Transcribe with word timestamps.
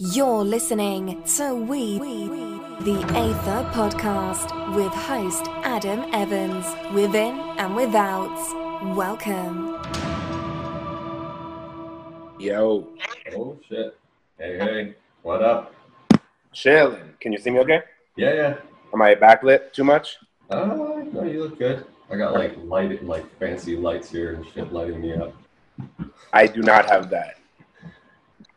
You're 0.00 0.44
listening 0.44 1.24
to 1.38 1.56
We, 1.56 1.98
the 1.98 3.04
Aether 3.16 3.68
podcast 3.72 4.76
with 4.76 4.92
host 4.92 5.46
Adam 5.64 6.04
Evans, 6.14 6.64
within 6.94 7.40
and 7.58 7.74
without. 7.74 8.30
Welcome. 8.94 9.74
Yo, 12.38 12.86
Oh 13.34 13.58
shit. 13.68 13.98
Hey, 14.38 14.58
hey. 14.58 14.94
What 15.22 15.42
up? 15.42 15.74
chilling. 16.52 17.14
Can 17.18 17.32
you 17.32 17.38
see 17.38 17.50
me 17.50 17.58
okay? 17.58 17.82
Yeah, 18.14 18.34
yeah. 18.34 18.54
Am 18.94 19.02
I 19.02 19.16
backlit 19.16 19.72
too 19.72 19.82
much? 19.82 20.16
Uh, 20.48 21.02
no, 21.12 21.24
you 21.24 21.42
look 21.42 21.58
good. 21.58 21.84
I 22.08 22.14
got 22.14 22.34
like 22.34 22.56
light, 22.62 23.04
like 23.04 23.26
fancy 23.40 23.76
lights 23.76 24.12
here 24.12 24.34
and 24.34 24.46
shit 24.46 24.72
lighting 24.72 25.00
me 25.00 25.14
up. 25.14 25.34
I 26.32 26.46
do 26.46 26.62
not 26.62 26.88
have 26.88 27.10
that. 27.10 27.37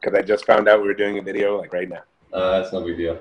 Because 0.02 0.18
I 0.18 0.22
just 0.24 0.46
found 0.46 0.68
out 0.68 0.82
we 0.82 0.88
were 0.88 0.94
doing 0.96 1.20
a 1.20 1.22
video 1.22 1.60
like 1.60 1.74
right 1.74 1.88
now. 1.88 2.02
Uh, 2.34 2.60
that's 2.60 2.74
no 2.74 2.84
big 2.84 2.98
deal. 2.98 3.20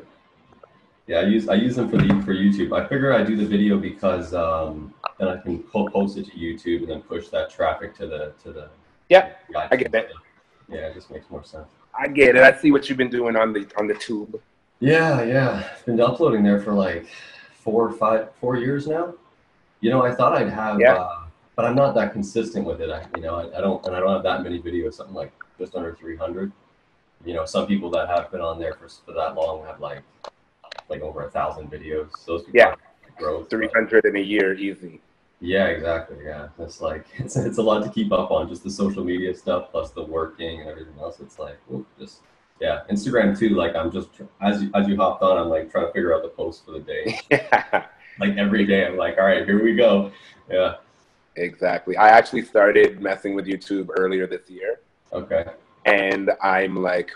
Yeah, 1.07 1.19
I 1.19 1.23
use 1.25 1.49
I 1.49 1.55
use 1.55 1.77
them 1.77 1.91
for 1.91 1.97
the 1.99 2.09
for 2.25 2.33
YouTube. 2.35 2.73
I 2.79 2.87
figure 2.89 3.13
I 3.13 3.23
do 3.23 3.37
the 3.37 3.45
video 3.45 3.77
because 3.79 4.33
um, 4.33 4.95
then 5.19 5.29
I 5.29 5.37
can 5.39 5.63
po- 5.65 5.89
post 5.89 6.17
it 6.17 6.27
to 6.27 6.33
YouTube 6.33 6.81
and 6.81 6.89
then 6.89 7.03
push 7.03 7.29
that 7.29 7.51
traffic 7.51 7.95
to 7.97 8.07
the 8.07 8.33
to 8.45 8.53
the. 8.53 8.71
Yeah, 9.09 9.33
the 9.51 9.69
I 9.73 9.77
get 9.77 9.93
that. 9.93 10.09
Yeah, 10.69 10.87
it 10.87 10.95
just 10.95 11.11
makes 11.11 11.29
more 11.31 11.45
sense. 11.45 11.69
I 11.99 12.07
get 12.07 12.37
it. 12.37 12.43
I 12.43 12.57
see 12.57 12.71
what 12.71 12.89
you've 12.89 12.99
been 12.99 13.11
doing 13.11 13.37
on 13.37 13.53
the 13.53 13.67
on 13.77 13.87
the 13.87 13.95
tube. 13.95 14.41
Yeah, 14.79 15.23
yeah. 15.25 15.69
I've 15.77 15.85
been 15.85 16.01
uploading 16.01 16.43
there 16.43 16.61
for 16.61 16.73
like 16.73 17.07
four 17.55 17.89
or 17.89 17.93
five, 17.93 18.29
four 18.41 18.57
years 18.57 18.87
now. 18.87 19.15
You 19.81 19.91
know, 19.91 20.03
I 20.05 20.15
thought 20.15 20.35
I'd 20.35 20.49
have, 20.49 20.81
Yeah. 20.81 20.95
uh, 20.95 21.25
but 21.57 21.65
I'm 21.65 21.75
not 21.75 21.95
that 21.97 22.13
consistent 22.13 22.65
with 22.65 22.81
it. 22.81 22.89
I, 22.91 23.05
you 23.17 23.23
know, 23.23 23.35
I, 23.35 23.59
I 23.59 23.61
don't, 23.61 23.85
and 23.85 23.95
I 23.95 24.01
don't 24.01 24.13
have 24.13 24.23
that 24.23 24.43
many 24.43 24.61
videos. 24.61 24.95
Something 24.95 25.15
like 25.15 25.33
just 25.59 25.75
under 25.75 25.95
300. 25.95 26.53
You 27.25 27.35
know, 27.35 27.45
some 27.45 27.67
people 27.67 27.91
that 27.91 28.09
have 28.09 28.31
been 28.31 28.41
on 28.41 28.59
there 28.59 28.75
for 28.75 28.89
for 28.89 29.13
that 29.13 29.35
long 29.35 29.65
have 29.67 29.81
like 29.81 30.03
like 30.89 31.03
over 31.03 31.27
a 31.27 31.31
thousand 31.31 31.71
videos. 31.71 32.11
Those 32.27 32.43
people 32.45 32.59
Yeah. 32.61 32.75
growth. 33.19 33.51
Three 33.51 33.69
hundred 33.75 34.05
in 34.07 34.17
a 34.17 34.21
year, 34.21 34.55
easy. 34.55 35.01
Yeah, 35.41 35.67
exactly. 35.67 36.19
Yeah, 36.25 36.49
it's 36.59 36.81
like 36.81 37.07
it's 37.19 37.37
it's 37.37 37.59
a 37.59 37.63
lot 37.63 37.83
to 37.85 37.91
keep 37.91 38.13
up 38.13 38.31
on. 38.31 38.49
Just 38.49 38.65
the 38.65 38.71
social 38.71 39.05
media 39.05 39.35
stuff 39.35 39.71
plus 39.71 39.91
the 39.91 40.03
working 40.05 40.61
and 40.61 40.69
everything 40.69 40.95
else. 41.01 41.21
It's 41.21 41.39
like 41.39 41.59
whoop, 41.69 41.87
just 41.99 42.21
yeah. 42.61 42.83
Instagram 42.91 43.39
too. 43.39 43.51
Like 43.51 43.75
I'm 43.77 43.91
just 43.93 44.09
as 44.41 44.63
you 44.63 44.71
as 44.75 44.89
you 44.89 44.97
hopped 44.97 45.23
on, 45.23 45.37
I'm 45.39 45.49
like 45.49 45.71
trying 45.71 45.87
to 45.87 45.93
figure 45.93 46.15
out 46.15 46.23
the 46.23 46.29
post 46.31 46.65
for 46.65 46.73
the 46.73 46.81
day. 46.81 47.21
like 48.19 48.37
every 48.37 48.65
day, 48.67 48.87
I'm 48.87 48.97
like, 48.97 49.19
all 49.19 49.25
right, 49.25 49.45
here 49.45 49.63
we 49.63 49.75
go. 49.75 50.11
Yeah. 50.51 50.75
exactly. 51.37 51.97
I 51.97 52.09
actually 52.09 52.43
started 52.43 53.01
messing 53.01 53.35
with 53.35 53.47
YouTube 53.47 53.89
earlier 53.97 54.27
this 54.27 54.51
year, 54.51 54.81
Okay. 55.13 55.45
And 55.85 56.31
I'm 56.43 56.77
like 56.77 57.11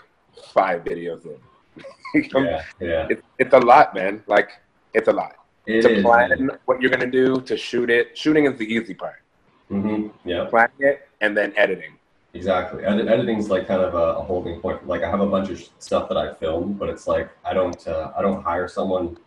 five 0.53 0.83
videos 0.83 1.25
in. 1.25 1.37
Yeah. 2.33 2.63
Yeah. 2.79 3.07
it's 3.09 3.21
it's 3.39 3.53
a 3.53 3.59
lot, 3.59 3.93
man. 3.93 4.23
Like 4.25 4.49
it's 4.93 5.09
a 5.09 5.11
lot 5.11 5.35
It 5.65 5.81
to 5.81 5.95
is. 5.97 6.01
plan 6.01 6.49
what 6.63 6.81
you're 6.81 6.89
gonna 6.91 7.11
do, 7.11 7.41
to 7.41 7.57
shoot 7.57 7.89
it. 7.89 8.17
Shooting 8.17 8.45
is 8.45 8.57
the 8.57 8.63
easy 8.73 8.93
part. 8.93 9.21
Mm-hmm. 9.69 10.07
Yeah. 10.23 10.45
Planning 10.45 10.75
it 10.79 11.09
and 11.19 11.35
then 11.35 11.51
editing. 11.57 11.93
Exactly. 12.33 12.85
Edit, 12.85 13.07
editing's 13.09 13.49
like 13.49 13.67
kind 13.67 13.81
of 13.81 13.95
a, 13.95 14.19
a 14.19 14.23
holding 14.23 14.61
point. 14.61 14.87
Like 14.87 15.03
I 15.03 15.09
have 15.09 15.19
a 15.19 15.25
bunch 15.25 15.49
of 15.49 15.61
stuff 15.79 16.07
that 16.09 16.17
I 16.17 16.33
filmed, 16.33 16.79
but 16.79 16.87
it's 16.89 17.05
like 17.05 17.29
I 17.43 17.53
don't 17.53 17.85
uh, 17.85 18.11
I 18.17 18.21
don't 18.21 18.41
hire 18.41 18.67
someone. 18.69 19.17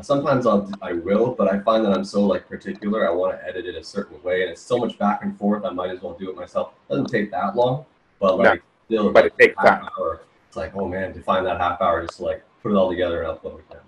Sometimes 0.00 0.46
I'll 0.46 0.70
I 0.80 0.92
will, 0.92 1.34
but 1.34 1.52
I 1.52 1.58
find 1.60 1.84
that 1.84 1.92
I'm 1.92 2.04
so 2.04 2.24
like 2.24 2.48
particular. 2.48 3.08
I 3.08 3.10
want 3.12 3.36
to 3.36 3.44
edit 3.48 3.66
it 3.66 3.74
a 3.74 3.82
certain 3.82 4.22
way, 4.22 4.42
and 4.42 4.50
it's 4.52 4.60
so 4.62 4.78
much 4.78 4.96
back 4.98 5.24
and 5.24 5.36
forth. 5.36 5.64
I 5.64 5.70
might 5.70 5.90
as 5.90 6.02
well 6.02 6.14
do 6.14 6.30
it 6.30 6.36
myself. 6.36 6.72
It 6.88 6.92
doesn't 6.92 7.06
take 7.06 7.32
that 7.32 7.56
long, 7.56 7.84
but 8.20 8.36
No, 8.36 8.42
like 8.44 8.62
still, 8.88 9.12
but 9.12 9.26
it 9.26 9.34
takes 9.38 9.54
time. 9.56 9.86
hour. 9.98 10.22
It's 10.48 10.56
like 10.56 10.74
oh 10.74 10.88
man, 10.88 11.12
to 11.14 11.20
find 11.22 11.46
that 11.46 11.60
half 11.60 11.80
hour 11.80 12.02
just 12.06 12.18
to 12.18 12.24
like 12.24 12.42
put 12.62 12.72
it 12.72 12.74
all 12.74 12.90
together 12.90 13.22
and 13.22 13.38
upload 13.38 13.60
it. 13.70 13.80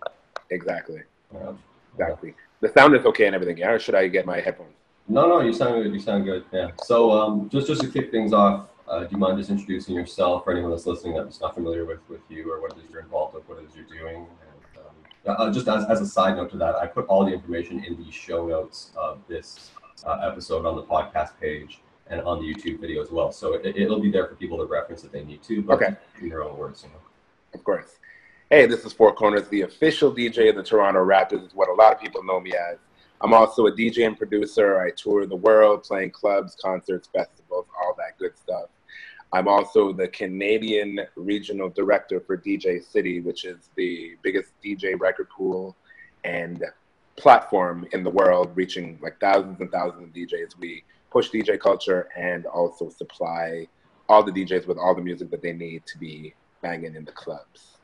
Exactly. 0.51 1.03
Um, 1.35 1.59
Exactly. 1.95 2.35
The 2.61 2.73
sound 2.73 2.95
is 2.95 3.05
okay 3.07 3.27
and 3.27 3.35
everything. 3.35 3.59
Yeah, 3.59 3.73
or 3.73 3.79
should 3.79 3.95
I 3.95 4.07
get 4.09 4.27
my 4.27 4.41
headphones? 4.41 4.75
No, 5.09 5.27
no, 5.29 5.41
you 5.41 5.53
sound 5.53 5.83
good. 5.83 5.93
You 5.93 5.99
sound 5.99 6.25
good. 6.25 6.45
Yeah. 6.53 6.71
So, 6.85 7.11
um, 7.11 7.49
just 7.49 7.67
just 7.67 7.81
to 7.83 7.89
kick 7.89 8.11
things 8.11 8.33
off, 8.33 8.69
uh, 8.89 9.01
do 9.01 9.09
you 9.11 9.19
mind 9.19 9.39
just 9.39 9.51
introducing 9.51 9.95
yourself 9.95 10.45
for 10.45 10.53
anyone 10.53 10.71
that's 10.71 10.87
listening 10.87 11.15
that's 11.15 11.41
not 11.41 11.55
familiar 11.55 11.85
with 11.85 12.01
with 12.09 12.21
you 12.29 12.53
or 12.53 12.61
what 12.61 12.73
it 12.73 12.85
is 12.85 12.91
you're 12.91 13.01
involved 13.01 13.35
with, 13.35 13.49
what 13.49 13.59
it 13.59 13.69
is 13.69 13.75
you're 13.75 13.99
doing? 13.99 14.27
And, 15.27 15.29
um, 15.29 15.37
uh, 15.39 15.53
just 15.53 15.69
as, 15.69 15.85
as 15.87 16.01
a 16.01 16.07
side 16.07 16.37
note 16.37 16.51
to 16.53 16.59
that, 16.59 16.77
I 16.77 16.87
put 16.87 17.07
all 17.07 17.25
the 17.25 17.33
information 17.33 17.83
in 17.85 18.03
the 18.03 18.11
show 18.11 18.47
notes 18.47 18.93
of 18.97 19.19
this 19.29 19.71
uh, 20.07 20.21
episode 20.31 20.65
on 20.67 20.77
the 20.77 20.83
podcast 20.83 21.33
page 21.41 21.81
and 22.11 22.21
on 22.23 22.41
the 22.41 22.53
YouTube 22.53 22.81
video 22.81 23.03
as 23.03 23.11
well. 23.11 23.33
So 23.33 23.55
it, 23.55 23.65
it'll 23.77 24.01
be 24.01 24.11
there 24.11 24.27
for 24.27 24.35
people 24.35 24.59
to 24.59 24.65
reference 24.65 25.05
if 25.05 25.13
they 25.13 25.25
need 25.25 25.43
to, 25.45 25.63
but 25.63 25.75
Okay. 25.83 25.97
in 26.21 26.29
their 26.29 26.43
own 26.43 26.59
words, 26.59 26.83
you 26.83 26.91
know. 26.91 26.97
Of 27.55 27.65
course. 27.65 27.99
Hey, 28.51 28.67
this 28.67 28.85
is 28.85 28.93
Four 28.93 29.15
Corners, 29.15 29.49
the 29.49 29.63
official 29.63 30.13
DJ 30.13 30.51
of 30.51 30.57
the 30.57 30.63
Toronto 30.63 31.05
Raptors, 31.05 31.47
is 31.47 31.55
what 31.55 31.69
a 31.69 31.73
lot 31.73 31.93
of 31.95 32.01
people 32.01 32.23
know 32.25 32.41
me 32.41 32.53
as. 32.53 32.79
I'm 33.21 33.33
also 33.33 33.67
a 33.67 33.73
DJ 33.73 34.07
and 34.07 34.19
producer. 34.19 34.81
I 34.81 34.91
tour 34.91 35.25
the 35.27 35.37
world 35.37 35.85
playing 35.85 36.11
clubs, 36.11 36.57
concerts, 36.61 37.09
festivals, 37.15 37.67
all 37.81 37.95
that 37.99 38.19
good 38.19 38.37
stuff. 38.37 38.71
I'm 39.33 39.47
also 39.47 39.93
the 39.93 40.09
Canadian 40.09 40.99
regional 41.15 41.69
director 41.69 42.19
for 42.19 42.37
DJ 42.37 42.83
City, 42.85 43.21
which 43.21 43.45
is 43.45 43.71
the 43.77 44.17
biggest 44.23 44.53
DJ 44.65 44.99
record 44.99 45.29
pool 45.31 45.77
and 46.25 46.65
platform 47.17 47.87
in 47.93 48.03
the 48.03 48.11
world, 48.11 48.51
reaching 48.57 48.99
like 49.01 49.21
thousands 49.21 49.61
and 49.61 49.71
thousands 49.71 50.09
of 50.09 50.13
DJs. 50.13 50.59
We 50.59 50.83
push 51.11 51.31
DJ 51.31 51.59
culture 51.59 52.09
and 52.17 52.47
also 52.47 52.89
supply 52.89 53.67
all 54.09 54.23
the 54.23 54.33
DJs 54.33 54.67
with 54.67 54.79
all 54.79 54.95
the 54.95 55.03
music 55.03 55.31
that 55.31 55.43
they 55.43 55.53
need 55.53 55.85
to 55.87 55.99
be 55.99 56.35
banging 56.63 56.95
in 56.95 57.05
the 57.05 57.13
clubs. 57.13 57.77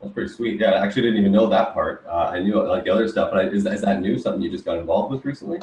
That's 0.00 0.12
pretty 0.12 0.32
sweet. 0.32 0.60
Yeah, 0.60 0.72
I 0.72 0.84
actually 0.84 1.02
didn't 1.02 1.20
even 1.20 1.32
know 1.32 1.48
that 1.48 1.72
part. 1.74 2.04
Uh, 2.08 2.30
I 2.32 2.40
knew 2.40 2.60
like 2.62 2.84
the 2.84 2.90
other 2.90 3.06
stuff, 3.08 3.30
but 3.32 3.38
I, 3.46 3.48
is, 3.48 3.64
is 3.66 3.82
that 3.82 4.00
new? 4.00 4.18
Something 4.18 4.42
you 4.42 4.50
just 4.50 4.64
got 4.64 4.78
involved 4.78 5.12
with 5.14 5.24
recently? 5.24 5.60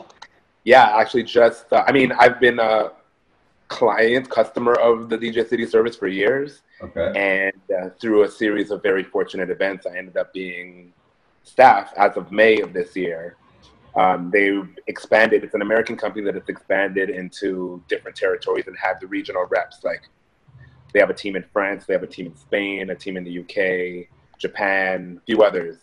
Yeah, 0.63 0.95
actually, 0.97 1.23
just 1.23 1.71
uh, 1.73 1.83
I 1.85 1.91
mean, 1.91 2.11
I've 2.13 2.39
been 2.39 2.59
a 2.59 2.91
client, 3.67 4.29
customer 4.29 4.73
of 4.73 5.09
the 5.09 5.17
DJ 5.17 5.47
City 5.47 5.65
service 5.65 5.95
for 5.95 6.07
years, 6.07 6.61
Okay. 6.81 7.51
and 7.51 7.77
uh, 7.77 7.89
through 7.99 8.23
a 8.23 8.29
series 8.29 8.71
of 8.71 8.81
very 8.81 9.03
fortunate 9.03 9.49
events, 9.49 9.85
I 9.85 9.97
ended 9.97 10.17
up 10.17 10.33
being 10.33 10.93
staff 11.43 11.93
as 11.97 12.15
of 12.15 12.31
May 12.31 12.61
of 12.61 12.73
this 12.73 12.95
year. 12.95 13.35
Um, 13.99 14.31
they've 14.31 14.65
expanded. 14.87 15.43
It's 15.43 15.55
an 15.55 15.61
American 15.61 15.97
company 15.97 16.23
that 16.23 16.33
has 16.33 16.47
expanded 16.47 17.09
into 17.09 17.83
different 17.89 18.15
territories 18.15 18.67
and 18.67 18.77
have 18.81 18.97
the 19.01 19.07
regional 19.07 19.45
reps. 19.49 19.83
Like 19.83 20.03
they 20.93 21.01
have 21.01 21.09
a 21.09 21.13
team 21.13 21.35
in 21.35 21.43
France, 21.51 21.83
they 21.85 21.93
have 21.95 22.03
a 22.03 22.07
team 22.07 22.27
in 22.27 22.35
Spain, 22.37 22.91
a 22.91 22.95
team 22.95 23.17
in 23.17 23.25
the 23.25 23.39
UK, 23.39 24.07
Japan, 24.37 25.19
a 25.21 25.25
few 25.25 25.43
others. 25.43 25.79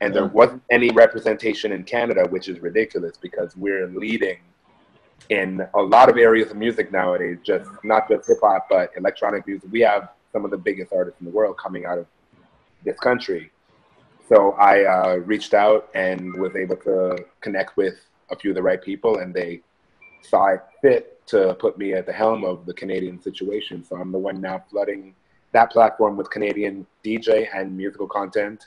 And 0.00 0.14
there 0.14 0.24
wasn't 0.24 0.62
any 0.70 0.90
representation 0.92 1.72
in 1.72 1.84
Canada, 1.84 2.26
which 2.30 2.48
is 2.48 2.58
ridiculous 2.60 3.18
because 3.18 3.54
we're 3.54 3.88
leading 3.88 4.38
in 5.28 5.60
a 5.74 5.82
lot 5.82 6.08
of 6.08 6.16
areas 6.16 6.50
of 6.50 6.56
music 6.56 6.90
nowadays, 6.90 7.36
just 7.44 7.68
not 7.84 8.08
just 8.08 8.28
hip 8.28 8.38
hop, 8.40 8.68
but 8.70 8.92
electronic 8.96 9.46
music. 9.46 9.68
We 9.70 9.80
have 9.80 10.08
some 10.32 10.46
of 10.46 10.50
the 10.50 10.56
biggest 10.56 10.90
artists 10.94 11.20
in 11.20 11.26
the 11.26 11.32
world 11.32 11.58
coming 11.58 11.84
out 11.84 11.98
of 11.98 12.06
this 12.82 12.98
country. 12.98 13.50
So 14.28 14.52
I 14.52 14.84
uh, 14.84 15.16
reached 15.24 15.54
out 15.54 15.88
and 15.94 16.34
was 16.34 16.54
able 16.54 16.76
to 16.76 17.24
connect 17.40 17.78
with 17.78 17.94
a 18.30 18.36
few 18.36 18.50
of 18.50 18.56
the 18.56 18.62
right 18.62 18.82
people, 18.82 19.20
and 19.20 19.32
they 19.32 19.62
saw 20.20 20.48
it 20.48 20.60
fit 20.82 21.26
to 21.28 21.54
put 21.54 21.78
me 21.78 21.94
at 21.94 22.04
the 22.04 22.12
helm 22.12 22.44
of 22.44 22.66
the 22.66 22.74
Canadian 22.74 23.22
situation. 23.22 23.82
So 23.82 23.96
I'm 23.96 24.12
the 24.12 24.18
one 24.18 24.40
now 24.40 24.62
flooding 24.70 25.14
that 25.52 25.70
platform 25.70 26.18
with 26.18 26.30
Canadian 26.30 26.86
DJ 27.02 27.48
and 27.54 27.74
musical 27.74 28.06
content 28.06 28.66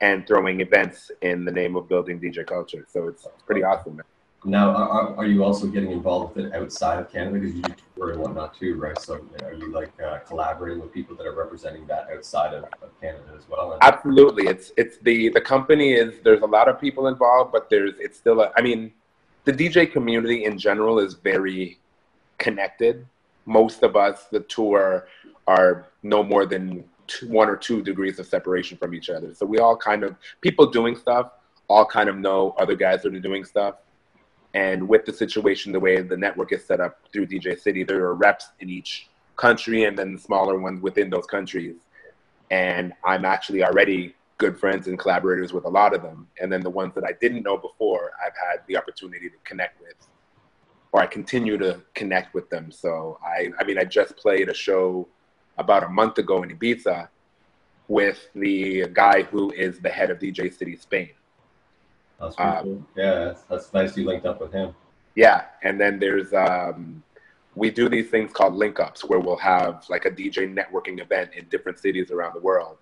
and 0.00 0.26
throwing 0.26 0.60
events 0.60 1.12
in 1.22 1.44
the 1.44 1.52
name 1.52 1.76
of 1.76 1.88
building 1.88 2.20
DJ 2.20 2.44
culture. 2.44 2.84
So 2.88 3.06
it's 3.06 3.26
pretty 3.46 3.62
awesome. 3.62 4.02
Now, 4.46 4.70
are, 4.70 4.88
are- 4.88 5.16
are 5.16 5.26
you 5.26 5.44
also 5.44 5.66
getting 5.66 5.90
involved 5.90 6.36
with 6.36 6.46
it 6.46 6.54
outside 6.54 7.00
of 7.00 7.10
Canada 7.10 7.40
because 7.40 7.56
you 7.56 7.62
do 7.62 7.74
tour 7.96 8.12
and 8.12 8.20
whatnot 8.20 8.54
too, 8.56 8.76
right? 8.76 8.98
So 9.00 9.20
are 9.42 9.52
you 9.54 9.72
like 9.72 9.90
uh, 10.00 10.18
collaborating 10.20 10.80
with 10.80 10.92
people 10.92 11.16
that 11.16 11.26
are 11.26 11.34
representing 11.34 11.84
that 11.88 12.06
outside 12.14 12.54
of, 12.54 12.64
of 12.80 13.00
Canada 13.00 13.24
as 13.36 13.48
well? 13.48 13.72
And- 13.72 13.82
Absolutely. 13.82 14.46
It's 14.46 14.72
it's 14.76 14.98
the 14.98 15.30
the 15.30 15.40
company 15.40 15.94
is 15.94 16.14
there's 16.22 16.42
a 16.42 16.46
lot 16.46 16.68
of 16.68 16.80
people 16.80 17.08
involved, 17.08 17.50
but 17.52 17.68
there's 17.68 17.94
it's 17.98 18.16
still 18.16 18.40
a 18.40 18.52
I 18.56 18.62
mean, 18.62 18.92
the 19.44 19.52
DJ 19.52 19.90
community 19.90 20.44
in 20.44 20.58
general 20.58 21.00
is 21.00 21.14
very 21.14 21.78
connected. 22.38 23.04
Most 23.46 23.82
of 23.82 23.96
us 23.96 24.26
the 24.30 24.40
tour 24.40 25.08
are 25.48 25.86
no 26.04 26.22
more 26.22 26.46
than 26.46 26.84
two, 27.08 27.28
one 27.28 27.48
or 27.48 27.56
two 27.56 27.82
degrees 27.82 28.20
of 28.20 28.26
separation 28.26 28.78
from 28.78 28.94
each 28.94 29.10
other. 29.10 29.34
So 29.34 29.44
we 29.44 29.58
all 29.58 29.76
kind 29.76 30.04
of 30.04 30.14
people 30.40 30.66
doing 30.66 30.94
stuff 30.94 31.32
all 31.68 31.84
kind 31.84 32.08
of 32.08 32.16
know 32.16 32.54
other 32.58 32.76
guys 32.76 33.02
that 33.02 33.14
are 33.14 33.20
doing 33.20 33.44
stuff. 33.44 33.76
And 34.54 34.88
with 34.88 35.04
the 35.04 35.12
situation, 35.12 35.72
the 35.72 35.80
way 35.80 36.00
the 36.00 36.16
network 36.16 36.52
is 36.52 36.64
set 36.64 36.80
up 36.80 36.98
through 37.12 37.26
DJ 37.26 37.58
City, 37.58 37.84
there 37.84 38.04
are 38.04 38.14
reps 38.14 38.48
in 38.60 38.70
each 38.70 39.08
country 39.36 39.84
and 39.84 39.98
then 39.98 40.16
smaller 40.16 40.58
ones 40.58 40.80
within 40.80 41.10
those 41.10 41.26
countries 41.26 41.76
and 42.50 42.92
I'm 43.04 43.24
actually 43.24 43.64
already 43.64 44.14
good 44.38 44.58
friends 44.58 44.86
and 44.86 44.98
collaborators 44.98 45.52
with 45.52 45.64
a 45.64 45.68
lot 45.68 45.94
of 45.94 46.02
them. 46.02 46.28
And 46.40 46.52
then 46.52 46.60
the 46.60 46.70
ones 46.70 46.94
that 46.94 47.04
I 47.04 47.12
didn't 47.20 47.42
know 47.42 47.56
before, 47.56 48.12
I've 48.24 48.36
had 48.36 48.60
the 48.66 48.76
opportunity 48.76 49.28
to 49.28 49.36
connect 49.44 49.80
with, 49.80 49.94
or 50.92 51.00
I 51.00 51.06
continue 51.06 51.56
to 51.58 51.82
connect 51.94 52.34
with 52.34 52.48
them. 52.50 52.70
So 52.70 53.18
I, 53.24 53.50
I 53.58 53.64
mean, 53.64 53.78
I 53.78 53.84
just 53.84 54.16
played 54.16 54.48
a 54.48 54.54
show 54.54 55.08
about 55.58 55.84
a 55.84 55.88
month 55.88 56.18
ago 56.18 56.42
in 56.42 56.50
Ibiza, 56.50 57.08
with 57.88 58.28
the 58.34 58.86
guy 58.92 59.22
who 59.22 59.52
is 59.52 59.78
the 59.78 59.88
head 59.88 60.10
of 60.10 60.18
DJ 60.18 60.52
City 60.52 60.76
Spain. 60.76 61.10
That's 62.20 62.36
pretty 62.36 62.62
cool. 62.62 62.86
Yeah, 62.96 63.24
that's, 63.26 63.42
that's 63.42 63.74
nice. 63.74 63.96
You 63.96 64.06
linked 64.06 64.26
up 64.26 64.40
with 64.40 64.52
him. 64.52 64.74
Yeah, 65.14 65.44
and 65.62 65.80
then 65.80 65.98
there's 65.98 66.32
um, 66.32 67.02
we 67.54 67.70
do 67.70 67.88
these 67.88 68.10
things 68.10 68.32
called 68.32 68.54
link 68.54 68.78
ups 68.78 69.04
where 69.04 69.18
we'll 69.18 69.36
have 69.38 69.84
like 69.88 70.04
a 70.04 70.10
DJ 70.10 70.52
networking 70.52 71.00
event 71.00 71.30
in 71.34 71.46
different 71.48 71.78
cities 71.78 72.10
around 72.10 72.34
the 72.34 72.40
world. 72.40 72.76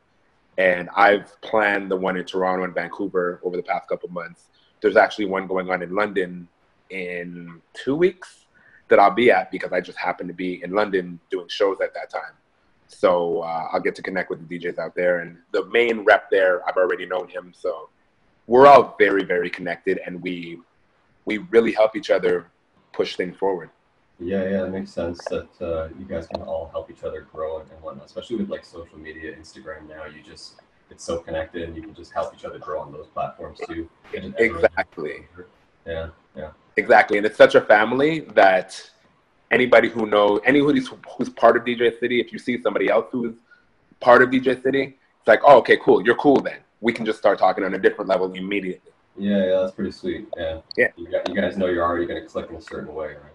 And 0.59 0.89
I've 0.95 1.41
planned 1.41 1.91
the 1.91 1.97
one 1.97 2.17
in 2.17 2.25
Toronto 2.25 2.65
and 2.65 2.75
Vancouver 2.75 3.41
over 3.43 3.57
the 3.57 3.63
past 3.63 3.89
couple 3.89 4.09
months. 4.11 4.49
There's 4.81 4.97
actually 4.97 5.27
one 5.27 5.47
going 5.47 5.71
on 5.71 5.83
in 5.83 5.95
London 5.95 6.49
in 6.91 7.61
two 7.73 7.97
weeks 7.97 8.47
that 8.89 8.99
I'll 8.99 9.11
be 9.11 9.31
at 9.31 9.51
because 9.51 9.73
I 9.73 9.81
just 9.81 9.99
happen 9.99 10.29
to 10.29 10.35
be 10.35 10.63
in 10.63 10.73
London 10.73 11.19
doing 11.31 11.49
shows 11.49 11.81
at 11.81 11.95
that 11.95 12.11
time. 12.11 12.35
So 12.89 13.41
uh, 13.41 13.69
I'll 13.73 13.81
get 13.81 13.95
to 13.97 14.03
connect 14.03 14.31
with 14.31 14.47
the 14.47 14.59
DJs 14.59 14.79
out 14.79 14.95
there. 14.95 15.21
And 15.21 15.39
the 15.53 15.65
main 15.67 16.01
rep 16.05 16.31
there, 16.31 16.67
I've 16.69 16.77
already 16.77 17.07
known 17.07 17.29
him. 17.29 17.53
So 17.57 17.89
we're 18.47 18.67
all 18.67 18.95
very, 18.99 19.25
very 19.25 19.51
connected 19.51 20.01
and 20.07 20.21
we 20.23 20.59
we 21.27 21.39
really 21.39 21.73
help 21.73 21.97
each 21.97 22.11
other 22.11 22.47
push 22.93 23.17
things 23.17 23.37
forward. 23.37 23.71
Yeah, 24.21 24.43
yeah, 24.49 24.65
it 24.65 24.71
makes 24.71 24.93
sense 24.93 25.25
that 25.25 25.49
uh, 25.61 25.89
you 25.99 26.05
guys 26.05 26.27
can 26.27 26.43
all 26.43 26.69
help 26.71 26.91
each 26.91 27.03
other 27.03 27.23
grow 27.33 27.59
and 27.59 27.69
whatnot, 27.83 28.07
especially 28.07 28.37
with 28.37 28.49
like 28.49 28.65
social 28.65 28.99
media, 28.99 29.35
Instagram 29.35 29.89
now. 29.89 30.05
You 30.05 30.23
just 30.23 30.61
it's 30.91 31.03
so 31.03 31.19
connected, 31.19 31.63
and 31.63 31.75
you 31.75 31.83
can 31.83 31.95
just 31.95 32.13
help 32.13 32.33
each 32.35 32.45
other 32.45 32.59
grow 32.59 32.81
on 32.81 32.93
those 32.93 33.07
platforms 33.09 33.59
too. 33.67 33.89
Exactly. 34.13 35.27
Yeah, 35.87 36.09
yeah. 36.37 36.51
Exactly, 36.77 37.19
and 37.19 37.27
it's 37.27 37.37
such 37.37 37.55
a 37.55 37.61
family 37.61 38.21
that 38.35 38.81
anybody 39.51 39.89
who 39.89 40.07
knows 40.07 40.41
anybody 40.45 40.81
who's 41.17 41.29
part 41.31 41.57
of 41.57 41.65
DJ 41.65 41.99
City, 41.99 42.21
if 42.21 42.33
you 42.33 42.39
see 42.39 42.61
somebody 42.63 42.89
else 42.89 43.07
who's 43.11 43.35
part 44.01 44.23
of 44.23 44.31
DJ 44.31 44.63
City, 44.63 44.97
it's 45.19 45.29
like, 45.29 45.41
oh, 45.45 45.59
okay, 45.59 45.79
cool, 45.83 46.05
you're 46.05 46.17
cool 46.17 46.37
then. 46.37 46.59
We 46.85 46.93
can 46.93 47.07
just 47.07 47.19
start 47.19 47.39
talking 47.39 47.65
on 47.65 47.73
a 47.73 47.79
different 47.79 48.11
level 48.11 48.31
immediately. 48.35 48.93
Yeah, 49.17 49.39
yeah, 49.47 49.61
that's 49.61 49.73
pretty 49.73 49.91
sweet. 49.91 50.29
Yeah. 50.37 50.61
Yeah. 50.77 50.89
You, 50.97 51.11
got, 51.11 51.29
you 51.29 51.35
guys 51.35 51.57
know 51.57 51.67
you're 51.67 51.83
already 51.83 52.05
going 52.05 52.21
to 52.21 52.29
click 52.29 52.51
in 52.51 52.57
a 52.57 52.61
certain 52.61 52.95
way, 52.95 53.07
right? 53.07 53.33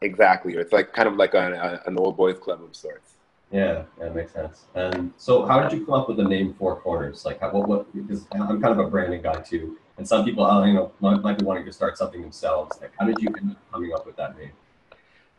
Exactly. 0.00 0.54
It's 0.54 0.72
like 0.72 0.92
kind 0.92 1.06
of 1.06 1.14
like 1.14 1.34
a, 1.34 1.80
a, 1.86 1.88
an 1.88 1.96
old 1.96 2.16
boys 2.16 2.38
club 2.38 2.64
of 2.64 2.74
sorts. 2.74 3.12
Yeah, 3.52 3.84
that 4.00 4.14
makes 4.14 4.32
sense. 4.32 4.64
And 4.74 5.12
so, 5.18 5.46
how 5.46 5.60
did 5.60 5.78
you 5.78 5.84
come 5.84 5.94
up 5.94 6.08
with 6.08 6.16
the 6.16 6.24
name 6.24 6.54
Four 6.54 6.80
Corners? 6.80 7.24
Like, 7.24 7.40
how, 7.40 7.50
what, 7.52 7.68
what? 7.68 7.94
Because 7.94 8.26
I'm 8.32 8.60
kind 8.60 8.72
of 8.72 8.78
a 8.78 8.88
branding 8.88 9.22
guy 9.22 9.40
too, 9.40 9.78
and 9.96 10.06
some 10.06 10.24
people, 10.24 10.44
you 10.66 10.74
know, 10.74 10.92
might, 11.00 11.20
might 11.20 11.38
be 11.38 11.44
wanting 11.44 11.64
to 11.66 11.72
start 11.72 11.98
something 11.98 12.20
themselves. 12.20 12.80
Like, 12.80 12.92
how 12.98 13.06
did 13.06 13.18
you 13.20 13.28
end 13.28 13.52
up 13.52 13.72
coming 13.72 13.92
up 13.92 14.06
with 14.06 14.16
that 14.16 14.38
name? 14.38 14.52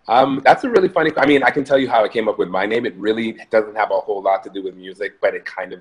Um, 0.08 0.42
that's 0.44 0.64
a 0.64 0.70
really 0.70 0.90
funny. 0.90 1.12
I 1.16 1.26
mean, 1.26 1.44
I 1.44 1.52
can 1.52 1.64
tell 1.64 1.78
you 1.78 1.90
how 1.90 2.04
I 2.04 2.10
came 2.10 2.28
up 2.28 2.38
with 2.38 2.50
my 2.50 2.66
name. 2.66 2.86
It 2.86 2.96
really 2.96 3.38
doesn't 3.50 3.76
have 3.76 3.92
a 3.92 4.00
whole 4.00 4.22
lot 4.22 4.44
to 4.44 4.50
do 4.50 4.62
with 4.62 4.76
music, 4.76 5.22
but 5.22 5.34
it 5.34 5.46
kind 5.46 5.74
of 5.74 5.80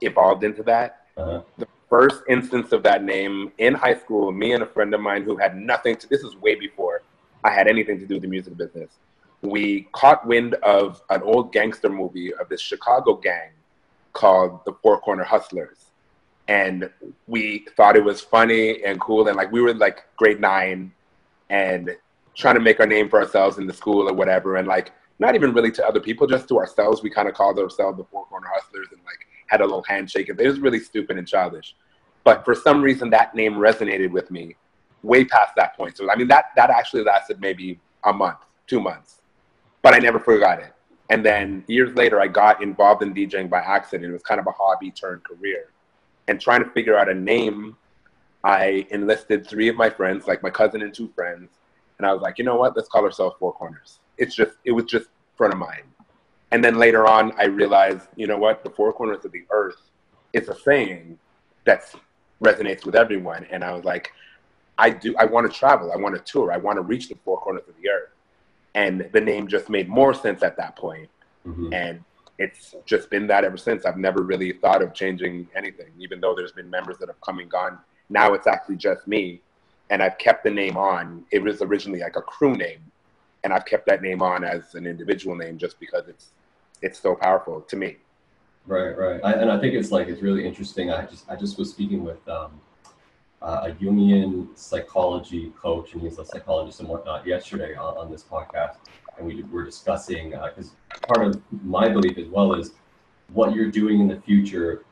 evolved 0.00 0.44
into 0.44 0.62
that. 0.64 1.04
Uh-huh. 1.16 1.42
The 1.58 1.66
first 1.88 2.22
instance 2.28 2.72
of 2.72 2.82
that 2.82 3.02
name 3.02 3.52
in 3.58 3.74
high 3.74 3.96
school, 3.96 4.30
me 4.30 4.52
and 4.52 4.62
a 4.62 4.66
friend 4.66 4.94
of 4.94 5.00
mine 5.00 5.22
who 5.24 5.36
had 5.36 5.56
nothing 5.56 5.96
to. 5.96 6.08
This 6.08 6.22
is 6.22 6.36
way 6.36 6.54
before 6.54 7.02
I 7.44 7.50
had 7.50 7.68
anything 7.68 7.98
to 8.00 8.06
do 8.06 8.14
with 8.14 8.22
the 8.22 8.28
music 8.28 8.56
business. 8.56 8.90
We 9.42 9.88
caught 9.92 10.26
wind 10.26 10.54
of 10.56 11.00
an 11.10 11.22
old 11.22 11.52
gangster 11.52 11.88
movie 11.88 12.34
of 12.34 12.48
this 12.48 12.60
Chicago 12.60 13.14
gang 13.14 13.50
called 14.12 14.64
the 14.64 14.72
Four 14.82 15.00
Corner 15.00 15.24
Hustlers. 15.24 15.76
And 16.48 16.90
we 17.26 17.66
thought 17.76 17.94
it 17.96 18.04
was 18.04 18.20
funny 18.20 18.82
and 18.84 19.00
cool. 19.00 19.28
And 19.28 19.36
like 19.36 19.52
we 19.52 19.60
were 19.60 19.74
like 19.74 20.04
grade 20.16 20.40
nine 20.40 20.92
and 21.50 21.96
trying 22.34 22.54
to 22.54 22.60
make 22.60 22.80
our 22.80 22.86
name 22.86 23.08
for 23.08 23.20
ourselves 23.20 23.58
in 23.58 23.66
the 23.66 23.74
school 23.74 24.08
or 24.08 24.14
whatever. 24.14 24.56
And 24.56 24.66
like 24.66 24.92
not 25.18 25.34
even 25.34 25.52
really 25.52 25.70
to 25.72 25.86
other 25.86 26.00
people, 26.00 26.26
just 26.26 26.48
to 26.48 26.58
ourselves. 26.58 27.02
We 27.02 27.10
kind 27.10 27.28
of 27.28 27.34
called 27.34 27.58
ourselves 27.58 27.98
the 27.98 28.04
Four 28.04 28.24
Corner 28.26 28.48
Hustlers 28.52 28.88
and 28.92 29.00
like 29.04 29.27
had 29.48 29.60
a 29.60 29.64
little 29.64 29.82
handshake. 29.82 30.28
It 30.28 30.38
was 30.38 30.60
really 30.60 30.80
stupid 30.80 31.18
and 31.18 31.26
childish. 31.26 31.74
But 32.24 32.44
for 32.44 32.54
some 32.54 32.82
reason, 32.82 33.10
that 33.10 33.34
name 33.34 33.54
resonated 33.54 34.10
with 34.10 34.30
me 34.30 34.56
way 35.02 35.24
past 35.24 35.52
that 35.56 35.76
point. 35.76 35.96
So 35.96 36.10
I 36.10 36.16
mean 36.16 36.28
that 36.28 36.46
that 36.56 36.70
actually 36.70 37.02
lasted 37.02 37.40
maybe 37.40 37.78
a 38.04 38.12
month, 38.12 38.38
two 38.66 38.80
months, 38.80 39.20
but 39.82 39.94
I 39.94 39.98
never 39.98 40.18
forgot 40.18 40.60
it. 40.60 40.72
And 41.10 41.24
then 41.24 41.64
years 41.68 41.94
later, 41.96 42.20
I 42.20 42.28
got 42.28 42.62
involved 42.62 43.02
in 43.02 43.14
DJing 43.14 43.48
by 43.48 43.60
accident. 43.60 44.10
It 44.10 44.12
was 44.12 44.22
kind 44.22 44.40
of 44.40 44.46
a 44.46 44.50
hobby 44.50 44.90
turned 44.90 45.24
career, 45.24 45.70
and 46.26 46.40
trying 46.40 46.62
to 46.62 46.70
figure 46.70 46.98
out 46.98 47.08
a 47.08 47.14
name. 47.14 47.76
I 48.44 48.86
enlisted 48.90 49.46
three 49.46 49.68
of 49.68 49.76
my 49.76 49.90
friends, 49.90 50.28
like 50.28 50.42
my 50.42 50.50
cousin 50.50 50.82
and 50.82 50.94
two 50.94 51.08
friends, 51.08 51.50
and 51.98 52.06
I 52.06 52.12
was 52.12 52.22
like, 52.22 52.38
you 52.38 52.44
know 52.44 52.56
what? 52.56 52.76
Let's 52.76 52.88
call 52.88 53.04
ourselves 53.04 53.36
Four 53.38 53.52
Corners. 53.52 53.98
It's 54.16 54.34
just 54.34 54.52
it 54.64 54.72
was 54.72 54.84
just 54.84 55.08
front 55.36 55.52
of 55.52 55.58
mind. 55.58 55.84
And 56.50 56.64
then 56.64 56.78
later 56.78 57.06
on, 57.06 57.32
I 57.38 57.44
realized, 57.46 58.08
you 58.16 58.26
know 58.26 58.38
what? 58.38 58.64
The 58.64 58.70
four 58.70 58.92
corners 58.92 59.24
of 59.24 59.32
the 59.32 59.44
earth 59.50 59.80
is 60.32 60.48
a 60.48 60.54
saying 60.54 61.18
that 61.64 61.94
resonates 62.42 62.86
with 62.86 62.94
everyone. 62.94 63.46
And 63.50 63.62
I 63.62 63.72
was 63.72 63.84
like, 63.84 64.12
I 64.78 64.90
do. 64.90 65.14
I 65.18 65.24
want 65.24 65.50
to 65.50 65.58
travel. 65.58 65.92
I 65.92 65.96
want 65.96 66.14
to 66.14 66.32
tour. 66.32 66.52
I 66.52 66.56
want 66.56 66.76
to 66.76 66.82
reach 66.82 67.08
the 67.08 67.16
four 67.24 67.38
corners 67.38 67.64
of 67.68 67.74
the 67.82 67.90
earth. 67.90 68.10
And 68.74 69.08
the 69.12 69.20
name 69.20 69.48
just 69.48 69.68
made 69.68 69.88
more 69.88 70.14
sense 70.14 70.42
at 70.42 70.56
that 70.56 70.76
point. 70.76 71.08
Mm-hmm. 71.46 71.72
And 71.72 72.04
it's 72.38 72.76
just 72.86 73.10
been 73.10 73.26
that 73.26 73.44
ever 73.44 73.56
since. 73.56 73.84
I've 73.84 73.96
never 73.96 74.22
really 74.22 74.52
thought 74.52 74.82
of 74.82 74.94
changing 74.94 75.48
anything, 75.56 75.90
even 75.98 76.20
though 76.20 76.34
there's 76.34 76.52
been 76.52 76.70
members 76.70 76.96
that 76.98 77.08
have 77.08 77.20
come 77.20 77.40
and 77.40 77.50
gone. 77.50 77.78
Now 78.08 78.32
it's 78.34 78.46
actually 78.46 78.76
just 78.76 79.06
me, 79.06 79.40
and 79.90 80.02
I've 80.02 80.16
kept 80.18 80.44
the 80.44 80.50
name 80.50 80.76
on. 80.76 81.24
It 81.32 81.42
was 81.42 81.60
originally 81.60 82.00
like 82.00 82.16
a 82.16 82.22
crew 82.22 82.54
name, 82.54 82.80
and 83.42 83.52
I've 83.52 83.66
kept 83.66 83.86
that 83.86 84.02
name 84.02 84.22
on 84.22 84.44
as 84.44 84.74
an 84.74 84.86
individual 84.86 85.36
name 85.36 85.58
just 85.58 85.80
because 85.80 86.08
it's 86.08 86.30
it's 86.82 87.00
so 87.00 87.14
powerful 87.14 87.60
to 87.62 87.76
me. 87.76 87.96
Right, 88.66 88.96
right, 88.96 89.20
I, 89.24 89.32
and 89.32 89.50
I 89.50 89.58
think 89.58 89.74
it's 89.74 89.90
like 89.90 90.08
it's 90.08 90.20
really 90.20 90.46
interesting. 90.46 90.90
I 90.90 91.06
just 91.06 91.28
I 91.30 91.36
just 91.36 91.58
was 91.58 91.70
speaking 91.70 92.04
with 92.04 92.26
um, 92.28 92.60
uh, 93.40 93.60
a 93.64 93.70
Jungian 93.70 94.48
psychology 94.56 95.52
coach, 95.60 95.92
and 95.92 96.02
he's 96.02 96.18
a 96.18 96.24
psychologist 96.24 96.80
and 96.80 96.88
whatnot, 96.88 97.26
yesterday 97.26 97.74
on, 97.74 97.96
on 97.96 98.10
this 98.10 98.22
podcast. 98.22 98.76
And 99.16 99.26
we 99.26 99.42
were 99.44 99.64
discussing, 99.64 100.30
because 100.30 100.72
uh, 100.92 101.06
part 101.06 101.26
of 101.26 101.42
my 101.64 101.88
belief 101.88 102.18
as 102.18 102.26
well 102.26 102.54
is 102.54 102.72
what 103.32 103.54
you're 103.54 103.70
doing 103.70 104.00
in 104.00 104.08
the 104.08 104.20
future, 104.20 104.84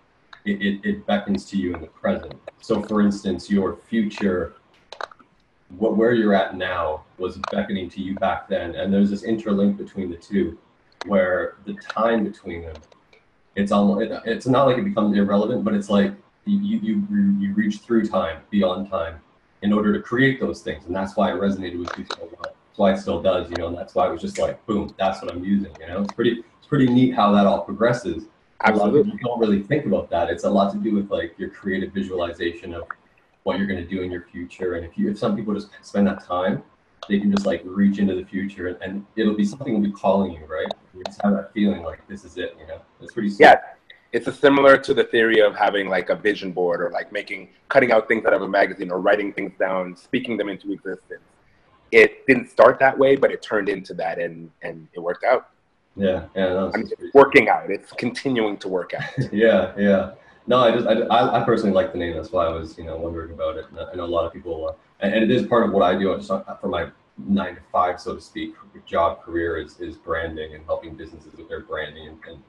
it, 0.45 0.63
it, 0.63 0.81
it, 0.85 1.07
beckons 1.07 1.45
to 1.47 1.57
you 1.57 1.75
in 1.75 1.81
the 1.81 1.87
present. 1.89 2.35
So, 2.61 2.83
for 2.83 3.01
instance, 3.01 3.51
your 3.51 3.77
future, 3.89 4.55
what 5.79 5.97
where 5.97 6.13
you're 6.13 6.35
at 6.35 6.57
now, 6.57 7.05
was 7.19 7.39
beckoning 7.51 7.89
to 7.91 8.01
you 8.01 8.15
back 8.17 8.49
then. 8.49 8.75
And 8.75 8.93
there's 8.93 9.11
this 9.11 9.23
interlink 9.23 9.77
between 9.77 10.11
the 10.11 10.17
two, 10.17 10.59
where 11.07 11.57
the 11.65 11.75
time 11.75 12.25
between 12.25 12.63
them, 12.63 12.77
it's 13.55 13.73
almost, 13.73 14.03
it, 14.03 14.23
it's 14.25 14.47
not 14.47 14.67
like 14.67 14.79
it 14.79 14.85
becomes 14.85 15.17
irrelevant, 15.17 15.65
but 15.65 15.75
it's 15.75 15.89
like 15.89 16.13
you, 16.45 16.79
you, 16.79 17.07
you 17.39 17.55
reach 17.55 17.79
through 17.79 18.07
time, 18.07 18.41
beyond 18.51 18.91
time, 18.91 19.21
in 19.63 19.73
order 19.73 19.93
to 19.93 20.01
create 20.01 20.41
those 20.41 20.63
things. 20.63 20.85
And 20.87 20.95
that's 20.95 21.17
why 21.17 21.33
it 21.33 21.37
resonated 21.37 21.79
with 21.79 21.91
you 21.99 22.07
so 22.13 22.29
well. 22.33 22.43
That's 22.43 22.79
why 22.79 22.93
it 22.93 22.99
still 22.99 23.23
does, 23.23 23.51
you 23.51 23.57
know, 23.57 23.69
and 23.69 23.77
that's 23.77 23.95
why 23.95 24.07
it 24.07 24.13
was 24.13 24.21
just 24.21 24.39
like, 24.39 24.65
boom, 24.67 24.95
that's 24.99 25.23
what 25.23 25.33
I'm 25.33 25.43
using. 25.43 25.75
You 25.81 25.87
know, 25.89 26.03
it's 26.03 26.13
pretty, 26.13 26.45
it's 26.59 26.67
pretty 26.67 26.87
neat 26.87 27.15
how 27.15 27.33
that 27.33 27.47
all 27.47 27.63
progresses. 27.63 28.25
Absolutely. 28.63 29.13
You 29.13 29.19
don't 29.19 29.41
really 29.41 29.63
think 29.63 29.87
about 29.87 30.11
that. 30.11 30.31
It's 30.31 30.45
a 30.45 30.51
lot 30.51 30.73
to 30.73 30.79
do 30.79 30.95
with 30.95 31.11
like 31.11 31.39
your 31.39 31.51
creative 31.51 31.93
visualization 31.93 32.75
of 32.75 32.85
what 33.43 33.59
you're 33.59 33.67
going 33.67 33.83
to 33.83 33.89
do 33.89 34.03
in 34.03 34.11
your 34.11 34.27
future. 34.33 34.75
And 34.75 34.85
if 34.85 34.99
you, 34.99 35.11
if 35.11 35.19
some 35.19 35.37
people 35.37 35.55
just 35.55 35.69
spend 35.83 36.07
that 36.07 36.25
time, 36.25 36.63
they 37.09 37.21
can 37.21 37.31
just 37.31 37.47
like 37.47 37.63
reach 37.65 37.99
into 37.99 38.15
the 38.15 38.25
future 38.25 38.69
and, 38.69 38.77
and 38.83 39.07
it'll 39.17 39.37
be 39.37 39.45
something 39.45 39.73
will 39.73 39.81
be 39.81 39.93
calling 39.93 40.33
you, 40.33 40.45
right? 40.47 40.67
You 40.97 41.05
just 41.05 41.21
have 41.23 41.35
that 41.35 41.53
feeling 41.53 41.83
like 41.83 42.07
this 42.09 42.25
is 42.25 42.39
it, 42.39 42.57
you 42.59 42.67
know, 42.67 42.81
it's 43.01 43.13
pretty, 43.13 43.31
yeah. 43.39 43.61
it's 44.13 44.27
a 44.27 44.33
similar 44.33 44.79
to 44.79 44.95
the 44.95 45.05
theory 45.05 45.41
of 45.41 45.55
having 45.55 45.89
like 45.89 46.09
a 46.09 46.17
vision 46.17 46.53
board 46.53 46.81
or 46.81 46.91
like 46.91 47.13
making 47.13 47.51
cutting 47.69 47.93
out 47.93 48.09
things 48.09 48.25
out 48.25 48.33
of 48.33 48.43
a 48.43 48.49
magazine 48.49 48.91
or 48.91 48.99
writing 49.01 49.33
things 49.33 49.53
down 49.59 49.95
speaking 49.95 50.37
them 50.37 50.49
into 50.49 50.73
existence. 50.73 51.21
It 51.93 52.27
didn't 52.27 52.51
start 52.51 52.79
that 52.81 52.99
way 52.99 53.17
but 53.17 53.31
it 53.31 53.43
turned 53.43 53.69
into 53.69 53.93
that 53.95 54.19
and 54.19 54.51
and 54.63 54.89
it 54.95 55.01
worked 55.01 55.25
out. 55.25 55.51
Yeah 55.97 56.27
yeah 56.35 56.71
I 56.73 56.79
mean, 56.79 56.89
it's 56.99 57.15
working 57.15 57.49
out. 57.49 57.71
It's 57.71 57.93
continuing 57.93 58.57
to 58.59 58.69
work 58.69 58.95
out. 58.95 59.05
Yeah 59.33 59.73
yeah. 59.77 60.13
No 60.47 60.61
i 60.61 60.71
just 60.71 60.87
I, 60.87 61.41
I 61.41 61.45
personally 61.45 61.75
like 61.75 61.93
the 61.93 61.99
name. 61.99 62.17
That's 62.17 62.33
why 62.33 62.47
i 62.47 62.51
was 62.51 62.79
you 62.79 62.85
know 62.85 62.97
wondering 62.97 63.33
about 63.33 63.59
it. 63.59 63.67
I 63.93 63.95
know 63.97 64.05
a 64.05 64.07
lot 64.07 64.25
of 64.25 64.33
people 64.33 64.69
uh, 64.69 64.73
and, 65.01 65.13
and, 65.13 65.23
it 65.25 65.31
is 65.31 65.47
part 65.47 65.67
of 65.67 65.73
what 65.73 65.83
i 65.83 65.99
do. 65.99 66.15
I 66.15 66.17
just 66.17 66.29
for 66.29 66.69
my 66.69 66.89
nine 67.19 67.55
to 67.55 67.61
five 67.73 68.01
so 68.01 68.15
to 68.15 68.21
speak 68.21 68.55
job 68.85 69.23
career 69.23 69.57
is 69.57 69.81
is 69.81 69.97
branding 69.97 70.55
and 70.55 70.65
helping 70.67 70.95
businesses 70.95 71.35
with 71.35 71.49
their 71.49 71.61
branding 71.61 72.09
and, 72.09 72.19
and 72.29 72.43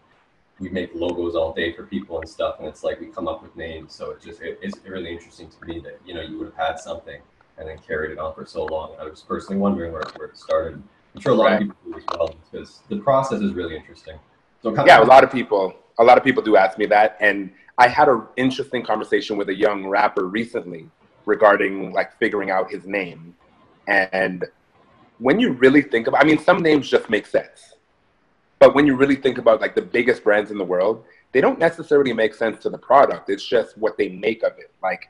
we 0.59 0.69
make 0.69 0.91
logos 0.95 1.35
all 1.35 1.53
day 1.53 1.73
for 1.73 1.83
people 1.83 2.19
and 2.19 2.27
stuff, 2.29 2.55
and 2.59 2.67
it's 2.67 2.83
like 2.83 2.99
we 2.99 3.07
come 3.07 3.27
up 3.27 3.41
with 3.41 3.55
names. 3.55 3.93
So 3.93 4.11
it's 4.11 4.25
just 4.25 4.41
it, 4.41 4.59
it's 4.61 4.77
really 4.85 5.11
interesting 5.11 5.49
to 5.49 5.65
me 5.65 5.79
that 5.81 5.99
you 6.05 6.13
know 6.13 6.21
you 6.21 6.37
would 6.39 6.47
have 6.47 6.67
had 6.67 6.79
something 6.79 7.21
and 7.57 7.67
then 7.67 7.77
carried 7.79 8.11
it 8.11 8.19
on 8.19 8.33
for 8.33 8.45
so 8.45 8.65
long. 8.65 8.95
I 8.99 9.05
was 9.05 9.21
personally 9.21 9.59
wondering 9.59 9.91
where, 9.91 10.03
where 10.15 10.27
it 10.27 10.37
started. 10.37 10.81
I'm 11.15 11.21
sure 11.21 11.31
a 11.31 11.35
lot 11.35 11.45
right. 11.45 11.53
of 11.53 11.59
people 11.59 11.77
do 11.85 11.97
as 11.97 12.03
well 12.11 12.35
because 12.51 12.79
the 12.89 12.97
process 12.97 13.41
is 13.41 13.53
really 13.53 13.75
interesting. 13.75 14.19
So 14.61 14.73
yeah, 14.85 15.01
a 15.01 15.05
lot 15.05 15.23
of 15.23 15.31
people, 15.31 15.73
a 15.99 16.03
lot 16.03 16.17
of 16.17 16.23
people 16.23 16.43
do 16.43 16.55
ask 16.57 16.77
me 16.77 16.85
that, 16.87 17.17
and 17.19 17.51
I 17.77 17.87
had 17.87 18.09
an 18.09 18.23
interesting 18.35 18.83
conversation 18.83 19.37
with 19.37 19.49
a 19.49 19.55
young 19.55 19.87
rapper 19.87 20.25
recently 20.25 20.89
regarding 21.25 21.93
like 21.93 22.17
figuring 22.17 22.51
out 22.51 22.69
his 22.69 22.85
name, 22.85 23.35
and 23.87 24.45
when 25.19 25.39
you 25.39 25.53
really 25.53 25.81
think 25.81 26.07
about, 26.07 26.23
I 26.23 26.25
mean, 26.25 26.39
some 26.39 26.61
names 26.61 26.89
just 26.89 27.09
make 27.09 27.25
sense 27.25 27.73
but 28.59 28.73
when 28.73 28.87
you 28.87 28.95
really 28.95 29.15
think 29.15 29.37
about 29.37 29.61
like 29.61 29.75
the 29.75 29.81
biggest 29.81 30.23
brands 30.23 30.51
in 30.51 30.57
the 30.57 30.63
world, 30.63 31.03
they 31.31 31.41
don't 31.41 31.59
necessarily 31.59 32.13
make 32.13 32.33
sense 32.33 32.61
to 32.63 32.69
the 32.69 32.77
product. 32.77 33.29
It's 33.29 33.45
just 33.45 33.77
what 33.77 33.97
they 33.97 34.09
make 34.09 34.43
of 34.43 34.53
it. 34.57 34.71
Like 34.81 35.09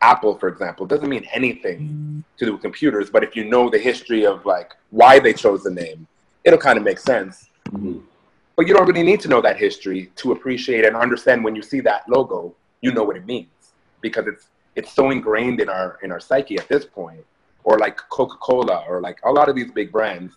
Apple, 0.00 0.38
for 0.38 0.48
example, 0.48 0.86
doesn't 0.86 1.08
mean 1.08 1.26
anything 1.32 2.24
to 2.36 2.46
do 2.46 2.52
with 2.52 2.62
computers, 2.62 3.10
but 3.10 3.24
if 3.24 3.34
you 3.34 3.44
know 3.44 3.68
the 3.68 3.78
history 3.78 4.24
of 4.26 4.44
like 4.46 4.72
why 4.90 5.18
they 5.18 5.32
chose 5.32 5.62
the 5.62 5.70
name, 5.70 6.06
it'll 6.44 6.58
kind 6.58 6.78
of 6.78 6.84
make 6.84 6.98
sense. 6.98 7.50
Mhm. 7.70 8.02
But 8.56 8.68
you 8.68 8.74
don't 8.74 8.86
really 8.86 9.02
need 9.02 9.20
to 9.20 9.28
know 9.28 9.40
that 9.40 9.56
history 9.56 10.12
to 10.16 10.30
appreciate 10.30 10.84
and 10.84 10.94
understand 10.94 11.42
when 11.42 11.56
you 11.56 11.62
see 11.62 11.80
that 11.80 12.08
logo, 12.08 12.54
you 12.82 12.92
know 12.92 13.02
what 13.02 13.16
it 13.16 13.26
means 13.26 13.48
because 14.00 14.26
it's 14.26 14.46
it's 14.76 14.92
so 14.92 15.10
ingrained 15.10 15.60
in 15.60 15.68
our 15.68 15.98
in 16.02 16.12
our 16.12 16.20
psyche 16.20 16.58
at 16.58 16.68
this 16.68 16.84
point. 16.84 17.24
Or 17.64 17.78
like 17.78 17.96
Coca-Cola 17.96 18.84
or 18.88 19.00
like 19.00 19.18
a 19.24 19.30
lot 19.30 19.48
of 19.48 19.56
these 19.56 19.70
big 19.70 19.90
brands, 19.90 20.34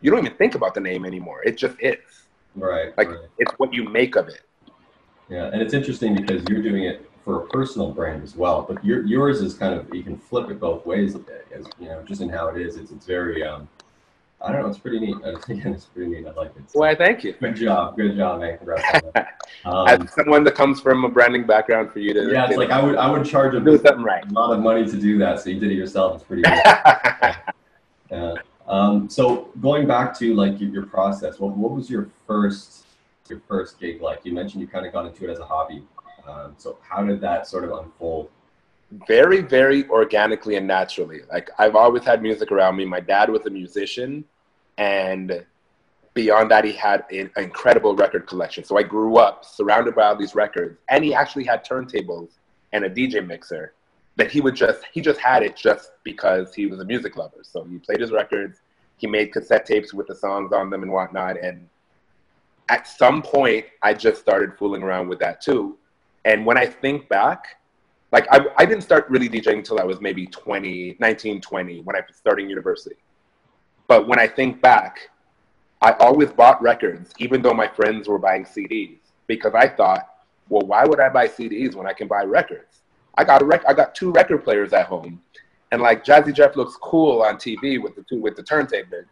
you 0.00 0.10
don't 0.10 0.24
even 0.24 0.36
think 0.36 0.54
about 0.54 0.74
the 0.74 0.80
name 0.80 1.04
anymore. 1.04 1.42
It 1.44 1.56
just 1.56 1.76
is. 1.80 1.98
Right. 2.54 2.96
Like 2.96 3.08
right. 3.08 3.18
it's 3.38 3.52
what 3.52 3.72
you 3.72 3.84
make 3.84 4.16
of 4.16 4.28
it. 4.28 4.42
Yeah, 5.28 5.50
and 5.52 5.62
it's 5.62 5.72
interesting 5.72 6.14
because 6.14 6.42
you're 6.48 6.62
doing 6.62 6.84
it 6.84 7.08
for 7.24 7.44
a 7.44 7.46
personal 7.48 7.90
brand 7.92 8.22
as 8.22 8.36
well, 8.36 8.62
but 8.62 8.84
your, 8.84 9.06
yours 9.06 9.40
is 9.40 9.54
kind 9.54 9.74
of 9.74 9.92
you 9.94 10.02
can 10.02 10.18
flip 10.18 10.50
it 10.50 10.60
both 10.60 10.84
ways 10.84 11.14
a 11.14 11.18
bit, 11.18 11.46
as 11.54 11.66
you 11.78 11.86
know, 11.86 12.02
just 12.02 12.20
in 12.20 12.28
how 12.28 12.48
it 12.48 12.60
is. 12.60 12.76
It's 12.76 12.90
it's 12.90 13.06
very 13.06 13.42
um, 13.44 13.68
I 14.44 14.52
don't 14.52 14.62
know, 14.62 14.68
it's 14.68 14.78
pretty 14.78 14.98
neat. 14.98 15.16
Again, 15.24 15.74
it's 15.74 15.84
pretty 15.86 16.10
neat. 16.10 16.26
I 16.26 16.32
like 16.32 16.52
it. 16.56 16.70
So, 16.70 16.80
Well, 16.80 16.94
thank 16.96 17.22
you. 17.24 17.34
good 17.34 17.56
job, 17.56 17.96
good 17.96 18.16
job, 18.16 18.40
man. 18.40 18.58
Congrats. 18.58 19.06
Um, 19.64 19.86
As 19.86 20.12
someone 20.14 20.42
that 20.44 20.56
comes 20.56 20.80
from 20.80 21.04
a 21.04 21.08
branding 21.08 21.46
background, 21.46 21.92
for 21.92 22.00
you 22.00 22.12
to 22.14 22.32
yeah, 22.32 22.48
it's 22.48 22.56
like 22.56 22.70
I 22.70 22.82
would 22.82 22.96
I 22.96 23.08
would 23.08 23.24
charge 23.24 23.54
a, 23.54 23.60
do 23.60 23.76
something 23.78 24.02
right. 24.02 24.24
a 24.28 24.32
lot 24.32 24.52
of 24.52 24.60
money 24.60 24.84
to 24.84 24.96
do 24.96 25.18
that, 25.18 25.38
so 25.38 25.50
you 25.50 25.60
did 25.60 25.70
it 25.70 25.74
yourself. 25.74 26.16
It's 26.16 26.24
pretty 26.24 26.42
good. 27.22 27.36
Yeah. 28.10 28.34
Um, 28.66 29.08
so 29.08 29.50
going 29.60 29.86
back 29.86 30.18
to 30.18 30.34
like 30.34 30.60
your, 30.60 30.70
your 30.70 30.86
process, 30.86 31.38
what, 31.38 31.56
what 31.56 31.70
was 31.70 31.88
your 31.88 32.08
first 32.26 32.86
your 33.28 33.40
first 33.46 33.78
gig 33.78 34.00
like? 34.00 34.24
You 34.24 34.32
mentioned 34.32 34.62
you 34.62 34.66
kind 34.66 34.84
of 34.84 34.92
got 34.92 35.06
into 35.06 35.28
it 35.28 35.30
as 35.30 35.38
a 35.38 35.44
hobby. 35.44 35.84
Um, 36.26 36.54
so 36.56 36.78
how 36.82 37.04
did 37.04 37.20
that 37.20 37.46
sort 37.46 37.64
of 37.64 37.70
unfold? 37.72 38.30
Very, 39.08 39.40
very 39.40 39.88
organically 39.88 40.56
and 40.56 40.66
naturally. 40.66 41.20
Like 41.30 41.50
I've 41.58 41.76
always 41.76 42.04
had 42.04 42.22
music 42.22 42.52
around 42.52 42.76
me. 42.76 42.84
My 42.84 43.00
dad 43.00 43.30
was 43.30 43.46
a 43.46 43.50
musician, 43.50 44.24
and 44.78 45.44
beyond 46.14 46.50
that, 46.50 46.64
he 46.64 46.72
had 46.72 47.04
an 47.10 47.30
incredible 47.36 47.96
record 47.96 48.26
collection. 48.26 48.64
So 48.64 48.76
I 48.76 48.82
grew 48.82 49.16
up 49.16 49.44
surrounded 49.44 49.94
by 49.94 50.06
all 50.06 50.16
these 50.16 50.34
records, 50.34 50.78
and 50.88 51.04
he 51.04 51.14
actually 51.14 51.44
had 51.44 51.64
turntables 51.64 52.30
and 52.72 52.84
a 52.84 52.90
DJ 52.90 53.26
mixer 53.26 53.74
that 54.16 54.30
he 54.30 54.40
would 54.40 54.54
just 54.54 54.82
he 54.92 55.00
just 55.00 55.20
had 55.20 55.42
it 55.42 55.56
just 55.56 55.92
because 56.04 56.54
he 56.54 56.66
was 56.66 56.80
a 56.80 56.84
music 56.84 57.16
lover. 57.16 57.38
So 57.42 57.64
he 57.64 57.78
played 57.78 58.00
his 58.00 58.12
records, 58.12 58.60
he 58.98 59.06
made 59.06 59.32
cassette 59.32 59.64
tapes 59.64 59.94
with 59.94 60.06
the 60.06 60.14
songs 60.14 60.52
on 60.52 60.70
them 60.70 60.82
and 60.82 60.92
whatnot. 60.92 61.38
And 61.42 61.68
at 62.68 62.86
some 62.86 63.22
point, 63.22 63.66
I 63.82 63.94
just 63.94 64.20
started 64.20 64.56
fooling 64.58 64.82
around 64.82 65.08
with 65.08 65.18
that 65.20 65.40
too. 65.40 65.78
And 66.24 66.44
when 66.46 66.56
I 66.58 66.66
think 66.66 67.08
back, 67.08 67.56
like 68.12 68.26
I, 68.30 68.46
I 68.58 68.66
didn't 68.66 68.82
start 68.82 69.08
really 69.08 69.28
DJing 69.28 69.58
until 69.58 69.80
I 69.80 69.84
was 69.84 70.00
maybe 70.00 70.26
20, 70.26 70.96
19, 71.00 71.40
20, 71.40 71.80
when 71.80 71.96
I 71.96 72.00
was 72.00 72.16
starting 72.16 72.48
university. 72.48 72.96
But 73.88 74.06
when 74.06 74.18
I 74.18 74.28
think 74.28 74.60
back, 74.60 75.10
I 75.80 75.92
always 75.92 76.30
bought 76.30 76.62
records, 76.62 77.12
even 77.18 77.42
though 77.42 77.54
my 77.54 77.66
friends 77.66 78.06
were 78.06 78.18
buying 78.18 78.44
CDs, 78.44 78.98
because 79.26 79.54
I 79.54 79.66
thought, 79.66 80.08
well, 80.48 80.62
why 80.62 80.84
would 80.84 81.00
I 81.00 81.08
buy 81.08 81.26
CDs 81.26 81.74
when 81.74 81.86
I 81.86 81.92
can 81.94 82.06
buy 82.06 82.22
records? 82.22 82.82
I 83.16 83.24
got 83.24 83.42
a 83.42 83.44
rec- 83.44 83.68
I 83.68 83.72
got 83.72 83.94
two 83.94 84.12
record 84.12 84.44
players 84.44 84.72
at 84.72 84.86
home, 84.86 85.20
and 85.70 85.82
like 85.82 86.04
Jazzy 86.04 86.34
Jeff 86.34 86.56
looks 86.56 86.76
cool 86.76 87.22
on 87.22 87.36
TV 87.36 87.82
with 87.82 87.96
the 87.96 88.04
two 88.08 88.20
with 88.20 88.36
the 88.36 88.42
turntable. 88.42 89.02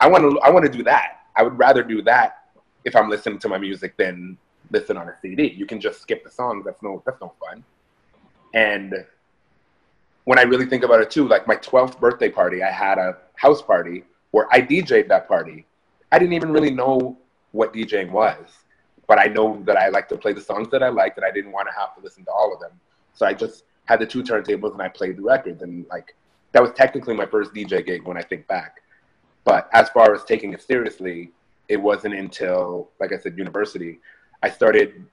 I 0.00 0.08
want 0.08 0.22
to 0.24 0.40
I 0.40 0.50
want 0.50 0.64
to 0.64 0.70
do 0.70 0.82
that. 0.84 1.20
I 1.36 1.42
would 1.42 1.58
rather 1.58 1.82
do 1.82 2.02
that 2.02 2.44
if 2.84 2.96
I'm 2.96 3.08
listening 3.08 3.38
to 3.40 3.48
my 3.48 3.58
music 3.58 3.96
than 3.96 4.36
listen 4.70 4.96
on 4.96 5.08
a 5.08 5.14
CD. 5.20 5.48
You 5.56 5.66
can 5.66 5.80
just 5.80 6.02
skip 6.02 6.24
the 6.24 6.30
songs. 6.30 6.64
That's 6.64 6.82
no 6.82 7.02
that's 7.06 7.20
no 7.20 7.32
fun. 7.40 7.64
And 8.56 9.04
when 10.24 10.38
I 10.38 10.42
really 10.42 10.64
think 10.64 10.82
about 10.82 11.02
it 11.02 11.10
too, 11.10 11.28
like 11.28 11.46
my 11.46 11.56
12th 11.56 12.00
birthday 12.00 12.30
party, 12.30 12.62
I 12.62 12.70
had 12.70 12.96
a 12.96 13.18
house 13.34 13.60
party 13.60 14.02
where 14.30 14.48
I 14.50 14.62
DJ'd 14.62 15.10
that 15.10 15.28
party. 15.28 15.66
I 16.10 16.18
didn't 16.18 16.32
even 16.32 16.50
really 16.50 16.70
know 16.70 17.18
what 17.52 17.74
DJing 17.74 18.10
was, 18.10 18.48
but 19.06 19.18
I 19.18 19.26
know 19.26 19.62
that 19.66 19.76
I 19.76 19.88
like 19.88 20.08
to 20.08 20.16
play 20.16 20.32
the 20.32 20.40
songs 20.40 20.68
that 20.70 20.82
I 20.82 20.88
liked, 20.88 21.18
and 21.18 21.26
I 21.26 21.30
didn't 21.30 21.52
want 21.52 21.68
to 21.68 21.74
have 21.78 21.94
to 21.96 22.02
listen 22.02 22.24
to 22.24 22.30
all 22.30 22.52
of 22.52 22.60
them. 22.60 22.72
So 23.12 23.26
I 23.26 23.34
just 23.34 23.64
had 23.84 24.00
the 24.00 24.06
two 24.06 24.22
turntables 24.22 24.72
and 24.72 24.80
I 24.80 24.88
played 24.88 25.18
the 25.18 25.22
records, 25.22 25.60
and 25.62 25.84
like 25.90 26.16
that 26.52 26.62
was 26.62 26.72
technically 26.72 27.14
my 27.14 27.26
first 27.26 27.52
DJ 27.52 27.84
gig 27.84 28.04
when 28.04 28.16
I 28.16 28.22
think 28.22 28.46
back. 28.46 28.80
But 29.44 29.68
as 29.74 29.90
far 29.90 30.14
as 30.14 30.24
taking 30.24 30.54
it 30.54 30.62
seriously, 30.62 31.30
it 31.68 31.76
wasn't 31.76 32.14
until, 32.14 32.88
like 33.00 33.12
I 33.12 33.18
said, 33.18 33.36
university, 33.36 34.00
I 34.42 34.48
started 34.48 35.04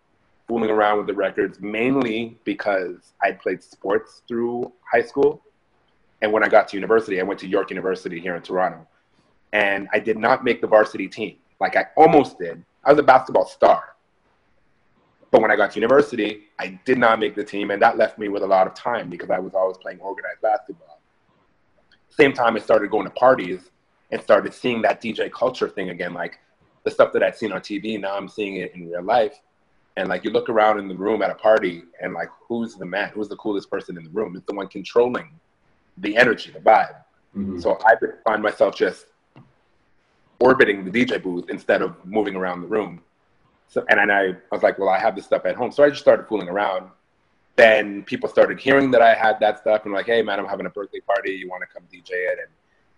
fooling 0.53 0.69
around 0.69 0.99
with 0.99 1.07
the 1.07 1.13
records 1.15 1.59
mainly 1.61 2.37
because 2.43 3.13
I 3.23 3.31
played 3.31 3.63
sports 3.63 4.21
through 4.27 4.71
high 4.83 5.01
school. 5.01 5.41
And 6.21 6.31
when 6.31 6.43
I 6.43 6.47
got 6.47 6.67
to 6.67 6.77
university, 6.77 7.19
I 7.19 7.23
went 7.23 7.39
to 7.39 7.47
York 7.47 7.71
University 7.71 8.19
here 8.19 8.35
in 8.35 8.43
Toronto. 8.43 8.87
And 9.51 9.87
I 9.93 9.97
did 9.97 10.15
not 10.15 10.43
make 10.43 10.61
the 10.61 10.67
varsity 10.67 11.07
team. 11.07 11.37
Like 11.59 11.75
I 11.75 11.87
almost 11.97 12.37
did. 12.37 12.63
I 12.83 12.91
was 12.91 12.99
a 12.99 13.03
basketball 13.03 13.47
star. 13.47 13.95
But 15.31 15.41
when 15.41 15.49
I 15.49 15.55
got 15.55 15.71
to 15.71 15.79
university, 15.79 16.43
I 16.59 16.79
did 16.85 16.99
not 16.99 17.19
make 17.19 17.33
the 17.33 17.43
team. 17.43 17.71
And 17.71 17.81
that 17.81 17.97
left 17.97 18.19
me 18.19 18.29
with 18.29 18.43
a 18.43 18.47
lot 18.47 18.67
of 18.67 18.75
time 18.75 19.09
because 19.09 19.31
I 19.31 19.39
was 19.39 19.55
always 19.55 19.77
playing 19.77 20.01
organized 20.01 20.43
basketball. 20.43 20.99
Same 22.09 22.31
time, 22.31 22.55
I 22.55 22.59
started 22.59 22.91
going 22.91 23.05
to 23.05 23.13
parties 23.15 23.71
and 24.11 24.21
started 24.21 24.53
seeing 24.53 24.83
that 24.83 25.01
DJ 25.01 25.31
culture 25.31 25.67
thing 25.67 25.89
again. 25.89 26.13
Like 26.13 26.37
the 26.83 26.91
stuff 26.91 27.11
that 27.13 27.23
I'd 27.23 27.35
seen 27.35 27.51
on 27.51 27.61
TV, 27.61 27.99
now 27.99 28.15
I'm 28.15 28.29
seeing 28.29 28.57
it 28.57 28.75
in 28.75 28.87
real 28.87 29.01
life. 29.01 29.39
And 29.95 30.09
like 30.09 30.23
you 30.23 30.31
look 30.31 30.49
around 30.49 30.79
in 30.79 30.87
the 30.87 30.95
room 30.95 31.21
at 31.21 31.29
a 31.29 31.35
party 31.35 31.83
and 32.01 32.13
like 32.13 32.29
who's 32.47 32.75
the 32.75 32.85
man, 32.85 33.09
who's 33.09 33.29
the 33.29 33.35
coolest 33.35 33.69
person 33.69 33.97
in 33.97 34.03
the 34.03 34.09
room? 34.09 34.35
It's 34.35 34.45
the 34.45 34.55
one 34.55 34.67
controlling 34.67 35.29
the 35.97 36.17
energy, 36.17 36.51
the 36.51 36.59
vibe. 36.59 36.95
Mhm. 37.35 37.61
So 37.61 37.77
I 37.85 37.93
would 38.01 38.15
find 38.23 38.41
myself 38.41 38.75
just 38.75 39.05
orbiting 40.39 40.83
the 40.83 40.91
DJ 40.91 41.21
booth 41.21 41.49
instead 41.49 41.81
of 41.81 42.03
moving 42.05 42.35
around 42.35 42.61
the 42.61 42.67
room. 42.67 43.01
So 43.67 43.85
and 43.89 43.99
then 43.99 44.11
I, 44.11 44.29
I 44.29 44.35
was 44.51 44.63
like, 44.63 44.79
well, 44.79 44.89
I 44.89 44.99
have 44.99 45.15
this 45.15 45.25
stuff 45.25 45.45
at 45.45 45.55
home. 45.55 45.71
So 45.71 45.83
I 45.83 45.89
just 45.89 46.01
started 46.01 46.27
fooling 46.27 46.49
around. 46.49 46.89
Then 47.55 48.03
people 48.03 48.27
started 48.27 48.59
hearing 48.59 48.89
that 48.91 49.01
I 49.01 49.13
had 49.13 49.39
that 49.41 49.59
stuff 49.59 49.85
and 49.85 49.93
like, 49.93 50.07
hey 50.07 50.23
man, 50.23 50.39
I'm 50.39 50.47
having 50.47 50.65
a 50.65 50.71
birthday 50.71 51.01
party. 51.01 51.33
You 51.33 51.49
want 51.49 51.61
to 51.61 51.67
come 51.67 51.83
DJ 51.83 52.09
it? 52.11 52.39
And 52.39 52.51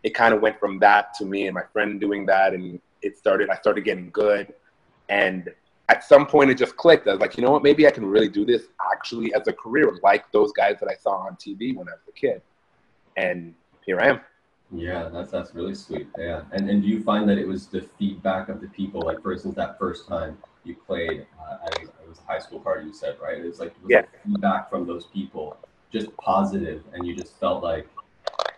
it 0.04 0.14
kind 0.14 0.34
of 0.34 0.42
went 0.42 0.60
from 0.60 0.80
that 0.80 1.14
to 1.16 1.26
me 1.26 1.48
and 1.48 1.54
my 1.54 1.64
friend 1.74 2.00
doing 2.00 2.26
that. 2.28 2.54
And 2.54 2.80
it 3.02 3.18
started, 3.18 3.50
I 3.50 3.56
started 3.58 3.84
getting 3.84 4.10
good. 4.12 4.54
And 5.10 5.54
at 5.90 6.04
some 6.04 6.26
point 6.26 6.50
it 6.50 6.56
just 6.56 6.76
clicked. 6.78 7.08
I 7.08 7.12
was 7.12 7.22
like, 7.22 7.38
you 7.38 7.44
know 7.44 7.52
what, 7.52 7.64
maybe 7.64 7.88
I 7.88 7.92
can 7.92 8.06
really 8.06 8.30
do 8.30 8.46
this 8.46 8.64
actually 8.92 9.34
as 9.34 9.48
a 9.48 9.54
career, 9.54 9.98
like 10.04 10.32
those 10.32 10.52
guys 10.52 10.78
that 10.80 10.90
I 10.90 10.96
saw 10.96 11.12
on 11.28 11.36
TV 11.36 11.76
when 11.76 11.88
I 11.88 11.92
was 11.92 12.08
a 12.08 12.12
kid. 12.12 12.42
And 13.18 13.54
here 13.86 14.00
I 14.00 14.08
am. 14.10 14.22
Yeah, 14.72 15.10
that's 15.10 15.30
that's 15.32 15.54
really 15.54 15.76
sweet. 15.76 16.08
Yeah, 16.18 16.42
and 16.52 16.70
and 16.70 16.82
do 16.82 16.88
you 16.88 17.04
find 17.04 17.30
that 17.30 17.38
it 17.38 17.48
was 17.48 17.68
the 17.68 17.88
feedback 18.00 18.50
of 18.50 18.62
the 18.62 18.68
people? 18.68 19.02
Like, 19.02 19.22
for 19.22 19.32
instance, 19.32 19.56
that 19.56 19.78
first 19.78 20.08
time 20.08 20.38
you 20.64 20.76
played, 20.76 21.28
uh, 21.40 21.58
I 21.64 21.70
think 21.76 21.90
it 21.90 22.10
was 22.10 22.20
a 22.20 22.32
high 22.32 22.40
school 22.40 22.60
party. 22.60 22.88
You 22.88 22.94
said 22.94 23.18
right? 23.22 23.38
It's 23.38 23.60
like 23.60 23.76
was 23.84 23.92
Yeah. 23.92 24.02
feedback 24.26 24.70
from 24.70 24.88
those 24.88 25.06
people 25.06 25.58
just 25.94 26.16
positive, 26.18 26.84
and 26.94 27.06
you 27.06 27.16
just 27.16 27.40
felt 27.40 27.64
like, 27.64 27.88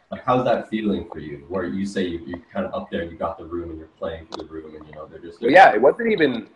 like 0.09 0.23
how's 0.23 0.45
that 0.45 0.69
feeling 0.69 1.09
for 1.11 1.19
you? 1.19 1.45
Where 1.49 1.65
you 1.65 1.85
say 1.85 2.05
you 2.05 2.19
you 2.25 2.41
kind 2.53 2.65
of 2.65 2.73
up 2.73 2.89
there, 2.89 3.03
you 3.03 3.17
got 3.17 3.37
the 3.37 3.45
room, 3.45 3.69
and 3.71 3.77
you're 3.77 3.89
playing 3.99 4.27
for 4.27 4.37
the 4.37 4.45
room, 4.45 4.75
and 4.75 4.87
you 4.87 4.93
know 4.93 5.05
they're 5.07 5.19
just 5.19 5.41
Well, 5.41 5.51
yeah, 5.51 5.73
it 5.73 5.81
wasn't 5.81 6.09
even 6.09 6.47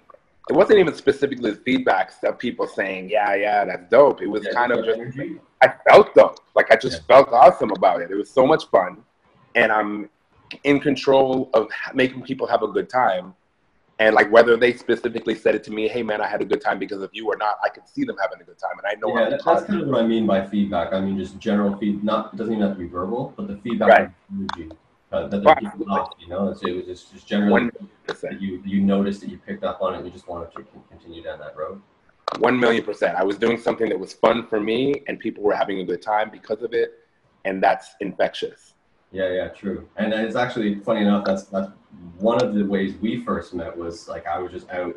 it 0.51 0.55
wasn't 0.55 0.79
even 0.79 0.93
specifically 0.93 1.51
the 1.51 1.57
feedbacks 1.57 2.21
of 2.25 2.37
people 2.37 2.67
saying, 2.67 3.09
"Yeah, 3.09 3.33
yeah, 3.35 3.63
that's 3.63 3.89
dope." 3.89 4.21
It 4.21 4.27
was 4.27 4.43
Yeah, 4.43 4.51
kind 4.51 4.73
of 4.73 4.83
just 4.83 4.99
energy. 4.99 5.39
I 5.61 5.73
felt 5.87 6.13
dope. 6.13 6.39
Like 6.55 6.69
I 6.73 6.75
just 6.75 6.97
Yeah. 6.97 7.15
felt 7.15 7.29
awesome 7.29 7.71
about 7.71 8.01
it. 8.01 8.11
It 8.11 8.15
was 8.15 8.29
so 8.29 8.45
much 8.45 8.65
fun, 8.67 9.03
and 9.55 9.71
I'm 9.71 10.09
in 10.65 10.81
control 10.81 11.49
of 11.53 11.69
making 11.93 12.23
people 12.23 12.47
have 12.47 12.63
a 12.63 12.67
good 12.67 12.89
time. 12.89 13.33
And 13.99 14.13
like 14.13 14.29
whether 14.31 14.57
they 14.57 14.73
specifically 14.73 15.35
said 15.35 15.55
it 15.55 15.63
to 15.65 15.71
me, 15.71 15.87
"Hey, 15.87 16.03
man, 16.03 16.19
I 16.19 16.27
had 16.27 16.41
a 16.41 16.45
good 16.45 16.59
time 16.59 16.79
because 16.79 17.01
of 17.01 17.11
you," 17.13 17.27
or 17.27 17.37
not, 17.37 17.55
I 17.63 17.69
could 17.69 17.87
see 17.87 18.03
them 18.03 18.17
having 18.21 18.41
a 18.41 18.43
good 18.43 18.59
time, 18.59 18.75
and 18.79 18.87
I 18.91 18.95
know 18.99 19.09
Yeah, 19.15 19.29
that, 19.29 19.45
that's 19.45 19.63
kind 19.65 19.81
of 19.81 19.87
what 19.87 20.01
I 20.03 20.05
mean 20.05 20.25
by 20.27 20.45
feedback. 20.45 20.91
I 20.91 20.99
mean 20.99 21.17
just 21.17 21.39
general 21.39 21.77
feed. 21.77 22.03
Not 22.03 22.33
it 22.33 22.37
doesn't 22.37 22.53
even 22.53 22.67
have 22.67 22.75
to 22.77 22.83
be 22.83 22.89
verbal, 22.89 23.33
but 23.37 23.47
the 23.47 23.57
feedback 23.57 23.89
Right. 23.89 24.09
Uh, 25.11 25.27
that 25.27 25.43
Right. 25.43 25.63
off. 25.89 26.13
You 26.19 26.27
know, 26.29 26.49
it's, 26.49 26.63
it 26.63 26.71
was 26.75 26.85
just 26.85 27.13
just 27.13 27.27
generally 27.27 27.51
One 27.51 27.71
that 27.75 28.07
percent. 28.07 28.41
you 28.41 28.61
you 28.65 28.81
noticed 28.81 29.21
that 29.21 29.29
you 29.29 29.37
picked 29.37 29.63
up 29.63 29.81
on 29.81 29.93
it. 29.93 29.97
and 29.97 30.05
You 30.05 30.11
just 30.11 30.27
wanted 30.27 30.51
to 30.53 30.65
continue 30.89 31.21
down 31.23 31.39
that 31.39 31.55
road. 31.55 31.81
One 32.39 32.59
million 32.59 32.83
percent. 32.83 33.17
I 33.17 33.23
was 33.23 33.37
doing 33.37 33.57
something 33.57 33.89
that 33.89 33.99
was 33.99 34.13
fun 34.13 34.47
for 34.47 34.59
me, 34.59 35.03
and 35.07 35.19
people 35.19 35.43
were 35.43 35.53
having 35.55 35.79
a 35.79 35.83
good 35.83 36.01
time 36.01 36.29
because 36.29 36.61
of 36.61 36.73
it, 36.73 36.99
and 37.45 37.61
that's 37.61 37.91
infectious. 37.99 38.73
Yeah, 39.11 39.29
yeah, 39.29 39.47
true. 39.49 39.89
And 39.97 40.13
it's 40.13 40.37
actually 40.37 40.75
funny 40.79 41.01
enough. 41.01 41.25
That's 41.25 41.43
that's 41.45 41.69
one 42.19 42.41
of 42.41 42.53
the 42.53 42.63
ways 42.65 42.95
we 43.01 43.21
first 43.25 43.53
met. 43.53 43.75
Was 43.75 44.07
like 44.07 44.25
I 44.25 44.39
was 44.39 44.51
just 44.51 44.69
out. 44.69 44.95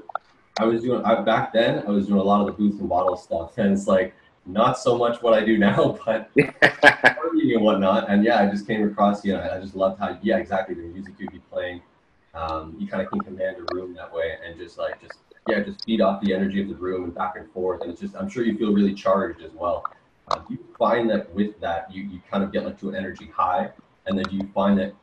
I 0.60 0.64
was 0.66 0.82
doing 0.82 1.04
I, 1.04 1.20
back 1.22 1.52
then. 1.52 1.82
I 1.86 1.90
was 1.90 2.06
doing 2.06 2.20
a 2.20 2.22
lot 2.22 2.40
of 2.40 2.46
the 2.46 2.52
booth 2.52 2.78
and 2.78 2.88
bottle 2.88 3.16
stuff, 3.16 3.58
and 3.58 3.72
it's 3.72 3.88
like 3.88 4.14
not 4.46 4.78
so 4.78 4.96
much 4.96 5.22
what 5.22 5.34
I 5.34 5.44
do 5.44 5.58
now, 5.58 5.98
but 6.06 6.30
and 6.36 7.62
whatnot. 7.62 8.10
And 8.10 8.24
yeah, 8.24 8.40
I 8.40 8.46
just 8.46 8.66
came 8.66 8.86
across 8.86 9.24
you. 9.24 9.34
know, 9.34 9.40
I 9.40 9.60
just 9.60 9.74
loved 9.74 9.98
how 9.98 10.18
yeah, 10.22 10.38
exactly 10.38 10.74
the 10.74 10.82
music 10.82 11.14
you'd 11.18 11.32
be 11.32 11.40
playing. 11.50 11.82
Um, 12.34 12.74
you 12.78 12.88
kind 12.88 13.02
of 13.02 13.10
can 13.10 13.20
command 13.20 13.56
a 13.58 13.74
room 13.74 13.94
that 13.94 14.12
way, 14.12 14.36
and 14.44 14.58
just 14.58 14.78
like 14.78 15.00
just 15.00 15.18
yeah, 15.48 15.60
just 15.60 15.84
feed 15.84 16.00
off 16.00 16.22
the 16.22 16.32
energy 16.32 16.60
of 16.62 16.68
the 16.68 16.74
room 16.74 17.04
and 17.04 17.14
back 17.14 17.36
and 17.36 17.50
forth. 17.52 17.82
And 17.82 17.90
it's 17.90 18.00
just, 18.00 18.16
I'm 18.16 18.28
sure 18.28 18.44
you 18.44 18.56
feel 18.56 18.72
really 18.72 18.94
charged 18.94 19.42
as 19.42 19.52
well. 19.52 19.84
Uh, 20.28 20.38
do 20.38 20.54
you 20.54 20.64
find 20.78 21.10
that 21.10 21.32
with 21.34 21.60
that, 21.60 21.92
you, 21.92 22.04
you 22.04 22.20
kind 22.30 22.42
of 22.42 22.50
get 22.50 22.64
like 22.64 22.80
to 22.80 22.88
an 22.88 22.96
energy 22.96 23.26
high? 23.26 23.70
And 24.06 24.16
then 24.16 24.24
do 24.24 24.36
you 24.36 24.48
find 24.54 24.78
that 24.78 24.94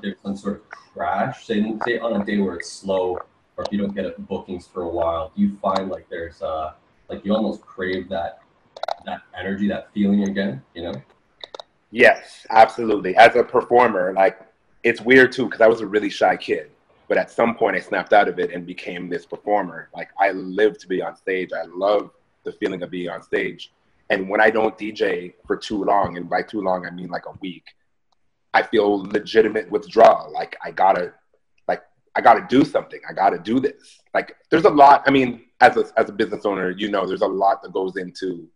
there's 0.00 0.16
some 0.22 0.36
sort 0.36 0.56
of 0.56 0.68
crash? 0.68 1.46
Say, 1.46 1.74
say 1.84 1.98
on 1.98 2.20
a 2.20 2.24
day 2.24 2.38
where 2.38 2.54
it's 2.54 2.70
slow, 2.70 3.18
or 3.56 3.64
if 3.64 3.72
you 3.72 3.78
don't 3.78 3.94
get 3.94 4.28
bookings 4.28 4.68
for 4.68 4.82
a 4.82 4.88
while, 4.88 5.32
do 5.34 5.42
you 5.42 5.58
find 5.60 5.88
like 5.88 6.08
there's 6.08 6.42
uh, 6.42 6.74
like 7.08 7.24
you 7.24 7.34
almost 7.34 7.60
crave 7.62 8.08
that 8.08 8.40
that 9.08 9.22
energy, 9.38 9.68
that 9.68 9.92
feeling 9.92 10.28
again? 10.28 10.62
You 10.74 10.82
know? 10.82 10.94
Yes, 11.90 12.46
absolutely. 12.50 13.16
As 13.16 13.34
a 13.36 13.42
performer, 13.42 14.12
like 14.14 14.40
it's 14.82 15.00
weird 15.00 15.32
too 15.32 15.46
because 15.46 15.60
I 15.60 15.66
was 15.66 15.80
a 15.80 15.86
really 15.86 16.10
shy 16.10 16.36
kid, 16.36 16.70
but 17.08 17.16
at 17.16 17.30
some 17.30 17.54
point 17.54 17.76
I 17.76 17.80
snapped 17.80 18.12
out 18.12 18.28
of 18.28 18.38
it 18.38 18.52
and 18.52 18.66
became 18.66 19.08
this 19.08 19.24
performer. 19.24 19.88
Like 19.94 20.10
I 20.20 20.32
live 20.32 20.78
to 20.78 20.86
be 20.86 21.00
on 21.02 21.16
stage. 21.16 21.50
I 21.52 21.64
love 21.64 22.10
the 22.44 22.52
feeling 22.52 22.82
of 22.82 22.90
being 22.90 23.08
on 23.08 23.22
stage. 23.22 23.72
And 24.10 24.28
when 24.28 24.40
I 24.40 24.50
don't 24.50 24.76
DJ 24.78 25.34
for 25.46 25.56
too 25.56 25.84
long, 25.84 26.16
and 26.16 26.28
by 26.28 26.42
too 26.42 26.62
long 26.62 26.86
I 26.86 26.90
mean 26.90 27.08
like 27.08 27.26
a 27.26 27.36
week, 27.40 27.64
I 28.54 28.62
feel 28.62 29.02
legitimate 29.02 29.70
withdrawal. 29.70 30.32
Like 30.32 30.56
I 30.64 30.70
gotta, 30.70 31.12
like 31.66 31.82
I 32.14 32.20
gotta 32.20 32.46
do 32.48 32.64
something. 32.64 33.00
I 33.08 33.12
gotta 33.12 33.38
do 33.38 33.60
this. 33.60 34.00
Like 34.14 34.36
there's 34.50 34.64
a 34.64 34.70
lot. 34.70 35.04
I 35.06 35.10
mean, 35.10 35.44
as 35.60 35.76
a 35.76 35.84
as 35.96 36.08
a 36.08 36.12
business 36.12 36.46
owner, 36.46 36.70
you 36.70 36.90
know, 36.90 37.06
there's 37.06 37.22
a 37.22 37.26
lot 37.26 37.62
that 37.62 37.72
goes 37.72 37.96
into 37.96 38.48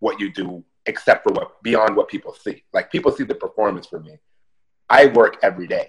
what 0.00 0.20
you 0.20 0.32
do, 0.32 0.64
except 0.86 1.22
for 1.24 1.32
what 1.32 1.62
beyond 1.62 1.96
what 1.96 2.08
people 2.08 2.34
see. 2.34 2.62
Like 2.72 2.90
people 2.90 3.12
see 3.12 3.24
the 3.24 3.34
performance 3.34 3.86
for 3.86 4.00
me. 4.00 4.18
I 4.88 5.06
work 5.06 5.36
every 5.42 5.66
day, 5.66 5.88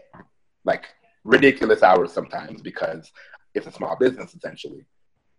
like 0.65 0.85
ridiculous 1.23 1.83
hours 1.83 2.11
sometimes 2.11 2.61
because 2.61 3.11
it's 3.55 3.67
a 3.67 3.71
small 3.71 3.95
business 3.95 4.33
essentially. 4.33 4.85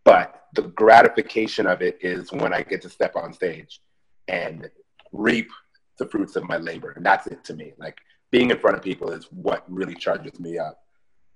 But 0.04 0.44
the 0.54 0.62
gratification 0.62 1.66
of 1.66 1.82
it 1.82 1.98
is 2.00 2.32
when 2.32 2.54
I 2.54 2.62
get 2.62 2.82
to 2.82 2.90
step 2.90 3.16
on 3.16 3.32
stage 3.32 3.80
and 4.28 4.70
reap 5.12 5.50
the 5.98 6.06
fruits 6.06 6.36
of 6.36 6.44
my 6.44 6.56
labor. 6.56 6.92
And 6.92 7.04
that's 7.04 7.26
it 7.26 7.44
to 7.44 7.54
me. 7.54 7.74
Like 7.78 7.98
being 8.30 8.50
in 8.50 8.58
front 8.58 8.76
of 8.76 8.82
people 8.82 9.10
is 9.10 9.26
what 9.30 9.64
really 9.68 9.94
charges 9.94 10.40
me 10.40 10.58
up. 10.58 10.78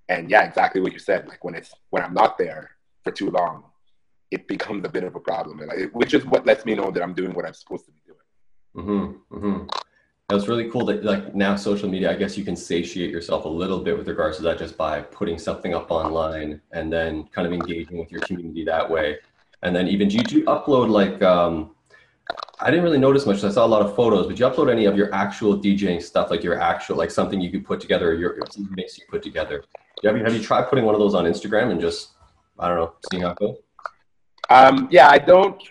And 0.09 0.29
yeah, 0.29 0.45
exactly 0.45 0.81
what 0.81 0.93
you 0.93 0.99
said. 0.99 1.27
Like 1.27 1.43
when 1.43 1.55
it's 1.55 1.73
when 1.89 2.03
I'm 2.03 2.13
not 2.13 2.37
there 2.37 2.71
for 3.03 3.11
too 3.11 3.29
long, 3.29 3.65
it 4.35 4.47
becomes 4.47 4.85
a 4.85 4.89
bit 4.89 5.03
of 5.03 5.13
a 5.15 5.19
problem, 5.19 5.55
and 5.61 5.69
like, 5.69 5.95
which 6.01 6.13
is 6.13 6.23
what 6.25 6.45
lets 6.45 6.63
me 6.65 6.75
know 6.79 6.91
that 6.91 7.01
I'm 7.01 7.15
doing 7.21 7.33
what 7.33 7.45
I'm 7.47 7.53
supposed 7.53 7.85
to 7.85 7.91
be 7.91 8.01
doing. 8.11 8.27
Mm-hmm, 8.79 9.35
mm-hmm. 9.35 9.57
Was 10.31 10.47
really 10.47 10.69
cool 10.71 10.85
that 10.87 11.03
like 11.03 11.35
now 11.35 11.55
social 11.55 11.87
media, 11.87 12.11
I 12.11 12.15
guess 12.15 12.35
you 12.37 12.43
can 12.43 12.55
satiate 12.55 13.11
yourself 13.11 13.45
a 13.45 13.53
little 13.61 13.79
bit 13.87 13.95
with 13.97 14.07
regards 14.07 14.37
to 14.37 14.43
that 14.43 14.57
just 14.57 14.75
by 14.75 15.01
putting 15.01 15.37
something 15.37 15.75
up 15.75 15.91
online 15.91 16.61
and 16.71 16.91
then 16.91 17.25
kind 17.35 17.45
of 17.47 17.53
engaging 17.53 17.99
with 17.99 18.11
your 18.11 18.21
community 18.21 18.65
that 18.65 18.89
way. 18.89 19.19
And 19.61 19.75
then 19.75 19.87
even 19.87 20.07
did 20.09 20.31
you 20.31 20.43
upload 20.45 20.89
like 20.89 21.21
um, 21.21 21.75
I 22.59 22.71
didn't 22.71 22.83
really 22.83 22.97
notice 23.07 23.25
much. 23.25 23.43
I 23.43 23.51
saw 23.51 23.65
a 23.65 23.73
lot 23.75 23.81
of 23.85 23.95
photos, 23.95 24.25
but 24.27 24.39
you 24.39 24.45
upload 24.45 24.71
any 24.71 24.85
of 24.85 24.97
your 24.97 25.13
actual 25.13 25.57
DJing 25.57 26.01
stuff, 26.01 26.31
like 26.31 26.43
your 26.43 26.59
actual, 26.59 26.95
like 26.95 27.11
something 27.11 27.39
you 27.41 27.51
could 27.51 27.65
put 27.65 27.79
together, 27.79 28.09
or 28.09 28.13
your, 28.13 28.35
your 28.35 28.45
mix 28.71 28.97
you 28.97 29.05
put 29.09 29.21
together. 29.21 29.63
Have 30.03 30.17
you, 30.17 30.23
have 30.23 30.33
you 30.33 30.41
tried 30.41 30.63
putting 30.69 30.85
one 30.85 30.95
of 30.95 30.99
those 30.99 31.13
on 31.13 31.25
Instagram 31.25 31.71
and 31.71 31.81
just, 31.81 32.11
I 32.57 32.67
don't 32.67 32.77
know, 32.77 32.93
seeing 33.11 33.23
how 33.23 33.31
it 33.31 33.37
goes? 33.37 33.57
Um, 34.49 34.87
yeah, 34.91 35.09
I 35.09 35.17
don't 35.17 35.61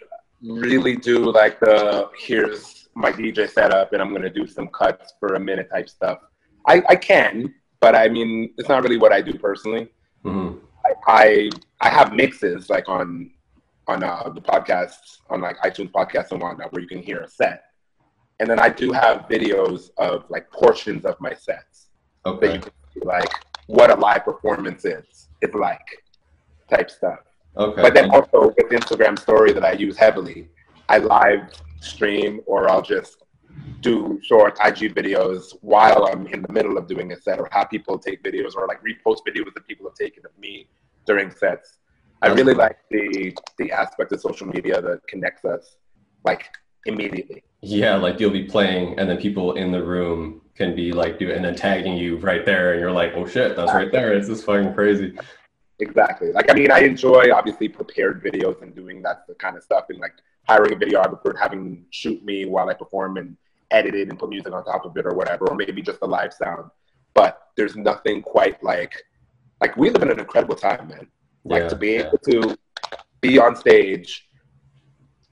really 0.42 0.96
do 0.96 1.30
like 1.32 1.60
the 1.60 2.10
here's 2.18 2.88
my 2.94 3.10
DJ 3.10 3.48
setup 3.48 3.92
and 3.92 4.02
I'm 4.02 4.12
gonna 4.12 4.30
do 4.30 4.46
some 4.46 4.68
cuts 4.68 5.14
for 5.18 5.34
a 5.34 5.40
minute 5.40 5.68
type 5.70 5.88
stuff. 5.88 6.18
I, 6.66 6.82
I 6.88 6.96
can, 6.96 7.54
but 7.80 7.94
I 7.94 8.08
mean, 8.08 8.52
it's 8.56 8.68
not 8.68 8.82
really 8.82 8.96
what 8.96 9.12
I 9.12 9.20
do 9.20 9.34
personally. 9.34 9.88
Mm-hmm. 10.24 10.58
I, 10.84 10.92
I 11.06 11.50
I 11.80 11.88
have 11.90 12.12
mixes 12.12 12.70
like 12.70 12.88
on 12.88 13.30
on 13.86 14.02
uh, 14.02 14.30
the 14.34 14.40
podcasts, 14.40 15.18
on 15.30 15.40
like 15.40 15.58
iTunes 15.58 15.90
podcasts 15.90 16.30
and 16.32 16.40
whatnot, 16.40 16.72
where 16.72 16.80
you 16.80 16.88
can 16.88 17.02
hear 17.02 17.20
a 17.20 17.28
set. 17.28 17.64
And 18.40 18.48
then 18.48 18.58
I 18.58 18.68
do 18.68 18.92
have 18.92 19.28
videos 19.28 19.90
of 19.98 20.24
like 20.28 20.50
portions 20.50 21.04
of 21.04 21.20
my 21.20 21.34
sets. 21.34 21.88
Okay. 22.26 22.46
That 22.46 22.54
you 22.54 22.60
can 22.60 22.72
see, 22.92 23.00
like 23.04 23.30
what 23.66 23.90
a 23.90 23.94
live 23.94 24.24
performance 24.24 24.84
is, 24.84 25.28
it's 25.40 25.54
like 25.54 25.86
type 26.68 26.90
stuff. 26.90 27.20
Okay. 27.56 27.82
But 27.82 27.94
then 27.94 28.10
also 28.10 28.48
with 28.56 28.70
Instagram 28.70 29.18
story 29.18 29.52
that 29.52 29.64
I 29.64 29.72
use 29.72 29.96
heavily, 29.96 30.48
I 30.88 30.98
live 30.98 31.52
stream 31.80 32.40
or 32.46 32.70
I'll 32.70 32.82
just 32.82 33.22
do 33.80 34.20
short 34.22 34.58
IG 34.64 34.94
videos 34.94 35.54
while 35.60 36.06
I'm 36.06 36.26
in 36.26 36.42
the 36.42 36.52
middle 36.52 36.76
of 36.76 36.88
doing 36.88 37.12
a 37.12 37.20
set 37.20 37.38
or 37.38 37.48
have 37.52 37.70
people 37.70 37.98
take 37.98 38.22
videos 38.22 38.56
or 38.56 38.66
like 38.66 38.80
repost 38.82 39.18
videos 39.28 39.54
that 39.54 39.66
people 39.68 39.86
have 39.86 39.94
taken 39.94 40.24
of 40.26 40.36
me 40.38 40.66
during 41.06 41.30
sets 41.30 41.78
I 42.24 42.28
really 42.28 42.54
like 42.54 42.78
the 42.90 43.36
the 43.58 43.70
aspect 43.70 44.12
of 44.12 44.20
social 44.20 44.46
media 44.46 44.80
that 44.80 45.06
connects 45.06 45.44
us 45.44 45.76
like 46.24 46.50
immediately. 46.86 47.42
Yeah, 47.60 47.96
like 47.96 48.18
you'll 48.18 48.30
be 48.30 48.44
playing 48.44 48.98
and 48.98 49.08
then 49.08 49.18
people 49.18 49.54
in 49.56 49.70
the 49.70 49.82
room 49.82 50.40
can 50.54 50.74
be 50.74 50.92
like 50.92 51.18
do 51.18 51.30
and 51.30 51.44
then 51.44 51.54
tagging 51.54 51.96
you 51.96 52.16
right 52.16 52.46
there 52.46 52.72
and 52.72 52.80
you're 52.80 52.92
like, 52.92 53.12
oh 53.14 53.26
shit, 53.26 53.56
that's 53.56 53.72
right 53.72 53.92
there. 53.92 54.14
It's 54.14 54.28
just 54.28 54.44
fucking 54.46 54.72
crazy. 54.72 55.18
Exactly. 55.88 56.32
Like 56.32 56.50
I 56.50 56.54
mean 56.54 56.70
I 56.70 56.80
enjoy 56.80 57.32
obviously 57.32 57.68
prepared 57.68 58.22
videos 58.22 58.62
and 58.62 58.74
doing 58.74 59.02
that 59.02 59.26
the 59.28 59.34
kind 59.34 59.56
of 59.56 59.62
stuff 59.62 59.86
and 59.90 59.98
like 59.98 60.14
hiring 60.48 60.72
a 60.72 60.76
videographer, 60.76 61.38
having 61.38 61.84
shoot 61.90 62.22
me 62.24 62.44
while 62.44 62.68
I 62.68 62.74
perform 62.74 63.16
and 63.16 63.36
edit 63.70 63.94
it 63.94 64.08
and 64.08 64.18
put 64.18 64.30
music 64.30 64.52
on 64.52 64.64
top 64.64 64.84
of 64.84 64.96
it 64.96 65.06
or 65.06 65.14
whatever, 65.14 65.48
or 65.48 65.56
maybe 65.56 65.82
just 65.82 66.00
the 66.00 66.06
live 66.06 66.32
sound. 66.32 66.70
But 67.14 67.40
there's 67.56 67.76
nothing 67.76 68.22
quite 68.22 68.62
like 68.62 68.94
like 69.60 69.76
we 69.76 69.90
live 69.90 70.02
in 70.02 70.10
an 70.10 70.20
incredible 70.20 70.56
time, 70.56 70.88
man. 70.88 71.06
Like 71.44 71.62
yeah, 71.64 71.68
to 71.68 71.76
be 71.76 71.88
able 71.96 72.18
yeah. 72.26 72.40
to 72.40 72.58
be 73.20 73.38
on 73.38 73.56
stage, 73.56 74.28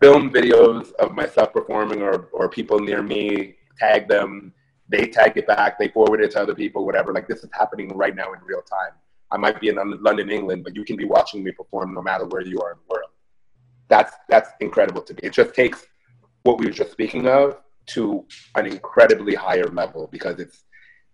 film 0.00 0.30
videos 0.30 0.92
of 0.94 1.12
myself 1.12 1.52
performing 1.52 2.02
or, 2.02 2.28
or 2.32 2.48
people 2.48 2.78
near 2.78 3.02
me, 3.02 3.56
tag 3.78 4.08
them, 4.08 4.52
they 4.88 5.06
tag 5.06 5.36
it 5.36 5.46
back, 5.46 5.78
they 5.78 5.88
forward 5.88 6.20
it 6.20 6.32
to 6.32 6.40
other 6.40 6.54
people, 6.54 6.84
whatever. 6.84 7.12
Like 7.12 7.28
this 7.28 7.44
is 7.44 7.50
happening 7.52 7.88
right 7.96 8.14
now 8.14 8.32
in 8.32 8.40
real 8.44 8.62
time. 8.62 8.92
I 9.32 9.38
might 9.38 9.60
be 9.60 9.68
in 9.68 9.76
London, 9.76 10.30
England, 10.30 10.62
but 10.62 10.76
you 10.76 10.84
can 10.84 10.96
be 10.96 11.06
watching 11.06 11.42
me 11.42 11.52
perform 11.52 11.94
no 11.94 12.02
matter 12.02 12.26
where 12.26 12.42
you 12.42 12.60
are 12.60 12.72
in 12.72 12.78
the 12.86 12.94
world. 12.94 13.10
That's 13.88 14.12
that's 14.28 14.50
incredible 14.60 15.02
to 15.02 15.14
me. 15.14 15.20
It 15.22 15.32
just 15.32 15.54
takes 15.54 15.84
what 16.42 16.58
we 16.58 16.66
were 16.66 16.72
just 16.72 16.92
speaking 16.92 17.26
of 17.26 17.58
to 17.94 18.26
an 18.54 18.66
incredibly 18.66 19.34
higher 19.34 19.66
level 19.68 20.08
because 20.12 20.38
it's 20.38 20.64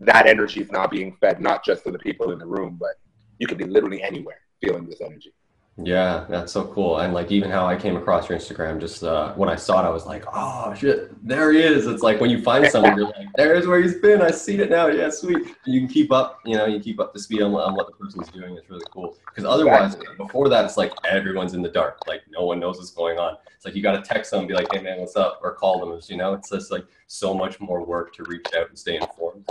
that 0.01 0.27
energy 0.27 0.61
is 0.61 0.71
not 0.71 0.91
being 0.91 1.17
fed 1.21 1.41
not 1.41 1.65
just 1.65 1.85
to 1.85 1.91
the 1.91 1.99
people 1.99 2.33
in 2.33 2.39
the 2.39 2.47
room, 2.47 2.77
but 2.79 2.95
you 3.39 3.47
can 3.47 3.57
be 3.57 3.65
literally 3.65 4.03
anywhere 4.03 4.41
feeling 4.61 4.87
this 4.87 5.01
energy. 5.01 5.33
Yeah, 5.81 6.27
that's 6.29 6.53
so 6.53 6.67
cool. 6.67 6.99
And 6.99 7.15
like 7.15 7.31
even 7.31 7.51
how 7.51 7.65
I 7.65 7.77
came 7.77 7.97
across 7.97 8.29
your 8.29 8.37
Instagram, 8.37 8.81
just 8.81 9.05
uh, 9.05 9.33
when 9.35 9.49
I 9.49 9.55
saw 9.55 9.85
it, 9.85 9.87
I 9.87 9.91
was 9.91 10.07
like, 10.07 10.25
oh 10.33 10.75
shit, 10.75 11.11
there 11.27 11.53
he 11.53 11.63
is. 11.63 11.87
It's 11.87 12.03
like 12.03 12.21
when 12.21 12.31
you 12.31 12.43
find 12.43 12.67
someone, 12.67 12.97
you're 12.97 13.07
like, 13.07 13.29
there's 13.37 13.65
where 13.65 13.81
he's 13.81 13.95
been. 13.95 14.21
I 14.21 14.33
see 14.33 14.59
it 14.59 14.71
now. 14.71 14.89
Yeah, 14.89 15.09
sweet. 15.11 15.55
You 15.67 15.81
can 15.81 15.89
keep 15.89 16.11
up, 16.11 16.41
you 16.45 16.57
know, 16.57 16.67
you 16.67 16.81
keep 16.81 16.99
up 16.99 17.13
the 17.15 17.21
speed 17.21 17.43
on, 17.43 17.55
on 17.55 17.77
what 17.77 17.87
the 17.87 17.93
person's 17.93 18.29
doing. 18.31 18.57
It's 18.57 18.69
really 18.69 18.85
cool. 18.91 19.17
Because 19.27 19.45
otherwise, 19.45 19.95
exactly. 19.95 20.17
before 20.17 20.49
that, 20.49 20.65
it's 20.65 20.77
like 20.77 20.93
everyone's 21.09 21.55
in 21.55 21.63
the 21.63 21.69
dark. 21.69 22.01
Like 22.09 22.23
no 22.29 22.45
one 22.45 22.59
knows 22.59 22.79
what's 22.79 22.91
going 22.91 23.21
on. 23.21 23.37
It's 23.55 23.65
like 23.65 23.77
you 23.77 23.83
got 23.83 23.93
to 23.93 24.03
text 24.03 24.33
them, 24.33 24.49
be 24.49 24.55
like, 24.55 24.67
hey 24.73 24.83
man, 24.83 24.99
what's 24.99 25.15
up? 25.15 25.39
Or 25.45 25.55
call 25.55 25.79
them. 25.79 26.01
You 26.09 26.17
know, 26.17 26.35
it's 26.35 26.51
just 26.51 26.73
like 26.73 26.87
so 27.07 27.33
much 27.33 27.61
more 27.61 27.85
work 27.85 28.13
to 28.15 28.25
reach 28.25 28.47
out 28.59 28.69
and 28.69 28.77
stay 28.77 28.97
informed. 28.97 29.49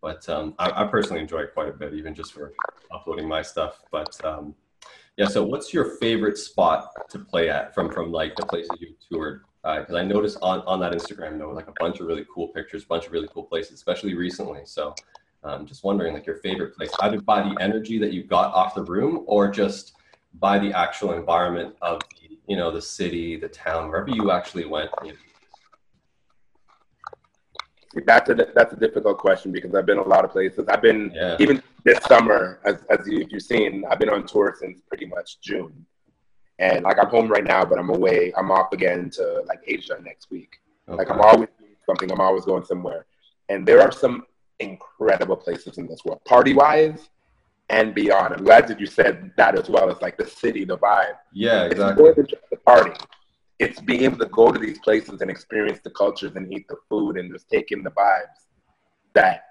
But 0.00 0.28
um, 0.28 0.54
I, 0.60 0.84
I 0.84 0.86
personally 0.86 1.22
enjoy 1.22 1.38
it 1.38 1.54
quite 1.54 1.68
a 1.68 1.72
bit, 1.72 1.94
even 1.94 2.14
just 2.14 2.32
for 2.32 2.52
uploading 2.92 3.26
my 3.26 3.42
stuff. 3.42 3.80
But 3.90 4.24
um, 4.24 4.54
yeah. 5.16 5.26
So, 5.26 5.44
what's 5.44 5.72
your 5.72 5.96
favorite 5.96 6.38
spot 6.38 6.90
to 7.10 7.18
play 7.18 7.48
at 7.48 7.74
from 7.74 7.90
from 7.90 8.10
like 8.10 8.36
the 8.36 8.46
places 8.46 8.70
you've 8.80 8.98
toured? 9.08 9.42
Because 9.62 9.94
uh, 9.94 9.98
I 9.98 10.04
noticed 10.04 10.38
on 10.42 10.60
on 10.60 10.80
that 10.80 10.92
Instagram 10.92 11.38
though, 11.38 11.50
like 11.50 11.68
a 11.68 11.74
bunch 11.78 12.00
of 12.00 12.06
really 12.06 12.26
cool 12.32 12.48
pictures, 12.48 12.84
bunch 12.84 13.06
of 13.06 13.12
really 13.12 13.28
cool 13.32 13.44
places, 13.44 13.72
especially 13.72 14.14
recently. 14.14 14.60
So, 14.64 14.94
um, 15.42 15.66
just 15.66 15.84
wondering, 15.84 16.14
like 16.14 16.26
your 16.26 16.36
favorite 16.36 16.76
place, 16.76 16.90
either 17.00 17.20
by 17.20 17.42
the 17.42 17.56
energy 17.60 17.98
that 17.98 18.12
you 18.12 18.24
got 18.24 18.52
off 18.52 18.74
the 18.74 18.82
room, 18.82 19.24
or 19.26 19.50
just 19.50 19.92
by 20.40 20.58
the 20.58 20.72
actual 20.72 21.12
environment 21.12 21.76
of 21.80 22.00
the, 22.10 22.38
you 22.48 22.56
know 22.56 22.70
the 22.70 22.82
city, 22.82 23.36
the 23.36 23.48
town, 23.48 23.88
wherever 23.88 24.10
you 24.10 24.30
actually 24.30 24.64
went. 24.64 24.90
You 25.02 25.12
know, 25.12 25.18
that's 28.06 28.30
a 28.30 28.34
that's 28.54 28.72
a 28.72 28.76
difficult 28.76 29.18
question 29.18 29.52
because 29.52 29.74
I've 29.74 29.86
been 29.86 29.98
a 29.98 30.02
lot 30.02 30.24
of 30.24 30.30
places. 30.30 30.66
I've 30.68 30.82
been 30.82 31.12
yeah. 31.14 31.36
even 31.38 31.62
this 31.84 31.98
summer, 32.04 32.60
as 32.64 32.76
as 32.90 33.06
you, 33.06 33.26
have 33.30 33.42
seen, 33.42 33.84
I've 33.90 33.98
been 33.98 34.10
on 34.10 34.26
tour 34.26 34.54
since 34.58 34.80
pretty 34.88 35.06
much 35.06 35.40
June, 35.40 35.86
and 36.58 36.84
like 36.84 36.98
I'm 36.98 37.08
home 37.08 37.28
right 37.28 37.44
now, 37.44 37.64
but 37.64 37.78
I'm 37.78 37.90
away. 37.90 38.32
I'm 38.36 38.50
off 38.50 38.72
again 38.72 39.10
to 39.10 39.42
like 39.46 39.60
Asia 39.66 39.98
next 40.02 40.30
week. 40.30 40.60
Okay. 40.88 40.96
Like 40.96 41.10
I'm 41.10 41.20
always 41.20 41.48
doing 41.58 41.76
something. 41.86 42.10
I'm 42.10 42.20
always 42.20 42.44
going 42.44 42.64
somewhere, 42.64 43.06
and 43.48 43.66
there 43.66 43.80
are 43.80 43.92
some 43.92 44.24
incredible 44.60 45.36
places 45.36 45.78
in 45.78 45.86
this 45.86 46.04
world, 46.04 46.24
party 46.24 46.54
wise 46.54 47.10
and 47.70 47.94
beyond. 47.94 48.34
I'm 48.34 48.44
glad 48.44 48.68
that 48.68 48.78
you 48.78 48.86
said 48.86 49.32
that 49.36 49.58
as 49.58 49.68
well. 49.68 49.90
It's 49.90 50.02
like 50.02 50.16
the 50.18 50.26
city, 50.26 50.64
the 50.64 50.76
vibe. 50.76 51.16
Yeah, 51.32 51.64
exactly. 51.64 51.90
It's 51.90 51.98
more 51.98 52.14
than 52.14 52.26
just 52.26 52.42
the 52.50 52.58
party 52.58 52.92
it's 53.58 53.80
being 53.80 54.02
able 54.02 54.18
to 54.18 54.26
go 54.26 54.50
to 54.50 54.58
these 54.58 54.78
places 54.80 55.20
and 55.20 55.30
experience 55.30 55.80
the 55.84 55.90
cultures 55.90 56.34
and 56.36 56.52
eat 56.52 56.66
the 56.68 56.76
food 56.88 57.16
and 57.16 57.32
just 57.32 57.48
take 57.48 57.70
in 57.70 57.82
the 57.82 57.90
vibes 57.90 58.44
that 59.14 59.44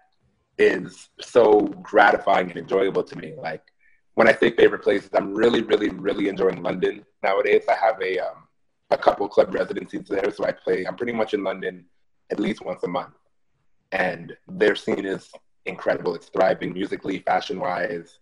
is 0.58 1.10
so 1.22 1.62
gratifying 1.82 2.50
and 2.50 2.60
enjoyable 2.60 3.04
to 3.04 3.18
me. 3.18 3.34
Like 3.38 3.64
when 4.16 4.28
I 4.28 4.34
say 4.34 4.52
favorite 4.52 4.84
places, 4.84 5.10
I'm 5.14 5.34
really, 5.34 5.62
really, 5.64 5.90
really 5.90 6.28
enjoying 6.30 6.62
London 6.62 7.04
nowadays. 7.24 7.64
I 7.70 7.76
have 7.76 8.02
a 8.02 8.20
um, 8.20 8.48
a 8.92 8.98
couple 8.98 9.28
club 9.28 9.54
residencies 9.54 10.08
there, 10.08 10.32
so 10.32 10.46
I 10.46 10.52
play. 10.52 10.86
I'm 10.86 10.96
pretty 10.96 11.14
much 11.14 11.34
in 11.34 11.44
London 11.44 11.86
at 12.32 12.40
least 12.40 12.64
once 12.64 12.84
a 12.84 12.88
month, 12.88 13.16
and 13.92 14.34
their 14.48 14.76
scene 14.76 15.06
is 15.06 15.32
incredible. 15.66 16.14
It's 16.14 16.30
thriving 16.30 16.74
musically, 16.74 17.20
fashion 17.20 17.60
wise, 17.60 18.20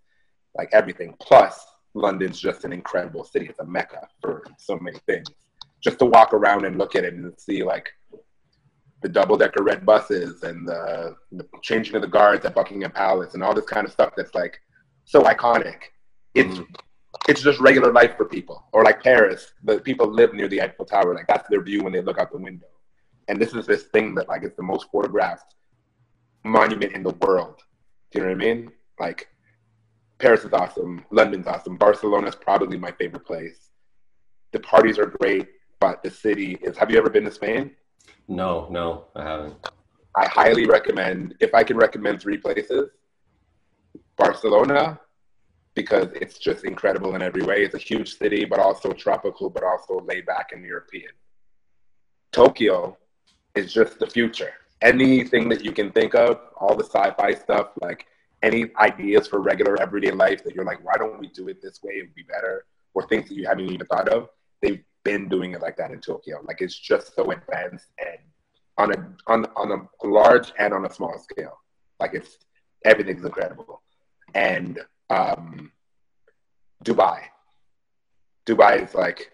like 0.55 0.69
everything. 0.71 1.15
Plus, 1.19 1.65
London's 1.93 2.39
just 2.39 2.63
an 2.63 2.71
incredible 2.71 3.23
city. 3.23 3.47
It's 3.47 3.59
a 3.59 3.65
mecca 3.65 4.07
for 4.21 4.43
so 4.57 4.77
many 4.79 4.97
things. 5.05 5.27
Just 5.81 5.99
to 5.99 6.05
walk 6.05 6.33
around 6.33 6.65
and 6.65 6.77
look 6.77 6.95
at 6.95 7.03
it 7.03 7.13
and 7.13 7.33
see 7.39 7.63
like 7.63 7.89
the 9.01 9.09
double 9.09 9.37
decker 9.37 9.63
red 9.63 9.85
buses 9.85 10.43
and 10.43 10.67
the, 10.67 11.15
the, 11.31 11.47
changing 11.63 11.95
of 11.95 12.01
the 12.03 12.07
guards 12.07 12.45
at 12.45 12.53
Buckingham 12.53 12.91
Palace 12.91 13.33
and 13.33 13.43
all 13.43 13.53
this 13.53 13.65
kind 13.65 13.85
of 13.85 13.91
stuff 13.91 14.13
that's 14.15 14.35
like 14.35 14.59
so 15.05 15.23
iconic. 15.23 15.77
It's 16.35 16.59
mm. 16.59 16.67
it's 17.27 17.41
just 17.41 17.59
regular 17.59 17.91
life 17.91 18.15
for 18.15 18.25
people. 18.25 18.63
Or 18.73 18.83
like 18.83 19.03
Paris, 19.03 19.53
the 19.63 19.79
people 19.79 20.07
live 20.07 20.33
near 20.33 20.47
the 20.47 20.61
Eiffel 20.61 20.85
Tower. 20.85 21.15
Like 21.15 21.27
that's 21.27 21.49
their 21.49 21.63
view 21.63 21.83
when 21.83 21.93
they 21.93 22.01
look 22.01 22.19
out 22.19 22.31
the 22.31 22.37
window. 22.37 22.67
And 23.27 23.41
this 23.41 23.53
is 23.53 23.65
this 23.65 23.83
thing 23.83 24.13
that 24.15 24.27
like 24.27 24.43
is 24.43 24.53
the 24.55 24.63
most 24.63 24.87
photographed 24.91 25.55
monument 26.43 26.93
in 26.93 27.03
the 27.03 27.15
world. 27.21 27.55
Do 28.11 28.19
you 28.19 28.25
know 28.25 28.31
what 28.31 28.43
I 28.43 28.45
mean? 28.45 28.71
Like 28.99 29.27
Paris 30.19 30.43
is 30.43 30.53
awesome, 30.53 31.03
London's 31.11 31.47
awesome, 31.47 31.77
Barcelona 31.77 32.27
is 32.27 32.35
probably 32.35 32.77
my 32.77 32.91
favorite 32.91 33.25
place. 33.25 33.69
The 34.51 34.59
parties 34.59 34.99
are 34.99 35.07
great, 35.07 35.47
but 35.81 36.01
the 36.01 36.09
city 36.09 36.57
is. 36.61 36.77
Have 36.77 36.89
you 36.89 36.97
ever 36.97 37.09
been 37.09 37.25
to 37.25 37.31
Spain? 37.31 37.71
No, 38.29 38.67
no, 38.69 39.07
I 39.17 39.23
haven't. 39.23 39.69
I 40.15 40.27
highly 40.27 40.65
recommend. 40.65 41.35
If 41.41 41.53
I 41.53 41.63
can 41.63 41.75
recommend 41.75 42.21
three 42.21 42.37
places, 42.37 42.89
Barcelona, 44.15 45.01
because 45.73 46.07
it's 46.13 46.37
just 46.37 46.63
incredible 46.63 47.15
in 47.15 47.21
every 47.21 47.43
way. 47.43 47.63
It's 47.65 47.75
a 47.75 47.85
huge 47.89 48.17
city, 48.17 48.45
but 48.45 48.59
also 48.59 48.93
tropical, 48.93 49.49
but 49.49 49.63
also 49.63 49.99
laid 50.05 50.25
back 50.25 50.53
and 50.53 50.63
European. 50.63 51.11
Tokyo 52.31 52.97
is 53.55 53.73
just 53.73 53.99
the 53.99 54.07
future 54.07 54.53
anything 54.81 55.47
that 55.49 55.63
you 55.63 55.71
can 55.71 55.91
think 55.91 56.15
of, 56.15 56.39
all 56.57 56.75
the 56.75 56.83
sci-fi 56.83 57.33
stuff, 57.33 57.67
like 57.81 58.07
any 58.41 58.71
ideas 58.77 59.27
for 59.27 59.39
regular 59.39 59.79
everyday 59.79 60.11
life 60.11 60.43
that 60.43 60.55
you're 60.55 60.65
like, 60.65 60.83
why 60.83 60.93
don't 60.97 61.19
we 61.19 61.27
do 61.27 61.47
it 61.47 61.61
this 61.61 61.81
way? 61.83 61.93
It 61.93 62.03
would 62.03 62.15
be 62.15 62.23
better, 62.23 62.65
or 62.93 63.07
things 63.07 63.29
that 63.29 63.35
you 63.35 63.47
haven't 63.47 63.69
even 63.69 63.85
thought 63.85 64.09
of. 64.09 64.29
They've 64.61 64.83
been 65.03 65.27
doing 65.27 65.53
it 65.53 65.61
like 65.61 65.77
that 65.77 65.91
in 65.91 65.99
Tokyo. 65.99 66.41
Like 66.43 66.61
it's 66.61 66.77
just 66.77 67.15
so 67.15 67.31
advanced 67.31 67.87
and 67.99 68.19
on 68.77 68.91
a 68.93 69.31
on 69.31 69.45
on 69.55 69.71
a 69.71 70.07
large 70.07 70.51
and 70.57 70.73
on 70.73 70.85
a 70.85 70.93
small 70.93 71.17
scale. 71.19 71.57
Like 71.99 72.13
it's 72.13 72.37
everything's 72.85 73.25
incredible. 73.25 73.81
And 74.33 74.79
um, 75.09 75.71
Dubai. 76.83 77.21
Dubai 78.47 78.83
is 78.83 78.95
like 78.95 79.31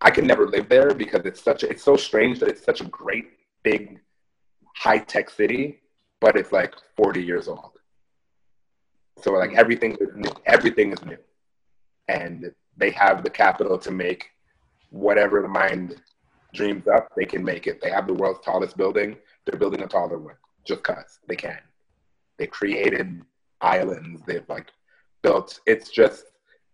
I 0.00 0.10
can 0.10 0.26
never 0.26 0.46
live 0.46 0.68
there 0.68 0.92
because 0.94 1.24
it's 1.24 1.42
such 1.42 1.62
a, 1.62 1.70
it's 1.70 1.82
so 1.82 1.96
strange 1.96 2.40
that 2.40 2.48
it's 2.48 2.64
such 2.64 2.80
a 2.82 2.84
great 2.84 3.30
big 3.62 4.00
high 4.76 4.98
tech 4.98 5.30
city, 5.30 5.80
but 6.20 6.36
it's 6.36 6.52
like 6.52 6.74
40 6.96 7.22
years 7.22 7.48
old. 7.48 7.78
So 9.22 9.32
like 9.32 9.54
everything 9.54 9.92
is 10.00 10.10
new. 10.14 10.30
Everything 10.44 10.92
is 10.92 11.02
new, 11.04 11.16
and 12.08 12.52
they 12.76 12.90
have 12.90 13.22
the 13.22 13.30
capital 13.30 13.78
to 13.78 13.90
make 13.90 14.26
whatever 14.94 15.42
the 15.42 15.48
mind 15.48 15.96
dreams 16.54 16.86
up. 16.86 17.08
They 17.16 17.24
can 17.24 17.44
make 17.44 17.66
it. 17.66 17.80
They 17.82 17.90
have 17.90 18.06
the 18.06 18.14
world's 18.14 18.40
tallest 18.44 18.76
building. 18.76 19.16
They're 19.44 19.58
building 19.58 19.82
a 19.82 19.86
taller 19.86 20.18
one 20.18 20.36
just 20.64 20.82
cause 20.82 21.20
they 21.28 21.36
can. 21.36 21.58
They 22.38 22.46
created 22.46 23.22
islands. 23.60 24.22
They've 24.26 24.48
like 24.48 24.68
built. 25.22 25.60
It's 25.66 25.90
just 25.90 26.24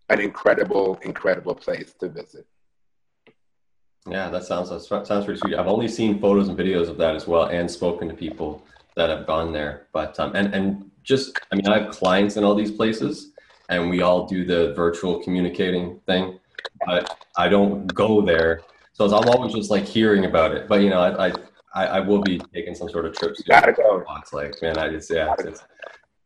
an 0.08 0.20
incredible, 0.20 0.98
incredible 1.02 1.54
place 1.54 1.94
to 2.00 2.08
visit. 2.08 2.46
Yeah, 4.08 4.30
that 4.30 4.44
sounds 4.44 4.70
that 4.70 5.06
sounds 5.06 5.24
pretty 5.24 5.40
sweet. 5.40 5.56
I've 5.56 5.66
only 5.66 5.88
seen 5.88 6.20
photos 6.20 6.48
and 6.48 6.58
videos 6.58 6.88
of 6.88 6.96
that 6.98 7.14
as 7.14 7.26
well, 7.26 7.44
and 7.44 7.70
spoken 7.70 8.08
to 8.08 8.14
people 8.14 8.64
that 8.96 9.10
have 9.10 9.26
gone 9.26 9.52
there. 9.52 9.86
But 9.92 10.18
um, 10.18 10.34
and 10.34 10.54
and 10.54 10.90
just 11.02 11.38
I 11.52 11.56
mean, 11.56 11.68
I 11.68 11.80
have 11.80 11.90
clients 11.90 12.36
in 12.36 12.44
all 12.44 12.54
these 12.54 12.70
places, 12.70 13.32
and 13.68 13.90
we 13.90 14.00
all 14.00 14.26
do 14.26 14.44
the 14.44 14.72
virtual 14.74 15.22
communicating 15.22 16.00
thing, 16.06 16.40
but 16.86 17.18
I 17.36 17.48
don't 17.48 17.86
go 17.94 18.20
there, 18.20 18.62
so 18.92 19.06
I'm 19.06 19.28
always 19.28 19.54
just 19.54 19.70
like 19.70 19.84
hearing 19.84 20.24
about 20.24 20.52
it. 20.52 20.68
But 20.68 20.82
you 20.82 20.90
know, 20.90 21.00
I 21.00 21.32
I, 21.74 21.86
I 21.86 22.00
will 22.00 22.22
be 22.22 22.38
taking 22.52 22.74
some 22.74 22.88
sort 22.88 23.06
of 23.06 23.16
trips. 23.16 23.42
Gotta 23.42 23.72
go. 23.72 24.04
Like 24.32 24.60
man, 24.62 24.78
I 24.78 24.88
just 24.88 25.10
yeah, 25.10 25.34
it's, 25.38 25.62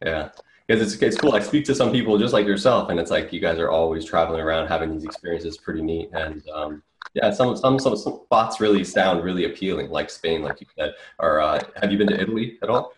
yeah 0.05 0.31
because 0.67 0.95
it's, 0.95 1.03
it's 1.03 1.17
cool. 1.17 1.35
I 1.35 1.41
speak 1.41 1.65
to 1.67 1.75
some 1.75 1.93
people 1.93 2.19
just 2.19 2.33
like 2.33 2.47
yourself, 2.47 2.89
and 2.89 2.99
it's 2.99 3.11
like 3.11 3.33
you 3.33 3.41
guys 3.41 3.59
are 3.59 3.71
always 3.71 4.05
traveling 4.05 4.41
around, 4.41 4.69
having 4.69 4.93
these 4.93 5.05
experiences. 5.05 5.59
Pretty 5.59 5.83
neat, 5.83 6.11
and 6.13 6.47
um, 6.49 6.83
yeah, 7.15 7.31
some, 7.31 7.57
some 7.57 7.79
some 7.79 7.97
some 7.97 8.21
spots 8.25 8.61
really 8.61 8.85
sound 8.85 9.23
really 9.23 9.45
appealing, 9.45 9.91
like 9.91 10.11
Spain, 10.11 10.43
like 10.43 10.61
you 10.61 10.67
said. 10.79 10.95
Or 11.19 11.41
uh, 11.41 11.61
have 11.81 11.93
you 11.93 11.99
been 11.99 12.09
to 12.09 12.21
Italy 12.21 12.59
at 12.63 12.71
all? 12.71 12.93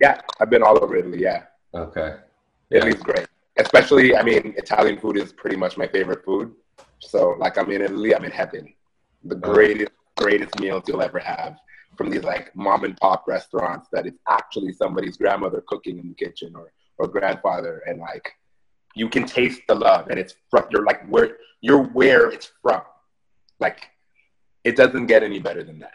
Yeah, 0.00 0.20
I've 0.40 0.50
been 0.50 0.62
all 0.62 0.82
over 0.82 0.96
Italy. 0.96 1.20
Yeah. 1.20 1.44
Okay. 1.74 2.16
Italy's 2.70 2.96
yeah. 2.96 3.02
great, 3.02 3.26
especially. 3.58 4.16
I 4.16 4.22
mean, 4.22 4.54
Italian 4.56 4.98
food 4.98 5.16
is 5.16 5.32
pretty 5.32 5.56
much 5.56 5.76
my 5.76 5.86
favorite 5.86 6.24
food. 6.24 6.54
So, 7.00 7.36
like, 7.38 7.58
I'm 7.58 7.70
in 7.70 7.82
Italy, 7.82 8.14
I'm 8.14 8.24
in 8.24 8.30
heaven. 8.30 8.72
The 9.24 9.36
uh-huh. 9.36 9.52
greatest, 9.52 9.92
greatest 10.16 10.58
meals 10.58 10.84
you'll 10.86 11.02
ever 11.02 11.18
have 11.18 11.58
from 11.96 12.10
these 12.10 12.22
like 12.22 12.54
mom 12.54 12.84
and 12.84 12.96
pop 12.96 13.24
restaurants 13.26 13.88
that 13.92 14.06
it's 14.06 14.20
actually 14.28 14.72
somebody's 14.72 15.16
grandmother 15.16 15.62
cooking 15.66 15.98
in 15.98 16.08
the 16.08 16.14
kitchen 16.14 16.54
or 16.54 16.72
or 16.96 17.06
grandfather, 17.06 17.82
and 17.86 18.00
like 18.00 18.32
you 18.94 19.08
can 19.08 19.24
taste 19.24 19.62
the 19.68 19.74
love, 19.74 20.08
and 20.08 20.18
it's 20.18 20.34
from 20.50 20.64
you're 20.70 20.84
like 20.84 21.06
where 21.08 21.36
you're 21.60 21.82
where 21.82 22.30
it's 22.30 22.50
from. 22.62 22.82
Like, 23.60 23.88
it 24.64 24.76
doesn't 24.76 25.06
get 25.06 25.22
any 25.22 25.40
better 25.40 25.64
than 25.64 25.80
that. 25.80 25.94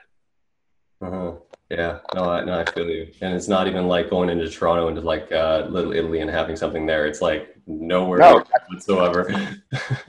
Uh-huh. 1.02 1.34
Yeah, 1.70 2.00
no, 2.14 2.26
I, 2.26 2.44
no, 2.44 2.60
I 2.60 2.72
feel 2.72 2.90
you. 2.90 3.08
And 3.22 3.34
it's 3.34 3.48
not 3.48 3.68
even 3.68 3.88
like 3.88 4.10
going 4.10 4.30
into 4.30 4.50
Toronto 4.50 4.90
into 4.90 5.02
like 5.02 5.32
uh, 5.32 5.66
Little 5.70 5.94
Italy 5.94 6.20
and 6.20 6.30
having 6.30 6.56
something 6.56 6.86
there. 6.86 7.06
It's 7.08 7.22
like 7.22 7.53
nowhere 7.66 8.20
no, 8.20 8.44
whatsoever. 8.70 9.30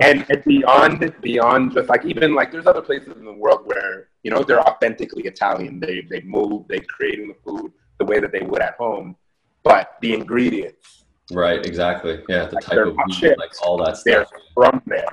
and, 0.00 0.26
and 0.30 0.44
beyond, 0.44 1.14
beyond 1.20 1.72
just 1.72 1.88
like 1.88 2.04
even 2.04 2.34
like 2.34 2.50
there's 2.50 2.66
other 2.66 2.82
places 2.82 3.16
in 3.16 3.24
the 3.24 3.32
world 3.32 3.62
where 3.64 4.08
you 4.22 4.30
know 4.30 4.42
they're 4.42 4.60
authentically 4.60 5.24
Italian. 5.24 5.80
They 5.80 6.02
they 6.02 6.20
move, 6.22 6.66
they 6.68 6.80
creating 6.80 7.28
the 7.28 7.36
food 7.44 7.72
the 7.98 8.04
way 8.04 8.20
that 8.20 8.32
they 8.32 8.40
would 8.40 8.62
at 8.62 8.74
home, 8.74 9.16
but 9.62 9.96
the 10.00 10.14
ingredients. 10.14 11.04
Right. 11.32 11.64
Exactly. 11.64 12.22
Yeah. 12.28 12.46
The 12.46 12.56
like 12.56 12.64
type 12.64 12.78
of 12.78 12.96
meat, 13.06 13.38
like 13.38 13.52
all 13.62 13.78
that 13.78 13.96
stuff. 13.96 14.04
They're 14.04 14.26
from 14.54 14.82
there. 14.86 15.06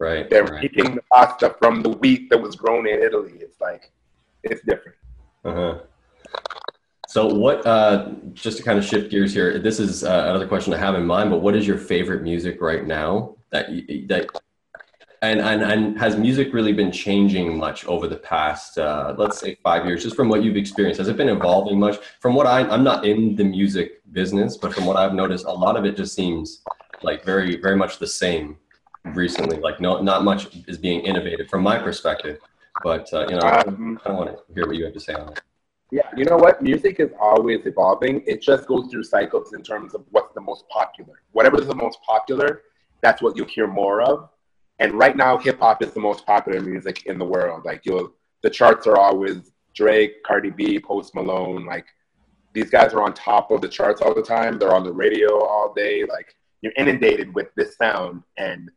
Right. 0.00 0.28
They're 0.28 0.44
right. 0.44 0.62
making 0.62 0.96
the 0.96 1.02
pasta 1.12 1.54
from 1.58 1.82
the 1.82 1.90
wheat 1.90 2.28
that 2.30 2.40
was 2.40 2.56
grown 2.56 2.88
in 2.88 3.00
Italy. 3.00 3.34
It's 3.36 3.60
like, 3.60 3.92
it's 4.42 4.62
different. 4.64 4.98
Uh-huh. 5.44 5.78
So 7.14 7.28
what, 7.28 7.64
uh, 7.64 8.08
just 8.32 8.56
to 8.56 8.64
kind 8.64 8.76
of 8.76 8.84
shift 8.84 9.08
gears 9.08 9.32
here, 9.32 9.60
this 9.60 9.78
is 9.78 10.02
uh, 10.02 10.24
another 10.30 10.48
question 10.48 10.74
I 10.74 10.78
have 10.78 10.96
in 10.96 11.06
mind, 11.06 11.30
but 11.30 11.42
what 11.42 11.54
is 11.54 11.64
your 11.64 11.78
favorite 11.78 12.24
music 12.24 12.60
right 12.60 12.84
now 12.84 13.36
that, 13.50 13.68
that, 14.08 14.26
and, 15.22 15.38
and, 15.38 15.62
and 15.62 15.96
has 15.96 16.16
music 16.16 16.52
really 16.52 16.72
been 16.72 16.90
changing 16.90 17.56
much 17.56 17.86
over 17.86 18.08
the 18.08 18.16
past, 18.16 18.78
uh, 18.78 19.14
let's 19.16 19.38
say 19.38 19.56
five 19.62 19.86
years, 19.86 20.02
just 20.02 20.16
from 20.16 20.28
what 20.28 20.42
you've 20.42 20.56
experienced? 20.56 20.98
Has 20.98 21.06
it 21.06 21.16
been 21.16 21.28
evolving 21.28 21.78
much? 21.78 21.98
From 22.18 22.34
what 22.34 22.48
I, 22.48 22.62
I'm 22.62 22.82
not 22.82 23.06
in 23.06 23.36
the 23.36 23.44
music 23.44 24.02
business, 24.10 24.56
but 24.56 24.74
from 24.74 24.84
what 24.84 24.96
I've 24.96 25.14
noticed, 25.14 25.44
a 25.44 25.52
lot 25.52 25.76
of 25.76 25.84
it 25.84 25.96
just 25.96 26.16
seems 26.16 26.64
like 27.04 27.24
very, 27.24 27.60
very 27.60 27.76
much 27.76 28.00
the 28.00 28.08
same 28.08 28.56
recently. 29.04 29.60
Like, 29.60 29.78
no, 29.80 30.02
not 30.02 30.24
much 30.24 30.48
is 30.66 30.78
being 30.78 31.02
innovated 31.02 31.48
from 31.48 31.62
my 31.62 31.78
perspective. 31.78 32.40
But 32.82 33.08
uh, 33.12 33.28
you 33.28 33.36
know, 33.36 33.46
I, 33.46 33.62
I 34.04 34.10
want 34.10 34.30
to 34.30 34.52
hear 34.52 34.66
what 34.66 34.74
you 34.74 34.84
have 34.86 34.94
to 34.94 34.98
say 34.98 35.14
on 35.14 35.28
it. 35.28 35.40
Yeah, 35.90 36.08
you 36.16 36.24
know 36.24 36.36
what? 36.36 36.62
Music 36.62 36.98
is 36.98 37.10
always 37.20 37.66
evolving. 37.66 38.22
It 38.26 38.40
just 38.42 38.66
goes 38.66 38.90
through 38.90 39.04
cycles 39.04 39.52
in 39.52 39.62
terms 39.62 39.94
of 39.94 40.04
what's 40.10 40.34
the 40.34 40.40
most 40.40 40.68
popular. 40.68 41.22
Whatever 41.32 41.60
is 41.60 41.68
the 41.68 41.74
most 41.74 41.98
popular, 42.02 42.62
that's 43.00 43.22
what 43.22 43.36
you'll 43.36 43.46
hear 43.46 43.66
more 43.66 44.02
of. 44.02 44.28
And 44.80 44.94
right 44.94 45.16
now, 45.16 45.38
hip 45.38 45.60
hop 45.60 45.82
is 45.82 45.92
the 45.92 46.00
most 46.00 46.26
popular 46.26 46.60
music 46.60 47.06
in 47.06 47.18
the 47.18 47.24
world. 47.24 47.64
Like 47.64 47.82
you'll, 47.84 48.12
the 48.42 48.50
charts 48.50 48.86
are 48.86 48.96
always 48.96 49.52
Drake, 49.74 50.22
Cardi 50.24 50.50
B, 50.50 50.80
Post 50.80 51.14
Malone. 51.14 51.64
Like 51.64 51.86
these 52.54 52.70
guys 52.70 52.92
are 52.92 53.02
on 53.02 53.12
top 53.12 53.50
of 53.50 53.60
the 53.60 53.68
charts 53.68 54.00
all 54.00 54.14
the 54.14 54.22
time. 54.22 54.58
They're 54.58 54.74
on 54.74 54.84
the 54.84 54.92
radio 54.92 55.44
all 55.44 55.72
day. 55.74 56.04
Like 56.04 56.34
you're 56.62 56.72
inundated 56.76 57.34
with 57.34 57.48
this 57.56 57.76
sound, 57.76 58.22
and 58.38 58.70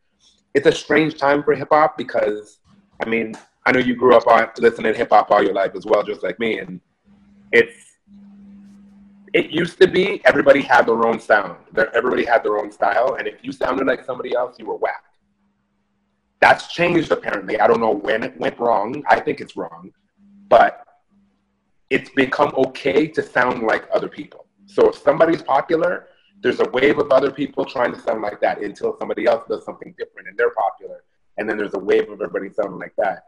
it's 0.54 0.66
a 0.66 0.72
strange 0.72 1.16
time 1.16 1.42
for 1.42 1.54
hip 1.54 1.68
hop 1.70 1.96
because, 1.96 2.58
I 3.02 3.08
mean, 3.08 3.34
I 3.64 3.72
know 3.72 3.80
you 3.80 3.96
grew 3.96 4.14
up 4.14 4.26
on 4.26 4.48
listening 4.58 4.92
to 4.92 4.98
hip 4.98 5.10
hop 5.10 5.30
all 5.30 5.42
your 5.42 5.54
life 5.54 5.72
as 5.74 5.86
well, 5.86 6.02
just 6.02 6.22
like 6.22 6.38
me, 6.38 6.58
and 6.58 6.80
it's 7.52 7.98
it 9.34 9.50
used 9.50 9.80
to 9.80 9.86
be 9.86 10.22
everybody 10.24 10.62
had 10.62 10.86
their 10.86 11.06
own 11.06 11.20
sound. 11.20 11.56
Everybody 11.94 12.24
had 12.24 12.42
their 12.42 12.58
own 12.58 12.70
style, 12.72 13.14
and 13.18 13.28
if 13.28 13.36
you 13.42 13.52
sounded 13.52 13.86
like 13.86 14.04
somebody 14.04 14.34
else, 14.34 14.58
you 14.58 14.66
were 14.66 14.76
whacked. 14.76 15.16
That's 16.40 16.72
changed 16.72 17.10
apparently. 17.10 17.60
I 17.60 17.66
don't 17.66 17.80
know 17.80 17.94
when 17.94 18.22
it 18.22 18.38
went 18.38 18.58
wrong. 18.58 19.02
I 19.08 19.20
think 19.20 19.40
it's 19.40 19.56
wrong, 19.56 19.92
but 20.48 20.84
it's 21.90 22.10
become 22.10 22.52
okay 22.56 23.06
to 23.08 23.22
sound 23.22 23.62
like 23.62 23.88
other 23.92 24.08
people. 24.08 24.46
So 24.66 24.88
if 24.90 24.96
somebody's 24.96 25.42
popular, 25.42 26.08
there's 26.40 26.60
a 26.60 26.68
wave 26.70 26.98
of 26.98 27.10
other 27.10 27.30
people 27.30 27.64
trying 27.64 27.92
to 27.92 28.00
sound 28.00 28.22
like 28.22 28.40
that 28.40 28.62
until 28.62 28.96
somebody 28.98 29.26
else 29.26 29.44
does 29.48 29.64
something 29.64 29.94
different 29.98 30.28
and 30.28 30.38
they're 30.38 30.50
popular. 30.50 31.02
And 31.36 31.48
then 31.48 31.56
there's 31.56 31.74
a 31.74 31.78
wave 31.78 32.10
of 32.10 32.20
everybody 32.20 32.52
sounding 32.52 32.78
like 32.78 32.94
that. 32.96 33.24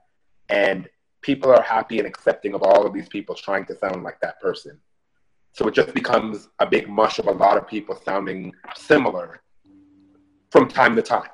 And 0.48 0.88
people 1.22 1.50
are 1.50 1.62
happy 1.62 1.98
and 1.98 2.06
accepting 2.06 2.54
of 2.54 2.62
all 2.62 2.86
of 2.86 2.92
these 2.92 3.08
people 3.08 3.34
trying 3.34 3.64
to 3.66 3.76
sound 3.76 4.02
like 4.02 4.20
that 4.20 4.40
person. 4.40 4.78
So 5.52 5.66
it 5.68 5.74
just 5.74 5.92
becomes 5.94 6.48
a 6.58 6.66
big 6.66 6.88
mush 6.88 7.18
of 7.18 7.26
a 7.26 7.32
lot 7.32 7.56
of 7.56 7.66
people 7.66 8.00
sounding 8.04 8.52
similar 8.76 9.42
from 10.50 10.68
time 10.68 10.96
to 10.96 11.02
time. 11.02 11.28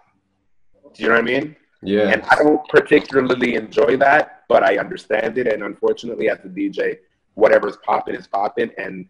Do 0.94 1.03
you 1.03 1.09
know 1.09 1.14
what 1.14 1.20
I 1.20 1.25
mean? 1.25 1.57
Yeah. 1.83 2.09
And 2.09 2.22
I 2.22 2.37
don't 2.37 2.66
particularly 2.68 3.55
enjoy 3.55 3.96
that, 3.99 4.44
but 4.49 4.62
I 4.62 4.79
understand 4.79 5.38
it. 5.38 5.46
And 5.46 5.62
unfortunately, 5.62 6.31
as 6.31 6.38
a 6.44 6.49
DJ, 6.49 6.99
whatever's 7.35 7.77
popping 7.85 8.14
is 8.14 8.27
popping. 8.27 8.70
And 8.79 9.07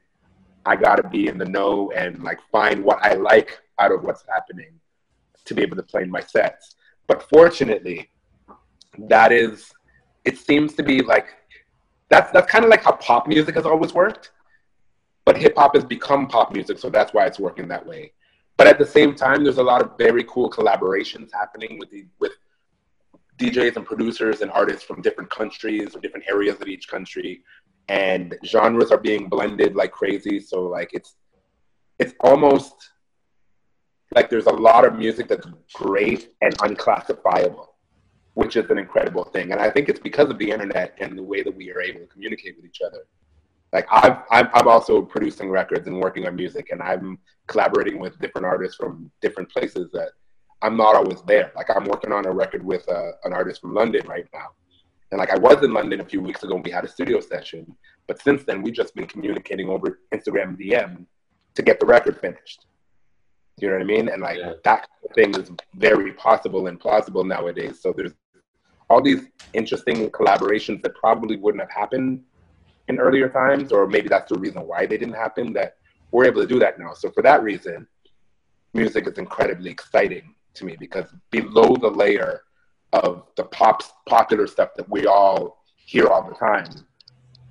I 0.66 0.74
got 0.76 0.96
to 0.96 1.08
be 1.08 1.28
in 1.28 1.38
the 1.38 1.44
know 1.44 1.92
and 1.92 2.22
like 2.22 2.40
find 2.50 2.82
what 2.82 2.98
I 3.02 3.14
like 3.14 3.60
out 3.78 3.92
of 3.92 4.02
what's 4.02 4.24
happening 4.28 4.72
to 5.44 5.54
be 5.54 5.62
able 5.62 5.76
to 5.76 5.82
play 5.82 6.02
in 6.02 6.10
my 6.10 6.20
sets. 6.20 6.74
But 7.06 7.22
fortunately, 7.28 8.10
that 8.98 9.30
is, 9.30 9.72
it 10.26 10.38
seems 10.38 10.74
to 10.74 10.82
be 10.82 11.00
like, 11.00 11.28
that's, 12.08 12.30
that's 12.32 12.50
kind 12.50 12.64
of 12.64 12.70
like 12.70 12.84
how 12.84 12.92
pop 12.92 13.26
music 13.26 13.54
has 13.54 13.66
always 13.66 13.94
worked. 13.94 14.32
But 15.24 15.36
hip 15.36 15.56
hop 15.56 15.74
has 15.74 15.84
become 15.84 16.28
pop 16.28 16.52
music, 16.52 16.78
so 16.78 16.88
that's 16.88 17.12
why 17.12 17.26
it's 17.26 17.38
working 17.38 17.66
that 17.68 17.84
way. 17.84 18.12
But 18.56 18.66
at 18.66 18.78
the 18.78 18.86
same 18.86 19.14
time, 19.14 19.44
there's 19.44 19.58
a 19.58 19.62
lot 19.62 19.82
of 19.82 19.98
very 19.98 20.24
cool 20.24 20.50
collaborations 20.50 21.30
happening 21.32 21.78
with 21.78 21.90
the, 21.90 22.06
with 22.20 22.32
DJs 23.38 23.76
and 23.76 23.84
producers 23.84 24.40
and 24.40 24.50
artists 24.50 24.82
from 24.82 25.02
different 25.02 25.30
countries 25.30 25.94
or 25.94 26.00
different 26.00 26.26
areas 26.28 26.60
of 26.60 26.68
each 26.68 26.88
country 26.88 27.42
and 27.88 28.36
genres 28.44 28.90
are 28.90 28.98
being 28.98 29.28
blended 29.28 29.76
like 29.76 29.92
crazy. 29.92 30.40
So 30.40 30.62
like 30.62 30.90
it's 30.92 31.16
it's 31.98 32.14
almost 32.20 32.74
like 34.14 34.28
there's 34.30 34.46
a 34.46 34.52
lot 34.52 34.84
of 34.84 34.96
music 34.96 35.28
that's 35.28 35.46
great 35.74 36.32
and 36.40 36.54
unclassifiable, 36.62 37.74
which 38.36 38.54
is 38.54 38.68
an 38.68 38.76
incredible 38.76 39.24
thing. 39.24 39.52
And 39.52 39.60
I 39.62 39.70
think 39.70 39.88
it's 39.88 39.98
because 39.98 40.28
of 40.28 40.38
the 40.38 40.50
internet 40.50 40.94
and 41.00 41.16
the 41.16 41.22
way 41.22 41.42
that 41.42 41.56
we 41.56 41.72
are 41.72 41.80
able 41.80 42.00
to 42.00 42.06
communicate 42.06 42.54
with 42.56 42.66
each 42.66 42.82
other. 42.86 43.06
Like 43.72 43.86
I've, 43.90 44.18
I'm, 44.30 44.50
I'm 44.52 44.68
also 44.68 45.00
producing 45.00 45.48
records 45.48 45.86
and 45.86 45.98
working 45.98 46.26
on 46.26 46.36
music, 46.36 46.68
and 46.70 46.82
I'm 46.82 47.18
collaborating 47.46 47.98
with 47.98 48.18
different 48.20 48.46
artists 48.46 48.76
from 48.76 49.10
different 49.22 49.50
places 49.50 49.90
that 49.94 50.10
I'm 50.60 50.76
not 50.76 50.94
always 50.94 51.22
there. 51.22 51.50
Like 51.56 51.70
I'm 51.74 51.86
working 51.86 52.12
on 52.12 52.26
a 52.26 52.30
record 52.30 52.62
with 52.62 52.86
uh, 52.90 53.12
an 53.24 53.32
artist 53.32 53.62
from 53.62 53.72
London 53.72 54.06
right 54.06 54.28
now, 54.34 54.48
and 55.10 55.18
like 55.18 55.30
I 55.30 55.38
was 55.38 55.64
in 55.64 55.72
London 55.72 56.00
a 56.00 56.04
few 56.04 56.20
weeks 56.20 56.42
ago 56.42 56.56
and 56.56 56.64
we 56.64 56.70
had 56.70 56.84
a 56.84 56.88
studio 56.88 57.20
session. 57.20 57.74
But 58.06 58.20
since 58.20 58.44
then, 58.44 58.60
we've 58.60 58.74
just 58.74 58.94
been 58.94 59.06
communicating 59.06 59.70
over 59.70 60.00
Instagram 60.14 60.60
DM 60.60 61.06
to 61.54 61.62
get 61.62 61.80
the 61.80 61.86
record 61.86 62.20
finished. 62.20 62.66
You 63.58 63.68
know 63.68 63.76
what 63.76 63.82
I 63.82 63.86
mean? 63.86 64.10
And 64.10 64.20
like 64.20 64.38
yeah. 64.38 64.52
that 64.64 64.88
thing 65.14 65.34
is 65.34 65.50
very 65.74 66.12
possible 66.12 66.66
and 66.66 66.78
plausible 66.78 67.24
nowadays. 67.24 67.80
So 67.80 67.94
there's 67.96 68.12
all 68.88 69.02
these 69.02 69.26
interesting 69.52 70.08
collaborations 70.10 70.82
that 70.82 70.94
probably 70.94 71.36
wouldn't 71.36 71.62
have 71.62 71.70
happened 71.70 72.22
in 72.88 72.98
earlier 72.98 73.28
times, 73.28 73.72
or 73.72 73.86
maybe 73.86 74.08
that's 74.08 74.30
the 74.30 74.38
reason 74.38 74.66
why 74.66 74.86
they 74.86 74.96
didn't 74.96 75.14
happen, 75.14 75.52
that 75.52 75.76
we're 76.12 76.26
able 76.26 76.40
to 76.40 76.46
do 76.46 76.58
that 76.60 76.78
now. 76.78 76.92
So 76.94 77.10
for 77.10 77.22
that 77.22 77.42
reason, 77.42 77.86
music 78.74 79.06
is 79.08 79.18
incredibly 79.18 79.70
exciting 79.70 80.34
to 80.54 80.64
me 80.64 80.76
because 80.78 81.06
below 81.30 81.76
the 81.76 81.88
layer 81.88 82.42
of 82.92 83.26
the 83.36 83.44
pop 83.44 83.82
popular 84.06 84.46
stuff 84.46 84.70
that 84.76 84.88
we 84.88 85.06
all 85.06 85.64
hear 85.74 86.06
all 86.06 86.22
the 86.28 86.34
time. 86.34 86.68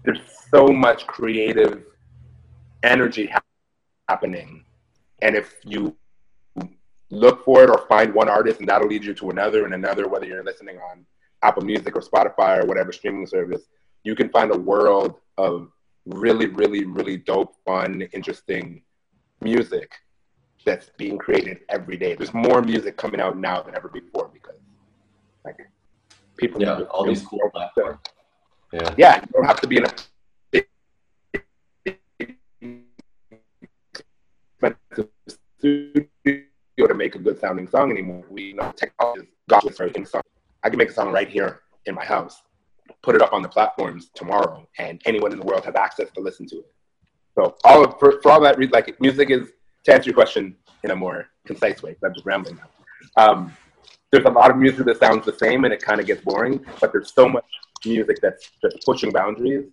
There's 0.03 0.21
so 0.49 0.67
much 0.67 1.05
creative 1.07 1.83
energy 2.83 3.27
ha- 3.27 3.41
happening, 4.07 4.63
and 5.21 5.35
if 5.35 5.55
you 5.65 5.95
look 7.09 7.43
for 7.43 7.63
it 7.63 7.69
or 7.69 7.85
find 7.87 8.13
one 8.13 8.29
artist, 8.29 8.59
and 8.59 8.69
that'll 8.69 8.87
lead 8.87 9.03
you 9.03 9.13
to 9.15 9.29
another 9.29 9.65
and 9.65 9.73
another, 9.73 10.07
whether 10.07 10.25
you're 10.25 10.43
listening 10.43 10.77
on 10.77 11.05
Apple 11.45 11.63
Music 11.63 11.95
or 11.95 12.01
Spotify 12.01 12.63
or 12.63 12.65
whatever 12.65 12.91
streaming 12.91 13.27
service, 13.27 13.63
you 14.03 14.15
can 14.15 14.29
find 14.29 14.51
a 14.51 14.57
world 14.57 15.19
of 15.37 15.69
really, 16.05 16.47
really, 16.47 16.85
really 16.85 17.17
dope, 17.17 17.55
fun, 17.65 18.01
interesting 18.13 18.81
music 19.41 19.91
that's 20.65 20.89
being 20.97 21.17
created 21.17 21.59
every 21.69 21.97
day. 21.97 22.15
There's 22.15 22.33
more 22.33 22.61
music 22.61 22.97
coming 22.97 23.21
out 23.21 23.37
now 23.37 23.61
than 23.61 23.75
ever 23.75 23.89
before 23.89 24.29
because 24.33 24.59
like 25.43 25.57
people. 26.37 26.61
Yeah, 26.61 26.81
all 26.89 27.05
these 27.05 27.23
cool 27.23 27.39
platforms. 27.53 27.99
Yeah. 28.73 28.93
Yeah, 28.97 29.15
you 29.21 29.27
don't 29.33 29.45
have 29.45 29.61
to 29.61 29.67
be 29.67 29.77
in 29.77 29.85
a 29.85 29.91
studio 35.59 36.87
to 36.87 36.93
make 36.95 37.15
a 37.15 37.19
good 37.19 37.39
sounding 37.39 37.67
song 37.67 37.91
anymore. 37.91 38.23
We 38.29 38.53
know 38.53 38.73
technology 38.75 39.21
is 39.21 39.27
gospel 39.47 39.71
everything. 39.79 40.05
So 40.05 40.21
I 40.65 40.69
can 40.69 40.79
make 40.79 40.89
a 40.89 40.93
song 40.93 41.11
right 41.11 41.29
here 41.29 41.61
in 41.85 41.93
my 41.93 42.03
house, 42.03 42.41
put 43.03 43.15
it 43.15 43.21
up 43.21 43.33
on 43.33 43.43
the 43.43 43.47
platforms 43.47 44.09
tomorrow, 44.15 44.67
and 44.79 44.99
anyone 45.05 45.31
in 45.31 45.37
the 45.37 45.45
world 45.45 45.63
have 45.63 45.75
access 45.75 46.09
to 46.15 46.21
listen 46.21 46.47
to 46.47 46.57
it. 46.57 46.73
So 47.35 47.55
all 47.63 47.85
of, 47.85 47.99
for, 47.99 48.19
for 48.23 48.31
all 48.31 48.41
that 48.41 48.57
reason, 48.57 48.71
like 48.71 48.99
music 48.99 49.29
is 49.29 49.51
to 49.83 49.93
answer 49.93 50.09
your 50.09 50.15
question 50.15 50.55
in 50.83 50.89
a 50.89 50.95
more 50.95 51.27
concise 51.45 51.83
way. 51.83 51.95
I'm 52.03 52.15
just 52.15 52.25
rambling 52.25 52.57
now. 52.57 53.23
Um, 53.23 53.55
there's 54.11 54.25
a 54.25 54.29
lot 54.29 54.49
of 54.49 54.57
music 54.57 54.85
that 54.87 54.99
sounds 54.99 55.23
the 55.23 55.37
same 55.37 55.65
and 55.65 55.73
it 55.73 55.83
kind 55.83 55.99
of 55.99 56.07
gets 56.07 56.21
boring, 56.23 56.65
but 56.81 56.91
there's 56.91 57.13
so 57.13 57.29
much 57.29 57.45
music 57.85 58.17
that's 58.21 58.49
just 58.59 58.83
pushing 58.83 59.11
boundaries 59.11 59.65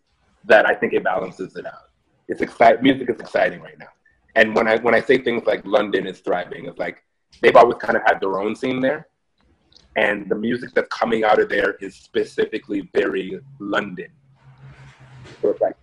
that 0.44 0.66
I 0.66 0.74
think 0.74 0.92
it 0.92 1.02
balances 1.02 1.56
it 1.56 1.64
out. 1.64 1.90
It's 2.28 2.42
exciting. 2.42 2.82
Music 2.82 3.08
is 3.08 3.18
exciting 3.18 3.62
right 3.62 3.78
now. 3.78 3.88
And 4.34 4.54
when 4.54 4.68
I 4.68 4.76
when 4.78 4.94
I 4.94 5.00
say 5.00 5.18
things 5.18 5.44
like 5.46 5.64
London 5.66 6.06
is 6.06 6.20
thriving, 6.20 6.66
it's 6.66 6.78
like 6.78 7.02
they've 7.40 7.56
always 7.56 7.78
kind 7.78 7.96
of 7.96 8.02
had 8.04 8.20
their 8.20 8.38
own 8.38 8.54
scene 8.54 8.80
there, 8.80 9.06
and 9.96 10.28
the 10.28 10.34
music 10.34 10.70
that's 10.74 10.88
coming 10.88 11.24
out 11.24 11.38
of 11.38 11.48
there 11.48 11.74
is 11.80 11.94
specifically 11.94 12.88
very 12.94 13.38
London. 13.58 14.08
So 15.40 15.50
it's 15.50 15.60
like 15.60 15.76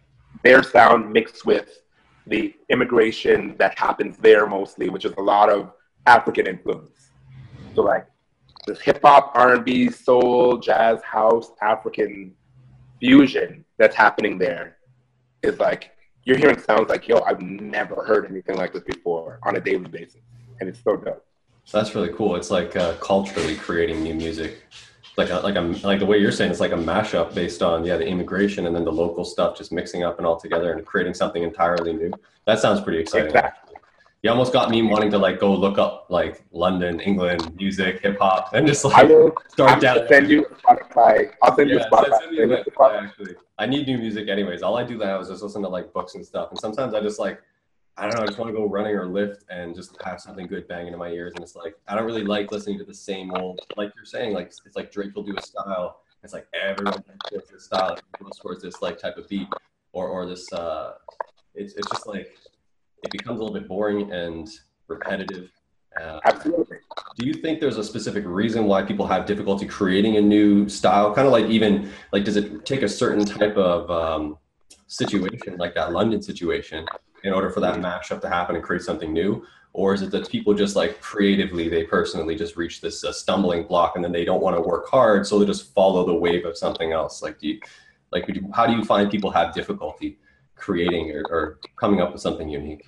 their 0.44 0.64
sound 0.64 1.12
mixed 1.12 1.46
with 1.46 1.82
the 2.28 2.56
immigration 2.70 3.56
that 3.58 3.78
happens 3.78 4.18
there 4.18 4.48
mostly, 4.48 4.90
which 4.90 5.06
is 5.06 5.14
a 5.18 5.22
lot 5.22 5.50
of 5.50 5.72
African 6.06 6.48
influence. 6.48 7.12
So 7.76 7.82
like 7.84 8.08
this 8.66 8.82
hip 8.82 9.00
hop, 9.04 9.32
R 9.36 9.56
and 9.56 9.66
B, 9.66 9.90
soul, 9.90 10.58
jazz, 10.58 11.02
house, 11.04 11.52
African 11.62 12.34
fusion 13.00 13.64
that's 13.78 13.96
happening 13.96 14.38
there 14.38 14.78
is 15.42 15.58
like 15.60 15.92
you're 16.26 16.38
hearing 16.38 16.60
sounds 16.60 16.90
like 16.90 17.08
yo, 17.08 17.22
I've 17.22 17.42
never 17.42 18.04
heard 18.06 18.30
anything 18.30 18.58
like 18.58 18.74
this 18.74 18.84
before 18.84 19.40
on 19.44 19.56
a 19.56 19.62
daily 19.62 19.88
basis, 19.88 20.22
and 20.60 20.70
it's 20.70 20.84
so 20.84 20.98
dope. 20.98 21.26
That's 21.72 21.96
really 21.96 22.10
cool. 22.14 22.36
It's 22.36 22.52
like 22.52 22.76
uh, 22.76 22.96
culturally 22.96 23.56
creating 23.56 24.04
new 24.04 24.16
music, 24.16 24.64
like 25.18 25.30
a, 25.30 25.36
like 25.36 25.56
a, 25.56 25.62
like 25.86 26.00
the 26.00 26.06
way 26.06 26.18
you're 26.18 26.32
saying. 26.32 26.52
It's 26.52 26.60
like 26.60 26.72
a 26.72 26.78
mashup 26.78 27.34
based 27.34 27.62
on 27.62 27.86
yeah 27.86 27.98
the 27.98 28.08
immigration 28.08 28.66
and 28.66 28.76
then 28.76 28.84
the 28.84 28.92
local 28.92 29.24
stuff 29.24 29.58
just 29.58 29.72
mixing 29.72 30.04
up 30.04 30.18
and 30.18 30.26
all 30.26 30.40
together 30.40 30.74
and 30.74 30.86
creating 30.86 31.14
something 31.14 31.44
entirely 31.44 31.94
new. 31.94 32.12
That 32.46 32.60
sounds 32.60 32.82
pretty 32.82 33.00
exciting. 33.00 33.28
Exactly 33.28 33.70
you 34.22 34.30
almost 34.30 34.52
got 34.52 34.70
me 34.70 34.82
wanting 34.82 35.10
to 35.12 35.18
like 35.18 35.40
go 35.40 35.54
look 35.54 35.78
up 35.78 36.08
like 36.10 36.44
London, 36.52 37.00
England 37.00 37.56
music, 37.56 38.02
hip 38.02 38.18
hop, 38.20 38.54
and 38.54 38.68
just 38.68 38.84
like 38.84 38.98
I 38.98 39.04
will, 39.04 39.32
start 39.48 39.72
I'm 39.72 39.80
down. 39.80 40.08
Send 40.10 40.30
you 40.30 40.46
Spotify. 40.62 41.32
I'll 41.42 41.56
send 41.56 41.70
yeah, 41.70 41.76
you 41.76 41.82
Spotify. 41.82 42.20
Send 42.20 42.32
me 42.32 42.38
Spotify. 42.38 43.04
Actually, 43.04 43.36
I 43.58 43.66
need 43.66 43.88
new 43.88 43.98
music 43.98 44.28
anyways. 44.28 44.62
All 44.62 44.78
I 44.78 44.84
do 44.84 44.98
now 44.98 45.20
is 45.20 45.30
just 45.30 45.42
listen 45.42 45.62
to 45.62 45.70
like 45.70 45.94
books 45.94 46.16
and 46.16 46.26
stuff, 46.26 46.50
and 46.52 46.60
sometimes 46.60 46.94
I 46.94 47.02
just 47.02 47.18
like 47.18 47.42
I 48.00 48.04
don't 48.04 48.16
know, 48.16 48.24
I 48.24 48.28
just 48.28 48.40
want 48.40 48.50
to 48.50 48.58
go 48.58 48.66
running 48.66 48.96
or 48.96 49.08
lift 49.08 49.44
and 49.50 49.76
just 49.76 50.02
have 50.04 50.22
something 50.22 50.48
good 50.48 50.68
banging 50.70 50.94
in 50.94 51.00
my 51.00 51.10
ears. 51.10 51.34
And 51.36 51.44
it's 51.44 51.56
like 51.56 51.76
I 51.88 51.96
don't 51.96 52.06
really 52.06 52.24
like 52.24 52.50
listening 52.52 52.78
to 52.80 52.86
the 52.86 52.94
same 52.94 53.32
old, 53.36 53.60
like 53.76 53.92
you're 53.94 54.06
saying, 54.06 54.34
like 54.34 54.54
it's 54.66 54.76
like 54.78 54.90
Drake 54.90 55.14
will 55.16 55.24
do 55.24 55.36
a 55.38 55.42
style. 55.42 56.00
It's 56.24 56.34
like 56.34 56.48
everyone 56.54 57.04
goes 57.30 57.44
this 57.52 57.66
style, 57.66 57.98
goes 58.22 58.40
towards 58.40 58.62
this 58.62 58.82
like 58.82 58.98
type 58.98 59.18
of 59.18 59.28
beat 59.28 59.48
or 59.92 60.08
or 60.08 60.26
this. 60.26 60.52
uh 60.54 60.94
It's 61.56 61.74
it's 61.74 61.90
just 61.90 62.08
like 62.08 62.38
it 63.04 63.12
becomes 63.12 63.42
a 63.42 63.44
little 63.44 63.60
bit 63.60 63.68
boring 63.68 64.12
and 64.14 64.48
repetitive. 64.88 65.52
Uh, 66.00 66.20
Absolutely. 66.24 66.78
Do 67.18 67.26
you 67.26 67.34
think 67.34 67.60
there's 67.60 67.78
a 67.78 67.84
specific 67.84 68.24
reason 68.26 68.66
why 68.66 68.84
people 68.84 69.08
have 69.08 69.26
difficulty 69.26 69.66
creating 69.66 70.16
a 70.16 70.22
new 70.22 70.70
style? 70.70 71.14
Kind 71.14 71.28
of 71.28 71.34
like 71.34 71.46
even 71.46 71.92
like, 72.14 72.24
does 72.24 72.38
it 72.38 72.66
take 72.66 72.84
a 72.84 72.88
certain 72.88 73.26
type 73.26 73.58
of 73.58 73.90
um, 73.92 74.38
situation, 74.88 75.58
like 75.58 75.76
that 75.76 75.92
London 75.92 76.22
situation, 76.22 76.86
in 77.24 77.34
order 77.34 77.50
for 77.50 77.60
that 77.60 77.76
mashup 77.76 78.22
to 78.22 78.30
happen 78.30 78.56
and 78.56 78.64
create 78.64 78.82
something 78.82 79.14
new? 79.14 79.46
Or 79.74 79.94
is 79.94 80.02
it 80.02 80.12
that 80.12 80.30
people 80.30 80.54
just 80.54 80.76
like 80.76 81.00
creatively, 81.00 81.70
they 81.70 81.84
personally 81.84 82.36
just 82.36 82.58
reach 82.58 82.82
this 82.82 83.04
uh, 83.04 83.12
stumbling 83.12 83.64
block 83.68 83.96
and 83.96 84.04
then 84.04 84.12
they 84.12 84.26
don't 84.26 84.42
want 84.42 84.56
to 84.56 84.62
work 84.62 84.90
hard, 84.90 85.28
so 85.28 85.38
they 85.38 85.46
just 85.46 85.74
follow 85.74 86.06
the 86.06 86.14
wave 86.14 86.46
of 86.46 86.58
something 86.58 86.92
else? 86.92 87.22
Like, 87.22 87.40
do 87.40 87.50
you, 87.50 87.60
like, 88.12 88.28
how 88.54 88.66
do 88.66 88.74
you 88.74 88.84
find 88.84 89.12
people 89.12 89.30
have 89.32 89.54
difficulty? 89.54 90.18
creating 90.60 91.12
or, 91.12 91.24
or 91.32 91.60
coming 91.78 92.02
up 92.02 92.12
with 92.12 92.22
something 92.22 92.48
unique? 92.48 92.86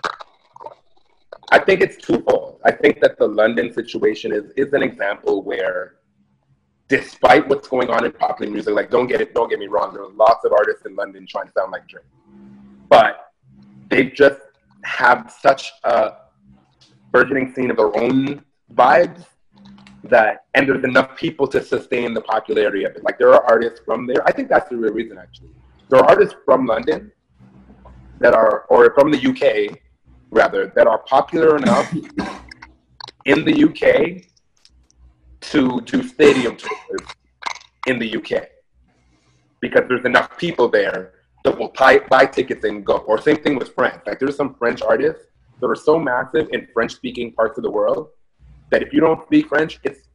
I 1.52 1.60
think 1.60 1.82
it's 1.82 1.98
twofold. 1.98 2.60
I 2.64 2.72
think 2.72 3.02
that 3.02 3.18
the 3.18 3.28
London 3.28 3.74
situation 3.74 4.32
is 4.32 4.52
is 4.56 4.74
an 4.74 4.84
example 4.84 5.44
where, 5.44 5.96
despite 6.88 7.48
what's 7.48 7.68
going 7.68 7.90
on 7.90 8.06
in 8.06 8.12
popular 8.12 8.52
music, 8.52 8.74
like 8.76 8.90
don't 8.92 9.08
get 9.08 9.22
it, 9.22 9.34
don't 9.34 9.50
get 9.50 9.60
me 9.60 9.68
wrong, 9.68 9.94
there 9.94 10.04
are 10.04 10.12
lots 10.12 10.46
of 10.46 10.52
artists 10.54 10.86
in 10.86 10.96
London 10.96 11.26
trying 11.28 11.48
to 11.48 11.54
sound 11.54 11.72
like 11.72 11.88
Drake, 11.88 12.06
but 12.88 13.31
they 13.92 14.06
just 14.06 14.40
have 14.84 15.32
such 15.40 15.72
a 15.84 16.14
burgeoning 17.12 17.54
scene 17.54 17.70
of 17.70 17.78
their 17.78 17.96
own 17.98 18.44
vibes 18.74 19.26
that 20.06 20.46
and 20.56 20.68
there's 20.68 20.84
enough 20.84 21.16
people 21.16 21.46
to 21.46 21.62
sustain 21.62 22.14
the 22.14 22.22
popularity 22.22 22.86
of 22.86 22.96
it. 22.96 23.04
Like 23.04 23.20
there 23.20 23.34
are 23.34 23.44
artists 23.44 23.82
from 23.86 24.08
there. 24.08 24.26
I 24.26 24.32
think 24.32 24.50
that's 24.50 24.70
the 24.70 24.78
real 24.78 24.94
reason 24.94 25.18
actually. 25.20 25.50
There 25.90 26.00
are 26.00 26.10
artists 26.10 26.36
from 26.46 26.66
London 26.66 27.12
that 28.20 28.34
are 28.34 28.66
or 28.70 28.94
from 28.96 29.12
the 29.12 29.20
UK 29.30 29.78
rather 30.32 30.72
that 30.76 30.88
are 30.88 31.00
popular 31.00 31.58
enough 31.58 31.94
in 33.26 33.44
the 33.46 33.66
UK 33.66 34.24
to 35.42 35.82
do 35.82 36.02
stadium 36.02 36.56
tours 36.56 37.08
in 37.88 38.00
the 38.00 38.16
UK 38.16 38.48
because 39.60 39.84
there's 39.90 40.06
enough 40.06 40.38
people 40.38 40.70
there 40.70 41.14
that 41.44 41.58
will 41.58 41.74
buy, 41.78 42.00
buy 42.10 42.26
tickets 42.26 42.64
and 42.64 42.86
go. 42.86 42.98
Or 42.98 43.20
same 43.20 43.38
thing 43.38 43.58
with 43.58 43.74
France. 43.74 44.02
Like 44.06 44.20
there's 44.20 44.36
some 44.36 44.54
French 44.56 44.82
artists 44.82 45.26
that 45.60 45.68
are 45.68 45.76
so 45.76 46.00
massive 46.00 46.50
in 46.52 46.68
French 46.74 46.94
speaking 46.94 47.32
parts 47.34 47.58
of 47.58 47.64
the 47.64 47.72
world 47.72 48.10
that 48.70 48.82
if 48.82 48.94
you 48.94 49.00
don't 49.00 49.24
speak 49.26 49.48
French, 49.48 49.80
it's 49.84 50.08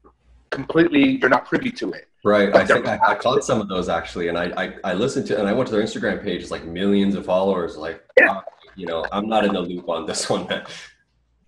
completely 0.51 1.19
you're 1.19 1.31
not 1.31 1.47
privy 1.47 1.71
to 1.71 1.93
it. 1.93 2.09
Right. 2.25 2.55
I 2.55 2.65
think 2.65 2.87
I, 2.87 2.99
I, 3.07 3.15
caught 3.15 3.45
some 3.45 3.61
of 3.61 3.69
those 3.69 3.89
actually, 3.89 4.29
and 4.29 4.37
I, 4.37 4.47
I, 4.57 4.75
I 4.83 4.95
listened 4.95 5.27
to 5.29 5.39
and 5.39 5.47
I 5.49 5.53
went 5.53 5.69
to 5.69 5.75
their 5.75 5.85
Instagram 5.85 6.23
page. 6.23 6.43
It's 6.43 6.51
like 6.51 6.65
millions 6.65 7.15
of 7.15 7.25
followers. 7.25 7.77
Like, 7.77 8.03
yeah. 8.19 8.33
Uh, 8.33 8.41
you 8.75 8.87
know, 8.87 9.07
I'm 9.13 9.29
not 9.29 9.45
in 9.45 9.53
the 9.53 9.61
loop 9.61 9.89
on 9.89 10.07
this 10.07 10.29
one. 10.31 10.49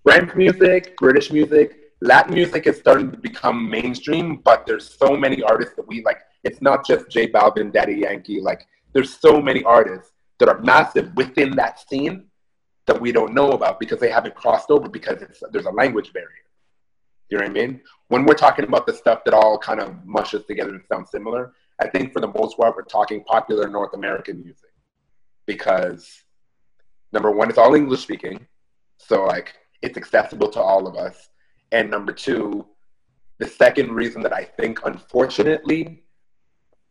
French 0.04 0.34
music, 0.34 0.96
British 0.96 1.30
music, 1.32 1.88
Latin 2.00 2.34
music 2.34 2.66
is 2.66 2.78
starting 2.78 3.10
to 3.10 3.16
become 3.16 3.68
mainstream, 3.68 4.36
but 4.36 4.66
there's 4.66 4.88
so 4.88 5.16
many 5.16 5.42
artists 5.42 5.74
that 5.74 5.86
we 5.88 6.02
like. 6.04 6.18
It's 6.44 6.62
not 6.62 6.86
just 6.86 7.10
J 7.10 7.30
Balvin, 7.30 7.72
Daddy 7.72 7.94
Yankee. 7.94 8.40
Like, 8.40 8.66
there's 8.98 9.16
so 9.20 9.40
many 9.40 9.62
artists 9.62 10.10
that 10.40 10.48
are 10.48 10.58
massive 10.58 11.14
within 11.14 11.54
that 11.54 11.78
scene 11.88 12.26
that 12.88 13.00
we 13.00 13.12
don't 13.12 13.32
know 13.32 13.52
about 13.52 13.78
because 13.78 14.00
they 14.00 14.10
haven't 14.10 14.34
crossed 14.34 14.72
over 14.72 14.88
because 14.88 15.22
there's 15.52 15.66
a 15.66 15.70
language 15.70 16.12
barrier. 16.12 16.28
You 17.30 17.38
know 17.38 17.44
what 17.44 17.50
I 17.50 17.52
mean? 17.52 17.80
When 18.08 18.24
we're 18.24 18.34
talking 18.34 18.64
about 18.64 18.88
the 18.88 18.92
stuff 18.92 19.20
that 19.24 19.34
all 19.34 19.56
kind 19.56 19.78
of 19.78 20.04
mushes 20.04 20.44
together 20.46 20.70
and 20.70 20.82
sounds 20.90 21.12
similar, 21.12 21.52
I 21.80 21.86
think 21.86 22.12
for 22.12 22.18
the 22.18 22.32
most 22.36 22.56
part 22.56 22.74
we're 22.74 22.82
talking 22.82 23.22
popular 23.22 23.68
North 23.68 23.94
American 23.94 24.42
music 24.42 24.72
because 25.46 26.24
number 27.12 27.30
one, 27.30 27.50
it's 27.50 27.58
all 27.58 27.76
English 27.76 28.00
speaking, 28.00 28.48
so 28.96 29.26
like 29.26 29.54
it's 29.80 29.96
accessible 29.96 30.50
to 30.50 30.60
all 30.60 30.88
of 30.88 30.96
us, 30.96 31.30
and 31.70 31.88
number 31.88 32.10
two, 32.10 32.66
the 33.38 33.46
second 33.46 33.92
reason 33.92 34.22
that 34.22 34.32
I 34.32 34.42
think 34.42 34.80
unfortunately 34.84 36.02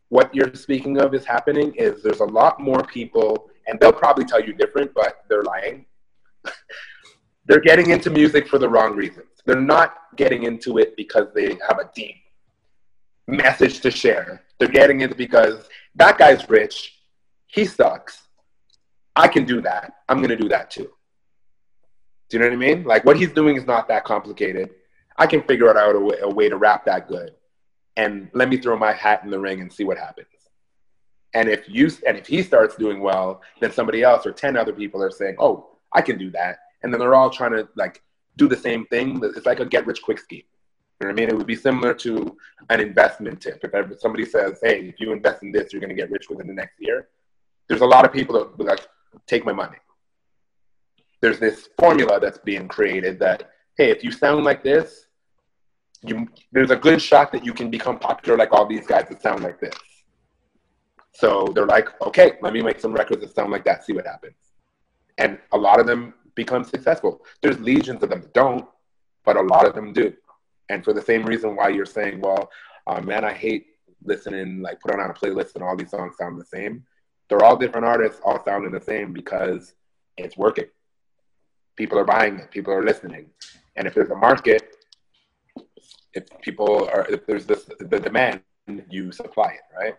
what 0.10 0.34
you're 0.34 0.54
speaking 0.54 1.00
of 1.00 1.14
is 1.14 1.26
happening 1.26 1.74
is 1.76 2.02
there's 2.02 2.22
a 2.22 2.26
lot 2.26 2.60
more 2.60 2.84
people, 2.84 3.50
and 3.68 3.80
they'll 3.80 3.92
probably 3.92 4.26
tell 4.26 4.42
you 4.42 4.54
different, 4.54 4.94
but 4.94 5.24
they're 5.28 5.44
lying. 5.44 5.86
they're 7.46 7.62
getting 7.62 7.90
into 7.90 8.10
music 8.10 8.48
for 8.48 8.58
the 8.58 8.70
wrong 8.70 8.96
reasons. 8.96 9.28
They're 9.46 9.60
not 9.60 9.96
getting 10.16 10.44
into 10.44 10.78
it 10.78 10.96
because 10.96 11.28
they 11.34 11.58
have 11.68 11.80
a 11.80 11.90
deep 11.94 12.16
message 13.28 13.82
to 13.82 13.92
share. 13.92 14.44
They're 14.60 14.70
getting 14.70 15.02
it 15.02 15.18
because 15.18 15.68
that 15.96 16.18
guy's 16.18 16.50
rich, 16.50 17.00
he 17.48 17.66
sucks. 17.66 18.24
I 19.16 19.28
can 19.28 19.46
do 19.46 19.62
that. 19.62 19.94
I'm 20.08 20.18
going 20.18 20.30
to 20.30 20.38
do 20.38 20.50
that 20.50 20.70
too. 20.70 20.90
Do 22.30 22.38
you 22.38 22.40
know 22.40 22.48
what 22.48 22.54
I 22.54 22.58
mean? 22.58 22.84
Like 22.84 23.04
what 23.06 23.18
he's 23.18 23.32
doing 23.32 23.56
is 23.56 23.66
not 23.66 23.88
that 23.88 24.04
complicated. 24.04 24.70
I 25.18 25.28
can 25.28 25.42
figure 25.44 25.76
out 25.76 25.96
a 25.96 26.00
way, 26.00 26.18
a 26.22 26.30
way 26.30 26.50
to 26.50 26.58
rap 26.58 26.86
that 26.86 27.08
good 27.08 27.32
and 27.98 28.30
let 28.34 28.48
me 28.48 28.58
throw 28.58 28.78
my 28.78 28.94
hat 28.94 29.24
in 29.24 29.30
the 29.30 29.40
ring 29.40 29.60
and 29.60 29.74
see 29.74 29.84
what 29.84 29.98
happens. 29.98 30.28
And 31.34 31.50
if 31.50 31.68
you 31.68 31.92
and 32.08 32.16
if 32.18 32.26
he 32.28 32.42
starts 32.42 32.76
doing 32.78 33.02
well, 33.02 33.42
then 33.60 33.72
somebody 33.72 34.02
else 34.04 34.26
or 34.26 34.32
ten 34.32 34.56
other 34.56 34.72
people 34.72 35.04
are 35.04 35.12
saying, 35.12 35.36
"Oh, 35.40 35.78
I 35.94 36.02
can 36.02 36.18
do 36.18 36.32
that," 36.32 36.60
and 36.82 36.94
then 36.94 37.00
they're 37.00 37.16
all 37.16 37.30
trying 37.30 37.52
to 37.52 37.68
like 37.76 38.02
do 38.38 38.48
the 38.48 38.56
same 38.56 38.86
thing. 38.86 39.20
It's 39.24 39.46
like 39.46 39.60
a 39.60 39.66
get 39.66 39.86
rich 39.86 40.02
quick 40.02 40.20
scheme. 40.20 40.44
You 41.00 41.08
know 41.08 41.14
what 41.14 41.20
I 41.20 41.22
mean? 41.22 41.30
It 41.30 41.38
would 41.38 41.48
be 41.48 41.56
similar 41.56 41.94
to 41.96 42.38
an 42.70 42.80
investment 42.80 43.42
tip. 43.42 43.60
If 43.64 44.00
somebody 44.00 44.26
says, 44.26 44.60
"Hey, 44.64 44.88
if 44.88 45.00
you 45.00 45.12
invest 45.12 45.44
in 45.44 45.52
this, 45.52 45.74
you're 45.74 45.82
going 45.82 45.96
to 45.96 46.02
get 46.02 46.10
rich 46.10 46.30
within 46.30 46.48
the 46.48 46.54
next 46.54 46.80
year," 46.80 47.10
there's 47.68 47.82
a 47.82 47.86
lot 47.86 48.06
of 48.06 48.14
people 48.14 48.34
that 48.40 48.64
like 48.64 48.88
take 49.26 49.44
my 49.46 49.54
money. 49.54 49.78
There's 51.20 51.40
this 51.40 51.70
formula 51.80 52.20
that's 52.20 52.38
being 52.38 52.68
created 52.68 53.20
that, 53.20 53.52
hey, 53.76 53.90
if 53.90 54.04
you 54.04 54.12
sound 54.12 54.46
like 54.46 54.64
this, 54.64 55.07
you 56.10 56.28
there's 56.52 56.72
a 56.72 56.76
good 56.76 57.02
shot 57.02 57.32
that 57.32 57.46
you 57.46 57.54
can 57.54 57.70
become 57.70 58.00
popular 58.00 58.38
like 58.38 58.52
all 58.52 58.66
these 58.66 58.88
guys 58.88 59.08
that 59.10 59.22
sound 59.22 59.44
like 59.44 59.60
this. 59.60 59.76
So 61.14 61.52
they're 61.54 61.66
like, 61.66 61.90
okay, 62.02 62.34
let 62.42 62.54
me 62.54 62.62
make 62.62 62.80
some 62.80 62.94
records 62.94 63.22
that 63.22 63.34
sound 63.34 63.52
like 63.52 63.66
that, 63.66 63.84
see 63.84 63.94
what 63.94 64.06
happens. 64.06 64.36
And 65.18 65.40
a 65.52 65.58
lot 65.58 65.80
of 65.80 65.88
them 65.88 66.14
become 66.36 66.64
successful. 66.64 67.26
There's 67.42 67.60
legions 67.60 68.04
of 68.04 68.10
them 68.10 68.22
that 68.22 68.34
don't, 68.34 68.66
but 69.26 69.36
a 69.36 69.42
lot 69.42 69.66
of 69.66 69.74
them 69.74 69.94
do. 69.94 70.14
And 70.70 70.84
for 70.84 70.94
the 70.94 71.02
same 71.02 71.26
reason 71.26 71.56
why 71.56 71.70
you're 71.70 71.86
saying, 71.86 72.22
well, 72.22 72.52
uh, 72.86 73.02
man, 73.02 73.26
I 73.26 73.34
hate 73.34 73.66
listening, 74.04 74.62
like 74.62 74.80
putting 74.80 75.00
on 75.00 75.10
a 75.10 75.14
playlist 75.14 75.56
and 75.56 75.64
all 75.64 75.76
these 75.76 75.90
songs 75.90 76.18
sound 76.18 76.40
the 76.40 76.46
same. 76.46 76.84
They're 77.30 77.44
all 77.44 77.58
different 77.58 77.86
artists, 77.86 78.22
all 78.24 78.44
sounding 78.44 78.72
the 78.72 78.82
same 78.82 79.12
because 79.12 79.74
it's 80.18 80.38
working. 80.38 80.66
People 81.76 82.00
are 82.00 82.06
buying 82.06 82.38
it, 82.38 82.52
people 82.52 82.74
are 82.74 82.84
listening. 82.84 83.26
And 83.76 83.88
if 83.88 83.94
there's 83.94 84.10
a 84.10 84.16
market, 84.16 84.77
if 86.18 86.42
people 86.42 86.90
are 86.94 87.06
if 87.10 87.26
there's 87.28 87.46
this 87.46 87.70
the 87.80 88.00
demand, 88.00 88.42
you 88.90 89.12
supply 89.12 89.50
it, 89.60 89.66
right? 89.80 89.96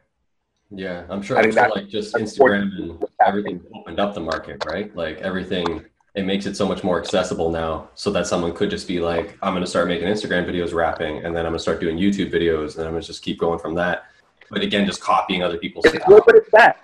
Yeah, 0.71 1.07
I'm 1.09 1.23
sure. 1.23 1.39
I 1.39 1.43
think 1.43 1.55
sure 1.55 1.69
like 1.75 1.89
just 1.89 2.15
Instagram 2.15 2.69
and 2.79 3.05
everything 3.25 3.65
opened 3.75 4.01
up 4.01 4.15
the 4.15 4.21
market, 4.21 4.65
right? 4.67 4.95
Like 4.95 5.19
everything, 5.19 5.85
it 6.15 6.25
makes 6.27 6.45
it 6.45 6.57
so 6.57 6.67
much 6.67 6.85
more 6.85 7.01
accessible 7.01 7.51
now, 7.51 7.89
so 7.95 8.11
that 8.11 8.27
someone 8.27 8.53
could 8.53 8.69
just 8.69 8.87
be 8.87 9.01
like, 9.01 9.39
"I'm 9.41 9.53
going 9.55 9.65
to 9.65 9.71
start 9.75 9.89
making 9.89 10.09
Instagram 10.09 10.45
videos 10.51 10.75
rapping, 10.75 11.25
and 11.25 11.35
then 11.35 11.47
I'm 11.47 11.53
going 11.53 11.63
to 11.63 11.67
start 11.69 11.81
doing 11.81 11.97
YouTube 11.97 12.31
videos, 12.31 12.77
and 12.77 12.85
I'm 12.85 12.93
going 12.93 13.03
to 13.03 13.07
just 13.07 13.23
keep 13.23 13.39
going 13.39 13.59
from 13.59 13.75
that." 13.77 14.05
But 14.51 14.63
again, 14.63 14.85
just 14.85 15.01
copying 15.01 15.43
other 15.43 15.59
people's. 15.59 15.87
It's 15.87 16.05
good, 16.05 16.23
but 16.27 16.35
it's 16.35 16.51
bad. 16.51 16.75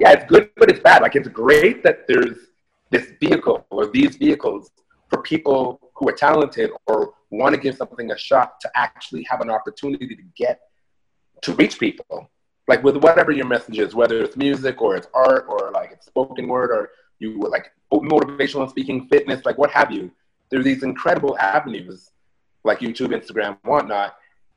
Yeah, 0.00 0.12
it's 0.12 0.26
good, 0.26 0.50
but 0.56 0.70
it's 0.70 0.80
bad. 0.80 1.02
Like 1.02 1.14
it's 1.16 1.28
great 1.28 1.82
that 1.84 2.06
there's 2.08 2.38
this 2.90 3.12
vehicle 3.20 3.66
or 3.70 3.86
these 3.86 4.16
vehicles 4.16 4.70
for 5.08 5.22
people 5.22 5.80
who 5.94 6.08
are 6.08 6.12
talented 6.12 6.70
or 6.86 7.14
want 7.30 7.54
to 7.54 7.60
give 7.60 7.76
something 7.76 8.10
a 8.10 8.18
shot 8.18 8.60
to 8.60 8.70
actually 8.74 9.22
have 9.24 9.40
an 9.40 9.50
opportunity 9.50 10.14
to 10.14 10.22
get 10.36 10.60
to 11.42 11.54
reach 11.54 11.78
people. 11.78 12.30
Like 12.66 12.82
with 12.82 12.96
whatever 12.98 13.32
your 13.32 13.46
message 13.46 13.78
is 13.78 13.94
whether 13.94 14.22
it's 14.22 14.36
music 14.36 14.82
or 14.82 14.96
it's 14.96 15.08
art 15.14 15.46
or 15.48 15.70
like 15.72 15.90
it's 15.92 16.06
spoken 16.06 16.48
word 16.48 16.70
or 16.70 16.90
you 17.18 17.40
like 17.40 17.72
motivational 17.92 18.68
speaking 18.68 19.06
fitness 19.08 19.44
like 19.44 19.58
what 19.58 19.70
have 19.70 19.90
you. 19.90 20.10
There's 20.50 20.64
these 20.64 20.82
incredible 20.82 21.38
avenues 21.38 22.10
like 22.64 22.80
youtube 22.80 23.14
instagram 23.14 23.56
whatnot 23.64 24.16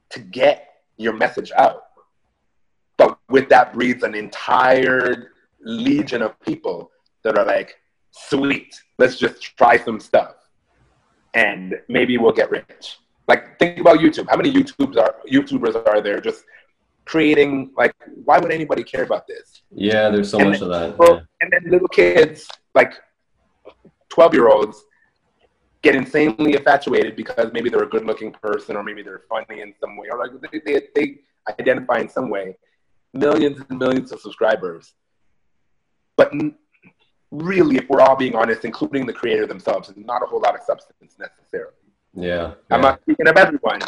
to 0.09 0.19
get 0.19 0.67
your 0.97 1.13
message 1.13 1.51
out. 1.55 1.83
But 2.97 3.17
with 3.29 3.49
that 3.49 3.73
breeds 3.73 4.03
an 4.03 4.15
entire 4.15 5.31
legion 5.63 6.21
of 6.21 6.39
people 6.41 6.91
that 7.23 7.37
are 7.37 7.45
like 7.45 7.77
sweet 8.11 8.75
let's 8.97 9.17
just 9.17 9.41
try 9.41 9.77
some 9.77 9.99
stuff 9.99 10.35
and 11.33 11.75
maybe 11.87 12.17
we'll 12.17 12.31
get 12.31 12.51
rich. 12.51 12.99
Like 13.27 13.57
think 13.59 13.79
about 13.79 13.99
YouTube. 13.99 14.29
How 14.29 14.37
many 14.37 14.51
YouTubers 14.51 14.97
are 14.97 15.15
YouTubers 15.29 15.87
are 15.87 16.01
there 16.01 16.19
just 16.19 16.43
creating 17.05 17.71
like 17.77 17.93
why 18.25 18.39
would 18.39 18.51
anybody 18.51 18.83
care 18.83 19.03
about 19.03 19.27
this? 19.27 19.63
Yeah, 19.71 20.09
there's 20.09 20.29
so 20.29 20.39
and 20.39 20.49
much 20.49 20.59
then, 20.59 20.71
of 20.71 20.79
that. 20.79 20.97
Well, 20.97 21.15
yeah. 21.15 21.21
And 21.41 21.51
then 21.51 21.71
little 21.71 21.87
kids, 21.87 22.47
like 22.75 22.93
twelve 24.09 24.33
year 24.33 24.49
olds, 24.49 24.83
get 25.81 25.95
insanely 25.95 26.55
infatuated 26.55 27.15
because 27.15 27.51
maybe 27.53 27.69
they're 27.69 27.83
a 27.83 27.89
good 27.89 28.05
looking 28.05 28.31
person 28.31 28.75
or 28.75 28.83
maybe 28.83 29.01
they're 29.01 29.23
funny 29.29 29.61
in 29.61 29.73
some 29.79 29.97
way 29.97 30.07
or 30.11 30.19
like 30.19 30.31
they, 30.51 30.59
they, 30.65 30.87
they 30.95 31.17
identify 31.49 31.99
in 31.99 32.09
some 32.09 32.29
way. 32.29 32.57
Millions 33.13 33.61
and 33.69 33.77
millions 33.77 34.11
of 34.11 34.21
subscribers. 34.21 34.93
But 36.15 36.31
really, 37.31 37.77
if 37.77 37.89
we're 37.89 38.01
all 38.01 38.15
being 38.15 38.35
honest, 38.35 38.65
including 38.65 39.05
the 39.05 39.13
creator 39.13 39.47
themselves, 39.47 39.89
is 39.89 39.97
not 39.97 40.21
a 40.21 40.25
whole 40.25 40.41
lot 40.41 40.55
of 40.55 40.61
substance 40.61 41.15
necessarily. 41.17 41.73
Yeah, 42.13 42.25
yeah. 42.25 42.53
I'm 42.69 42.81
not 42.81 43.01
speaking 43.01 43.27
of 43.27 43.37
everyone, 43.37 43.79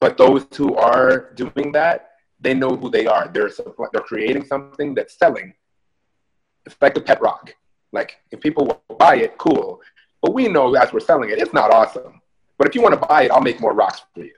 but 0.00 0.16
those 0.16 0.46
who 0.54 0.76
are 0.76 1.32
doing 1.34 1.72
that, 1.72 2.12
they 2.40 2.54
know 2.54 2.76
who 2.76 2.88
they 2.90 3.06
are. 3.06 3.28
They're 3.28 3.50
they're 3.92 4.02
creating 4.02 4.44
something 4.44 4.94
that's 4.94 5.18
selling. 5.18 5.54
It's 6.64 6.76
like 6.80 6.96
a 6.96 7.00
pet 7.00 7.20
rock. 7.20 7.54
Like 7.92 8.16
if 8.30 8.40
people 8.40 8.82
buy 8.98 9.16
it, 9.16 9.36
cool. 9.38 9.80
But 10.22 10.34
we 10.34 10.46
know 10.46 10.72
as 10.74 10.92
we're 10.92 11.00
selling 11.00 11.30
it, 11.30 11.38
it's 11.38 11.52
not 11.52 11.72
awesome. 11.72 12.20
But 12.58 12.68
if 12.68 12.74
you 12.76 12.82
want 12.82 12.94
to 12.94 13.06
buy 13.06 13.24
it, 13.24 13.32
I'll 13.32 13.40
make 13.40 13.60
more 13.60 13.74
rocks 13.74 14.02
for 14.14 14.24
you. 14.24 14.34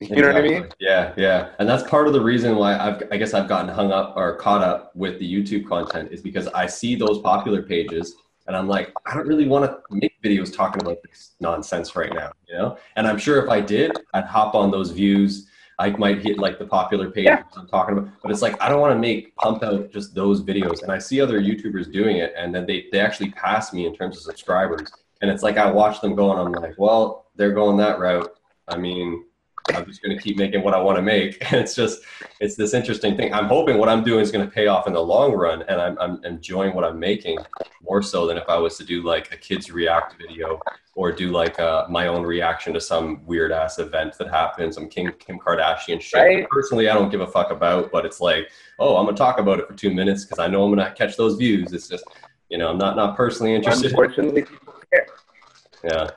You 0.00 0.08
exactly. 0.08 0.22
know 0.22 0.28
what 0.28 0.36
I 0.36 0.60
mean? 0.60 0.68
Yeah, 0.78 1.14
yeah. 1.16 1.48
And 1.58 1.68
that's 1.68 1.82
part 1.88 2.06
of 2.06 2.12
the 2.12 2.20
reason 2.20 2.56
why 2.56 2.76
I've, 2.78 3.02
I 3.10 3.16
guess 3.16 3.32
I've 3.32 3.48
gotten 3.48 3.68
hung 3.68 3.92
up 3.92 4.14
or 4.16 4.36
caught 4.36 4.62
up 4.62 4.94
with 4.94 5.18
the 5.18 5.30
YouTube 5.30 5.66
content 5.66 6.12
is 6.12 6.20
because 6.20 6.48
I 6.48 6.66
see 6.66 6.96
those 6.96 7.18
popular 7.20 7.62
pages 7.62 8.14
and 8.46 8.54
I'm 8.54 8.68
like, 8.68 8.92
I 9.06 9.14
don't 9.14 9.26
really 9.26 9.48
want 9.48 9.64
to 9.64 9.78
make 9.90 10.20
videos 10.22 10.54
talking 10.54 10.82
about 10.82 10.98
this 11.02 11.32
nonsense 11.40 11.96
right 11.96 12.12
now, 12.12 12.30
you 12.46 12.56
know? 12.56 12.76
And 12.96 13.06
I'm 13.06 13.18
sure 13.18 13.42
if 13.42 13.50
I 13.50 13.60
did, 13.60 13.92
I'd 14.14 14.24
hop 14.24 14.54
on 14.54 14.70
those 14.70 14.90
views. 14.90 15.48
I 15.78 15.90
might 15.90 16.22
hit 16.22 16.38
like 16.38 16.58
the 16.58 16.66
popular 16.66 17.10
pages 17.10 17.26
yeah. 17.26 17.42
I'm 17.56 17.68
talking 17.68 17.98
about, 17.98 18.10
but 18.22 18.30
it's 18.30 18.42
like 18.42 18.60
I 18.62 18.68
don't 18.68 18.80
want 18.80 18.94
to 18.94 18.98
make 18.98 19.34
pump 19.36 19.62
out 19.62 19.90
just 19.90 20.14
those 20.14 20.42
videos. 20.42 20.82
And 20.82 20.90
I 20.90 20.98
see 20.98 21.20
other 21.20 21.40
YouTubers 21.40 21.92
doing 21.92 22.16
it, 22.16 22.32
and 22.34 22.54
then 22.54 22.64
they 22.66 22.86
they 22.92 22.98
actually 22.98 23.30
pass 23.32 23.74
me 23.74 23.84
in 23.84 23.94
terms 23.94 24.16
of 24.16 24.22
subscribers, 24.22 24.90
And 25.20 25.30
it's 25.30 25.42
like 25.42 25.58
I 25.58 25.70
watch 25.70 26.00
them 26.00 26.14
go 26.14 26.30
and 26.30 26.40
I'm 26.40 26.62
like, 26.62 26.78
well, 26.78 27.26
they're 27.36 27.52
going 27.52 27.76
that 27.76 27.98
route. 27.98 28.38
I 28.68 28.78
mean, 28.78 29.24
I'm 29.74 29.86
just 29.86 30.02
going 30.02 30.16
to 30.16 30.22
keep 30.22 30.36
making 30.36 30.62
what 30.62 30.74
I 30.74 30.80
want 30.80 30.96
to 30.96 31.02
make. 31.02 31.38
And 31.52 31.60
it's 31.62 31.74
just, 31.74 32.02
it's 32.40 32.56
this 32.56 32.74
interesting 32.74 33.16
thing. 33.16 33.32
I'm 33.32 33.46
hoping 33.46 33.78
what 33.78 33.88
I'm 33.88 34.04
doing 34.04 34.20
is 34.20 34.30
going 34.30 34.46
to 34.46 34.50
pay 34.50 34.66
off 34.66 34.86
in 34.86 34.92
the 34.92 35.02
long 35.02 35.32
run, 35.32 35.62
and 35.68 35.80
I'm, 35.80 35.98
I'm 35.98 36.24
enjoying 36.24 36.74
what 36.74 36.84
I'm 36.84 36.98
making 36.98 37.38
more 37.82 38.02
so 38.02 38.26
than 38.26 38.36
if 38.36 38.48
I 38.48 38.58
was 38.58 38.76
to 38.78 38.84
do 38.84 39.02
like 39.02 39.32
a 39.32 39.36
kids 39.36 39.70
react 39.70 40.20
video 40.20 40.60
or 40.96 41.12
do 41.12 41.30
like 41.30 41.60
uh, 41.60 41.86
my 41.88 42.08
own 42.08 42.22
reaction 42.22 42.72
to 42.72 42.80
some 42.80 43.24
weird 43.26 43.52
ass 43.52 43.78
event 43.78 44.16
that 44.18 44.28
happened, 44.28 44.74
some 44.74 44.88
Kim 44.88 45.12
Kim 45.18 45.38
Kardashian 45.38 46.00
shit. 46.00 46.18
Right. 46.18 46.48
Personally, 46.48 46.88
I 46.88 46.94
don't 46.94 47.10
give 47.10 47.20
a 47.20 47.26
fuck 47.26 47.50
about, 47.50 47.92
but 47.92 48.04
it's 48.06 48.20
like, 48.20 48.50
oh, 48.78 48.96
I'm 48.96 49.04
gonna 49.04 49.16
talk 49.16 49.38
about 49.38 49.60
it 49.60 49.68
for 49.68 49.74
two 49.74 49.92
minutes 49.92 50.24
because 50.24 50.38
I 50.38 50.48
know 50.48 50.64
I'm 50.64 50.74
gonna 50.74 50.92
catch 50.96 51.16
those 51.16 51.36
views. 51.36 51.72
It's 51.72 51.86
just, 51.86 52.04
you 52.48 52.56
know, 52.58 52.70
I'm 52.70 52.78
not 52.78 52.96
not 52.96 53.14
personally 53.14 53.54
interested. 53.54 53.90
Unfortunately, 53.92 54.46
Yeah. 54.92 55.00
yeah, 55.84 56.10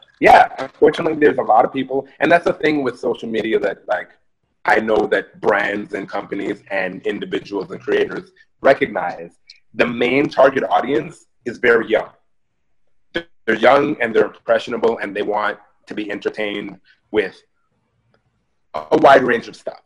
unfortunately, 0.59 1.19
there's 1.19 1.37
a 1.37 1.43
lot 1.43 1.65
of 1.65 1.73
people, 1.73 2.07
and 2.19 2.31
that's 2.31 2.45
the 2.45 2.53
thing 2.53 2.83
with 2.83 2.99
social 2.99 3.29
media 3.29 3.59
that 3.59 3.87
like 3.87 4.09
I 4.65 4.79
know 4.79 5.07
that 5.07 5.39
brands 5.39 5.93
and 5.93 6.07
companies 6.07 6.61
and 6.69 7.01
individuals 7.07 7.71
and 7.71 7.79
creators 7.79 8.31
recognize 8.61 9.39
the 9.73 9.87
main 9.87 10.29
target 10.29 10.63
audience 10.63 11.25
is 11.45 11.57
very 11.57 11.87
young. 11.87 12.09
They're 13.13 13.55
young 13.55 13.95
and 14.01 14.13
they're 14.13 14.25
impressionable, 14.25 14.97
and 14.97 15.15
they 15.15 15.21
want 15.21 15.57
to 15.87 15.93
be 15.93 16.11
entertained 16.11 16.79
with 17.11 17.41
a 18.73 18.97
wide 18.97 19.23
range 19.23 19.47
of 19.47 19.55
stuff. 19.55 19.81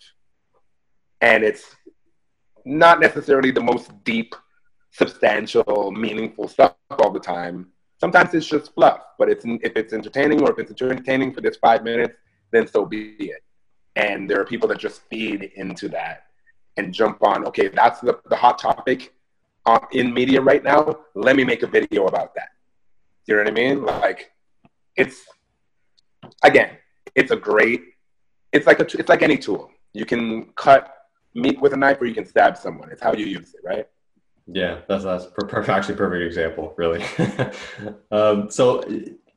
And 1.21 1.43
it's 1.43 1.75
not 2.65 2.99
necessarily 2.99 3.51
the 3.51 3.61
most 3.61 3.91
deep, 4.03 4.35
substantial, 4.91 5.91
meaningful 5.91 6.47
stuff 6.47 6.75
all 6.89 7.11
the 7.11 7.19
time. 7.19 7.67
Sometimes 7.99 8.33
it's 8.33 8.47
just 8.47 8.73
fluff, 8.73 9.01
but 9.17 9.29
it's 9.29 9.45
if 9.45 9.75
it's 9.75 9.93
entertaining 9.93 10.41
or 10.41 10.51
if 10.51 10.59
it's 10.59 10.81
entertaining 10.81 11.33
for 11.33 11.41
this 11.41 11.57
five 11.57 11.83
minutes, 11.83 12.17
then 12.51 12.67
so 12.67 12.85
be 12.85 13.15
it. 13.19 13.43
And 13.95 14.29
there 14.29 14.39
are 14.41 14.45
people 14.45 14.67
that 14.69 14.79
just 14.79 15.01
feed 15.09 15.51
into 15.55 15.87
that 15.89 16.25
and 16.77 16.93
jump 16.93 17.23
on. 17.23 17.45
Okay, 17.45 17.67
that's 17.67 17.99
the, 18.01 18.19
the 18.29 18.35
hot 18.35 18.57
topic 18.59 19.13
uh, 19.65 19.79
in 19.91 20.13
media 20.13 20.41
right 20.41 20.63
now. 20.63 20.97
Let 21.15 21.35
me 21.35 21.43
make 21.43 21.63
a 21.63 21.67
video 21.67 22.07
about 22.07 22.33
that. 22.35 22.49
You 23.25 23.35
know 23.35 23.43
what 23.43 23.51
I 23.51 23.53
mean? 23.53 23.85
Like, 23.85 24.31
it's 24.95 25.23
again, 26.43 26.71
it's 27.15 27.31
a 27.31 27.37
great. 27.37 27.81
It's 28.51 28.67
like 28.67 28.79
a. 28.79 28.83
It's 28.99 29.09
like 29.09 29.21
any 29.21 29.37
tool. 29.37 29.71
You 29.93 30.05
can 30.05 30.45
cut 30.55 30.93
meat 31.33 31.59
with 31.61 31.73
a 31.73 31.77
knife, 31.77 32.01
or 32.01 32.05
you 32.05 32.13
can 32.13 32.25
stab 32.25 32.57
someone. 32.57 32.91
It's 32.91 33.01
how 33.01 33.13
you 33.13 33.25
use 33.25 33.53
it, 33.53 33.61
right? 33.63 33.87
Yeah, 34.47 34.81
that's 34.87 35.03
that's 35.03 35.25
per, 35.27 35.47
per, 35.47 35.71
actually 35.71 35.95
perfect 35.95 36.23
example, 36.25 36.73
really. 36.77 37.03
um, 38.11 38.49
so, 38.49 38.83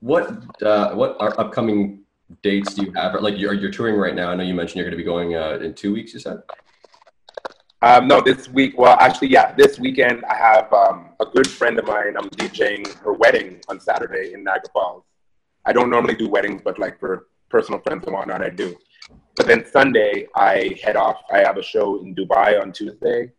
what 0.01 0.29
uh, 0.63 0.95
what 0.95 1.17
are 1.21 1.39
upcoming 1.39 2.01
dates 2.43 2.75
do 2.75 2.87
you 2.87 2.93
have? 2.93 3.15
Like 3.21 3.39
you're 3.39 3.55
you're 3.55 3.71
touring 3.71 3.97
right 3.97 4.15
now. 4.15 4.31
I 4.31 4.35
know 4.35 4.43
you 4.43 4.55
mentioned 4.55 4.77
you're 4.77 4.85
going 4.85 4.99
to 4.99 5.03
be 5.03 5.05
going 5.05 5.37
uh, 5.37 5.59
in 5.63 5.75
two 5.75 5.93
weeks. 5.93 6.13
You 6.13 6.21
said. 6.21 6.43
Um, 7.83 8.09
no, 8.09 8.21
this 8.21 8.49
week. 8.49 8.77
Well, 8.77 8.97
actually, 8.99 9.29
yeah, 9.29 9.55
this 9.55 9.79
weekend 9.79 10.25
I 10.25 10.35
have 10.35 10.73
um, 10.73 11.11
a 11.21 11.27
good 11.27 11.49
friend 11.49 11.79
of 11.79 11.87
mine. 11.87 12.17
I'm 12.17 12.29
DJing 12.31 12.93
her 12.99 13.13
wedding 13.13 13.61
on 13.69 13.79
Saturday 13.79 14.33
in 14.33 14.43
Niagara 14.43 14.71
Falls. 14.73 15.05
I 15.67 15.73
don't 15.73 15.91
normally 15.91 16.15
do 16.15 16.29
weddings, 16.29 16.63
but 16.65 16.79
like 16.79 16.99
for 16.99 17.27
personal 17.49 17.81
friends 17.81 18.05
and 18.07 18.15
whatnot, 18.15 18.43
I 18.43 18.51
do. 18.51 18.77
But 19.37 19.47
then 19.47 19.65
Sunday 19.67 20.27
I 20.35 20.77
head 20.83 20.97
off. 20.97 21.23
I 21.31 21.39
have 21.39 21.59
a 21.59 21.63
show 21.63 22.01
in 22.03 22.15
Dubai 22.15 22.61
on 22.61 22.73
Tuesday, 22.73 23.31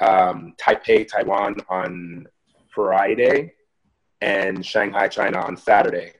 um, 0.00 0.54
Taipei, 0.58 1.06
Taiwan 1.06 1.56
on 1.68 2.26
Friday, 2.68 3.52
and 4.20 4.64
Shanghai, 4.64 5.08
China 5.08 5.40
on 5.40 5.56
Saturday. 5.56 6.12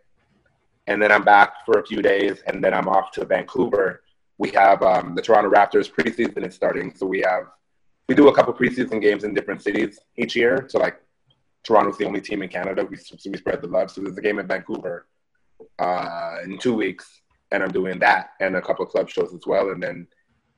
And 0.86 1.02
then 1.02 1.10
I'm 1.10 1.24
back 1.24 1.64
for 1.64 1.80
a 1.80 1.86
few 1.86 2.00
days, 2.00 2.42
and 2.46 2.62
then 2.62 2.72
I'm 2.72 2.88
off 2.88 3.10
to 3.12 3.24
Vancouver 3.24 4.02
we 4.38 4.50
have 4.50 4.82
um, 4.82 5.14
the 5.14 5.22
Toronto 5.22 5.50
Raptors 5.50 5.90
preseason 5.90 6.46
is 6.46 6.54
starting, 6.54 6.94
so 6.94 7.06
we 7.06 7.20
have 7.20 7.44
we 8.08 8.14
do 8.14 8.28
a 8.28 8.34
couple 8.34 8.54
preseason 8.54 9.00
games 9.00 9.24
in 9.24 9.34
different 9.34 9.62
cities 9.62 9.98
each 10.16 10.36
year. 10.36 10.66
So 10.68 10.78
like 10.78 11.00
Toronto's 11.64 11.98
the 11.98 12.04
only 12.04 12.20
team 12.20 12.42
in 12.42 12.48
Canada. 12.48 12.84
We 12.84 12.96
so 12.96 13.16
we 13.30 13.36
spread 13.36 13.62
the 13.62 13.68
love. 13.68 13.90
So 13.90 14.02
there's 14.02 14.16
a 14.16 14.20
game 14.20 14.38
in 14.38 14.46
Vancouver 14.46 15.06
uh, 15.78 16.36
in 16.44 16.58
two 16.58 16.74
weeks, 16.74 17.22
and 17.50 17.62
I'm 17.62 17.72
doing 17.72 17.98
that 18.00 18.30
and 18.40 18.56
a 18.56 18.62
couple 18.62 18.84
club 18.86 19.08
shows 19.08 19.32
as 19.34 19.46
well, 19.46 19.70
and 19.70 19.82
then 19.82 20.06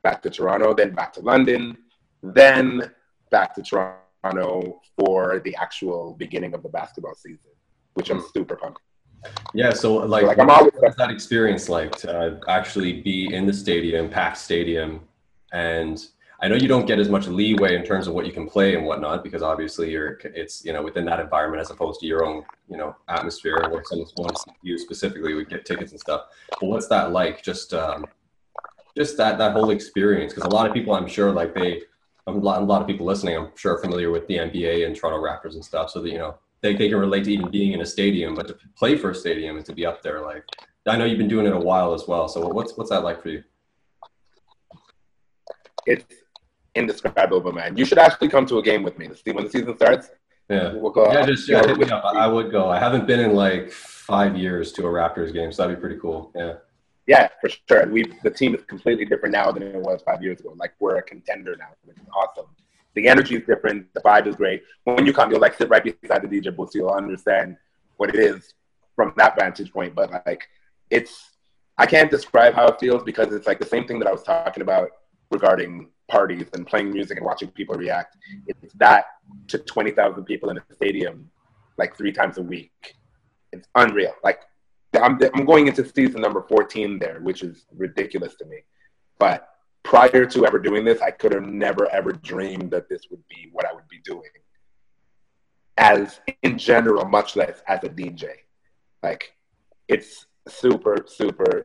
back 0.02 0.22
to 0.22 0.30
Toronto, 0.30 0.74
then 0.74 0.94
back 0.94 1.12
to 1.14 1.20
London, 1.20 1.76
then 2.22 2.90
back 3.30 3.54
to 3.54 3.62
Toronto 3.62 4.80
for 4.96 5.40
the 5.44 5.54
actual 5.56 6.14
beginning 6.18 6.54
of 6.54 6.62
the 6.62 6.68
basketball 6.68 7.14
season, 7.14 7.50
which 7.94 8.10
I'm 8.10 8.18
hmm. 8.18 8.26
super 8.34 8.56
pumped. 8.56 8.80
Yeah, 9.52 9.72
so 9.72 9.96
like, 9.96 10.24
like 10.24 10.38
I'm 10.38 10.48
always, 10.48 10.72
what's 10.78 10.96
that 10.96 11.10
experience 11.10 11.68
like 11.68 11.96
to 11.98 12.40
actually 12.48 13.00
be 13.00 13.34
in 13.34 13.46
the 13.46 13.52
stadium, 13.52 14.08
packed 14.08 14.38
stadium, 14.38 15.00
and 15.52 16.00
I 16.40 16.46
know 16.46 16.54
you 16.54 16.68
don't 16.68 16.86
get 16.86 17.00
as 17.00 17.08
much 17.08 17.26
leeway 17.26 17.74
in 17.74 17.84
terms 17.84 18.06
of 18.06 18.14
what 18.14 18.24
you 18.24 18.32
can 18.32 18.48
play 18.48 18.76
and 18.76 18.86
whatnot 18.86 19.24
because 19.24 19.42
obviously 19.42 19.90
you're 19.90 20.20
it's 20.22 20.64
you 20.64 20.72
know 20.72 20.82
within 20.82 21.04
that 21.06 21.18
environment 21.18 21.60
as 21.60 21.70
opposed 21.70 21.98
to 22.00 22.06
your 22.06 22.24
own 22.24 22.44
you 22.70 22.76
know 22.76 22.94
atmosphere 23.08 23.58
where 23.70 23.82
someone 23.84 24.06
wants 24.16 24.44
you 24.62 24.78
specifically 24.78 25.34
would 25.34 25.50
get 25.50 25.66
tickets 25.66 25.90
and 25.90 26.00
stuff. 26.00 26.26
But 26.60 26.66
what's 26.66 26.86
that 26.88 27.10
like? 27.10 27.42
Just 27.42 27.74
um, 27.74 28.06
just 28.96 29.16
that 29.16 29.38
that 29.38 29.52
whole 29.52 29.70
experience 29.70 30.32
because 30.32 30.48
a 30.48 30.54
lot 30.54 30.66
of 30.66 30.72
people 30.72 30.94
I'm 30.94 31.08
sure 31.08 31.32
like 31.32 31.54
they 31.54 31.82
a 32.28 32.38
lot, 32.38 32.62
a 32.62 32.64
lot 32.64 32.80
of 32.80 32.86
people 32.86 33.06
listening 33.06 33.36
I'm 33.36 33.50
sure 33.56 33.74
are 33.74 33.78
familiar 33.78 34.10
with 34.10 34.26
the 34.26 34.36
NBA 34.36 34.86
and 34.86 34.94
Toronto 34.94 35.20
Raptors 35.20 35.54
and 35.54 35.64
stuff 35.64 35.90
so 35.90 36.00
that 36.02 36.10
you 36.10 36.18
know 36.18 36.36
they, 36.62 36.74
they 36.74 36.88
can 36.88 36.98
relate 36.98 37.24
to 37.24 37.32
even 37.32 37.50
being 37.50 37.72
in 37.72 37.80
a 37.80 37.86
stadium, 37.86 38.34
but 38.34 38.48
to 38.48 38.58
play 38.76 38.96
for 38.96 39.10
a 39.10 39.14
stadium 39.14 39.56
and 39.56 39.66
to 39.66 39.72
be 39.72 39.86
up 39.86 40.02
there, 40.02 40.20
like 40.22 40.44
I 40.86 40.96
know 40.96 41.04
you've 41.04 41.18
been 41.18 41.28
doing 41.28 41.46
it 41.46 41.52
a 41.52 41.58
while 41.58 41.94
as 41.94 42.06
well. 42.08 42.28
So 42.28 42.48
what's 42.48 42.76
what's 42.76 42.90
that 42.90 43.04
like 43.04 43.22
for 43.22 43.28
you? 43.28 43.44
It's 45.86 46.04
indescribable, 46.74 47.52
man. 47.52 47.76
You 47.76 47.84
should 47.84 47.98
actually 47.98 48.28
come 48.28 48.46
to 48.46 48.58
a 48.58 48.62
game 48.62 48.82
with 48.82 48.98
me 48.98 49.08
see 49.14 49.32
when 49.32 49.44
the 49.44 49.50
season 49.50 49.76
starts. 49.76 50.10
Yeah, 50.48 50.72
we'll 50.74 50.92
go. 50.92 51.12
Yeah, 51.12 51.26
just 51.26 51.48
yeah, 51.48 51.66
hit 51.66 51.78
me 51.78 51.90
up. 51.90 52.04
I 52.04 52.26
would 52.26 52.50
go. 52.50 52.70
I 52.70 52.78
haven't 52.78 53.06
been 53.06 53.20
in 53.20 53.34
like 53.34 53.70
five 53.70 54.36
years 54.36 54.72
to 54.72 54.86
a 54.86 54.90
Raptors 54.90 55.32
game, 55.32 55.52
so 55.52 55.62
that'd 55.62 55.76
be 55.76 55.80
pretty 55.80 56.00
cool. 56.00 56.32
Yeah. 56.34 56.54
Yeah, 57.08 57.28
for 57.40 57.48
sure. 57.48 57.88
We 57.88 58.04
the 58.22 58.30
team 58.30 58.54
is 58.54 58.62
completely 58.64 59.04
different 59.04 59.32
now 59.32 59.50
than 59.50 59.64
it 59.64 59.74
was 59.74 60.02
five 60.02 60.22
years 60.22 60.38
ago. 60.38 60.54
Like 60.56 60.74
we're 60.78 60.98
a 60.98 61.02
contender 61.02 61.56
now, 61.58 61.70
which 61.84 61.96
is 61.96 62.06
awesome 62.14 62.46
the 62.98 63.08
energy 63.08 63.36
is 63.36 63.44
different. 63.46 63.92
The 63.94 64.00
vibe 64.00 64.26
is 64.26 64.34
great. 64.36 64.62
When 64.84 65.06
you 65.06 65.12
come, 65.12 65.30
you'll 65.30 65.40
like 65.40 65.54
sit 65.54 65.68
right 65.68 65.82
beside 65.84 66.22
the 66.22 66.28
DJ 66.28 66.54
booth, 66.54 66.72
so 66.72 66.78
you'll 66.78 66.90
understand 66.90 67.56
what 67.96 68.08
it 68.08 68.16
is 68.16 68.54
from 68.96 69.12
that 69.16 69.38
vantage 69.38 69.72
point. 69.72 69.94
But 69.94 70.10
like, 70.26 70.48
it's 70.90 71.30
I 71.78 71.86
can't 71.86 72.10
describe 72.10 72.54
how 72.54 72.66
it 72.66 72.80
feels 72.80 73.04
because 73.04 73.32
it's 73.32 73.46
like 73.46 73.60
the 73.60 73.66
same 73.66 73.86
thing 73.86 74.00
that 74.00 74.08
I 74.08 74.12
was 74.12 74.24
talking 74.24 74.62
about 74.62 74.90
regarding 75.30 75.90
parties 76.08 76.46
and 76.54 76.66
playing 76.66 76.90
music 76.92 77.18
and 77.18 77.24
watching 77.26 77.50
people 77.50 77.76
react. 77.76 78.16
It's 78.46 78.74
that 78.74 79.04
to 79.48 79.58
twenty 79.58 79.92
thousand 79.92 80.24
people 80.24 80.50
in 80.50 80.58
a 80.58 80.74
stadium, 80.74 81.30
like 81.76 81.96
three 81.96 82.12
times 82.12 82.38
a 82.38 82.42
week. 82.42 82.96
It's 83.52 83.68
unreal. 83.76 84.14
Like 84.24 84.40
I'm 84.94 85.18
I'm 85.34 85.44
going 85.44 85.68
into 85.68 85.86
season 85.86 86.20
number 86.20 86.42
fourteen 86.42 86.98
there, 86.98 87.20
which 87.20 87.42
is 87.42 87.66
ridiculous 87.76 88.34
to 88.36 88.46
me, 88.46 88.58
but 89.18 89.48
prior 89.82 90.26
to 90.26 90.46
ever 90.46 90.58
doing 90.58 90.84
this, 90.84 91.00
I 91.00 91.10
could 91.10 91.32
have 91.32 91.46
never 91.46 91.90
ever 91.90 92.12
dreamed 92.12 92.70
that 92.72 92.88
this 92.88 93.02
would 93.10 93.22
be 93.28 93.48
what 93.52 93.66
I 93.66 93.72
would 93.72 93.88
be 93.88 94.00
doing. 94.04 94.30
As 95.76 96.20
in 96.42 96.58
general, 96.58 97.04
much 97.04 97.36
less 97.36 97.62
as 97.68 97.84
a 97.84 97.88
DJ. 97.88 98.28
Like 99.02 99.34
it's 99.86 100.26
super, 100.48 101.04
super 101.06 101.64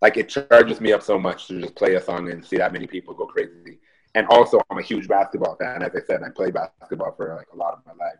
like 0.00 0.16
it 0.16 0.28
charges 0.28 0.80
me 0.80 0.92
up 0.92 1.02
so 1.02 1.18
much 1.18 1.46
to 1.46 1.60
just 1.60 1.76
play 1.76 1.94
a 1.94 2.02
song 2.02 2.30
and 2.30 2.44
see 2.44 2.58
that 2.58 2.72
many 2.72 2.86
people 2.86 3.14
go 3.14 3.26
crazy. 3.26 3.78
And 4.14 4.26
also 4.26 4.60
I'm 4.70 4.78
a 4.78 4.82
huge 4.82 5.08
basketball 5.08 5.56
fan. 5.56 5.82
As 5.82 5.92
I 5.94 6.00
said, 6.06 6.22
I 6.22 6.28
played 6.28 6.54
basketball 6.54 7.14
for 7.16 7.34
like 7.36 7.46
a 7.52 7.56
lot 7.56 7.72
of 7.72 7.80
my 7.86 7.92
life. 8.04 8.18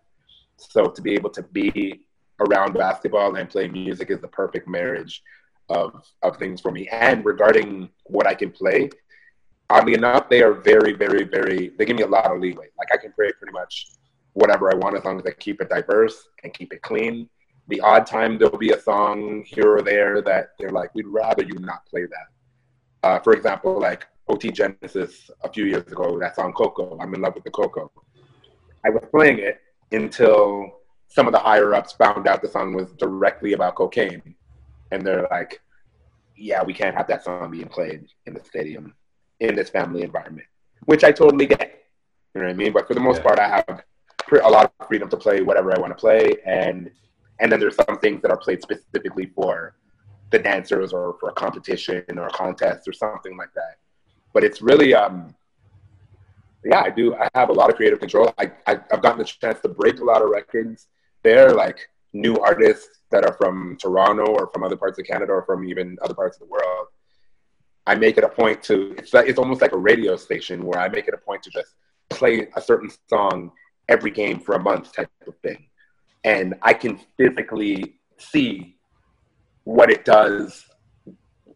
So 0.56 0.86
to 0.86 1.02
be 1.02 1.14
able 1.14 1.30
to 1.30 1.42
be 1.42 2.06
around 2.42 2.74
basketball 2.74 3.36
and 3.36 3.48
play 3.48 3.68
music 3.68 4.10
is 4.10 4.20
the 4.20 4.28
perfect 4.28 4.68
marriage 4.68 5.22
of, 5.68 6.04
of 6.22 6.36
things 6.36 6.60
for 6.60 6.70
me. 6.70 6.88
And 6.88 7.24
regarding 7.24 7.88
what 8.04 8.26
I 8.26 8.34
can 8.34 8.50
play, 8.50 8.90
oddly 9.70 9.94
enough, 9.94 10.28
they 10.28 10.42
are 10.42 10.52
very, 10.52 10.92
very, 10.92 11.24
very, 11.24 11.72
they 11.78 11.84
give 11.84 11.96
me 11.96 12.02
a 12.02 12.06
lot 12.08 12.30
of 12.30 12.40
leeway. 12.40 12.66
Like 12.78 12.88
I 12.92 12.96
can 12.96 13.12
play 13.12 13.30
pretty 13.38 13.52
much 13.52 13.88
whatever 14.34 14.72
I 14.72 14.76
want 14.76 14.96
as 14.96 15.04
long 15.04 15.18
as 15.18 15.26
I 15.26 15.32
keep 15.32 15.60
it 15.60 15.68
diverse 15.68 16.28
and 16.42 16.52
keep 16.52 16.72
it 16.72 16.82
clean. 16.82 17.28
The 17.68 17.80
odd 17.80 18.06
time 18.06 18.38
there'll 18.38 18.58
be 18.58 18.70
a 18.70 18.80
song 18.80 19.44
here 19.46 19.76
or 19.76 19.82
there 19.82 20.20
that 20.22 20.50
they're 20.58 20.70
like, 20.70 20.94
we'd 20.94 21.06
rather 21.06 21.44
you 21.44 21.54
not 21.58 21.86
play 21.86 22.02
that. 22.02 23.08
Uh, 23.08 23.18
for 23.20 23.32
example, 23.32 23.80
like 23.80 24.06
OT 24.28 24.50
Genasis 24.50 25.30
a 25.42 25.52
few 25.52 25.64
years 25.64 25.86
ago, 25.90 26.18
that 26.18 26.36
song 26.36 26.52
Coco, 26.52 26.98
I'm 27.00 27.14
in 27.14 27.20
love 27.20 27.34
with 27.34 27.44
the 27.44 27.50
Coco. 27.50 27.90
I 28.84 28.90
was 28.90 29.04
playing 29.10 29.38
it 29.38 29.60
until 29.92 30.81
some 31.12 31.26
of 31.26 31.32
the 31.32 31.38
higher 31.38 31.74
ups 31.74 31.92
found 31.92 32.26
out 32.26 32.40
the 32.40 32.48
song 32.48 32.72
was 32.72 32.90
directly 32.92 33.52
about 33.52 33.74
cocaine 33.74 34.34
and 34.92 35.04
they're 35.04 35.28
like, 35.30 35.60
yeah, 36.36 36.62
we 36.62 36.72
can't 36.72 36.96
have 36.96 37.06
that 37.08 37.22
song 37.22 37.50
being 37.50 37.68
played 37.68 38.06
in 38.24 38.32
the 38.32 38.42
stadium 38.42 38.94
in 39.40 39.54
this 39.54 39.68
family 39.68 40.02
environment, 40.02 40.46
which 40.86 41.04
I 41.04 41.12
totally 41.12 41.46
get. 41.46 41.82
You 42.34 42.40
know 42.40 42.46
what 42.46 42.54
I 42.54 42.56
mean? 42.56 42.72
But 42.72 42.88
for 42.88 42.94
the 42.94 43.00
most 43.00 43.18
yeah. 43.18 43.24
part, 43.24 43.38
I 43.38 43.48
have 43.48 43.82
a 44.42 44.48
lot 44.48 44.72
of 44.80 44.86
freedom 44.88 45.10
to 45.10 45.16
play 45.18 45.42
whatever 45.42 45.76
I 45.76 45.78
want 45.78 45.92
to 45.92 46.00
play, 46.00 46.36
and 46.46 46.90
and 47.40 47.52
then 47.52 47.60
there's 47.60 47.76
some 47.76 47.98
things 47.98 48.22
that 48.22 48.30
are 48.30 48.38
played 48.38 48.62
specifically 48.62 49.26
for 49.34 49.74
the 50.30 50.38
dancers 50.38 50.94
or 50.94 51.16
for 51.20 51.28
a 51.28 51.32
competition 51.32 52.04
or 52.16 52.26
a 52.26 52.30
contest 52.30 52.88
or 52.88 52.94
something 52.94 53.36
like 53.36 53.52
that. 53.54 53.76
But 54.32 54.44
it's 54.44 54.62
really, 54.62 54.94
um, 54.94 55.34
yeah, 56.64 56.80
I 56.80 56.88
do. 56.88 57.14
I 57.16 57.28
have 57.34 57.50
a 57.50 57.52
lot 57.52 57.68
of 57.68 57.76
creative 57.76 58.00
control. 58.00 58.32
I, 58.38 58.50
I 58.66 58.80
I've 58.90 59.02
gotten 59.02 59.18
the 59.18 59.24
chance 59.24 59.60
to 59.60 59.68
break 59.68 60.00
a 60.00 60.04
lot 60.04 60.22
of 60.22 60.30
records 60.30 60.88
there, 61.22 61.50
like 61.50 61.78
new 62.12 62.36
artists 62.36 63.00
that 63.10 63.24
are 63.24 63.34
from 63.34 63.76
Toronto 63.80 64.24
or 64.24 64.48
from 64.48 64.62
other 64.62 64.76
parts 64.76 64.98
of 64.98 65.06
Canada 65.06 65.32
or 65.32 65.44
from 65.44 65.64
even 65.64 65.96
other 66.02 66.14
parts 66.14 66.36
of 66.36 66.46
the 66.46 66.52
world. 66.52 66.88
I 67.86 67.94
make 67.94 68.16
it 68.16 68.24
a 68.24 68.28
point 68.28 68.62
to. 68.64 68.94
It's 68.98 69.12
like, 69.12 69.28
it's 69.28 69.38
almost 69.38 69.60
like 69.60 69.72
a 69.72 69.78
radio 69.78 70.16
station 70.16 70.64
where 70.64 70.78
I 70.78 70.88
make 70.88 71.08
it 71.08 71.14
a 71.14 71.18
point 71.18 71.42
to 71.44 71.50
just 71.50 71.74
play 72.10 72.48
a 72.56 72.60
certain 72.60 72.90
song 73.08 73.52
every 73.88 74.10
game 74.10 74.38
for 74.38 74.54
a 74.54 74.58
month 74.60 74.92
type 74.92 75.10
of 75.26 75.36
thing. 75.38 75.66
And 76.24 76.54
I 76.62 76.74
can 76.74 77.00
physically 77.16 77.98
see 78.18 78.76
what 79.64 79.90
it 79.90 80.04
does 80.04 80.66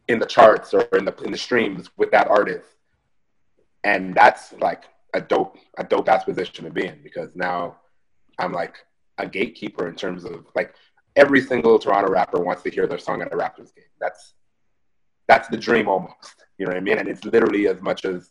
in 0.08 0.18
the 0.18 0.26
charts 0.26 0.74
or 0.74 0.82
in 0.92 1.04
the 1.04 1.14
in 1.22 1.32
the 1.32 1.38
streams 1.38 1.90
with 1.96 2.10
that 2.10 2.28
artist. 2.28 2.68
And 3.84 4.14
that's 4.14 4.52
like 4.54 4.84
a 5.14 5.20
dope 5.20 5.56
a 5.78 5.84
dope 5.84 6.08
ass 6.08 6.24
position 6.24 6.64
to 6.64 6.70
be 6.70 6.86
in 6.86 7.00
because 7.02 7.34
now 7.34 7.76
I'm 8.38 8.52
like 8.52 8.74
a 9.18 9.26
gatekeeper 9.26 9.88
in 9.88 9.94
terms 9.94 10.24
of 10.24 10.46
like 10.54 10.74
every 11.14 11.40
single 11.40 11.78
Toronto 11.78 12.10
rapper 12.10 12.38
wants 12.38 12.62
to 12.62 12.70
hear 12.70 12.86
their 12.86 12.98
song 12.98 13.22
at 13.22 13.32
a 13.32 13.36
Raptors 13.36 13.74
game. 13.74 13.84
That's 14.00 14.34
that's 15.28 15.48
the 15.48 15.56
dream 15.56 15.88
almost. 15.88 16.44
You 16.58 16.66
know 16.66 16.70
what 16.70 16.78
I 16.78 16.80
mean? 16.80 16.98
And 16.98 17.08
it's 17.08 17.24
literally 17.24 17.66
as 17.68 17.82
much 17.82 18.04
as 18.04 18.30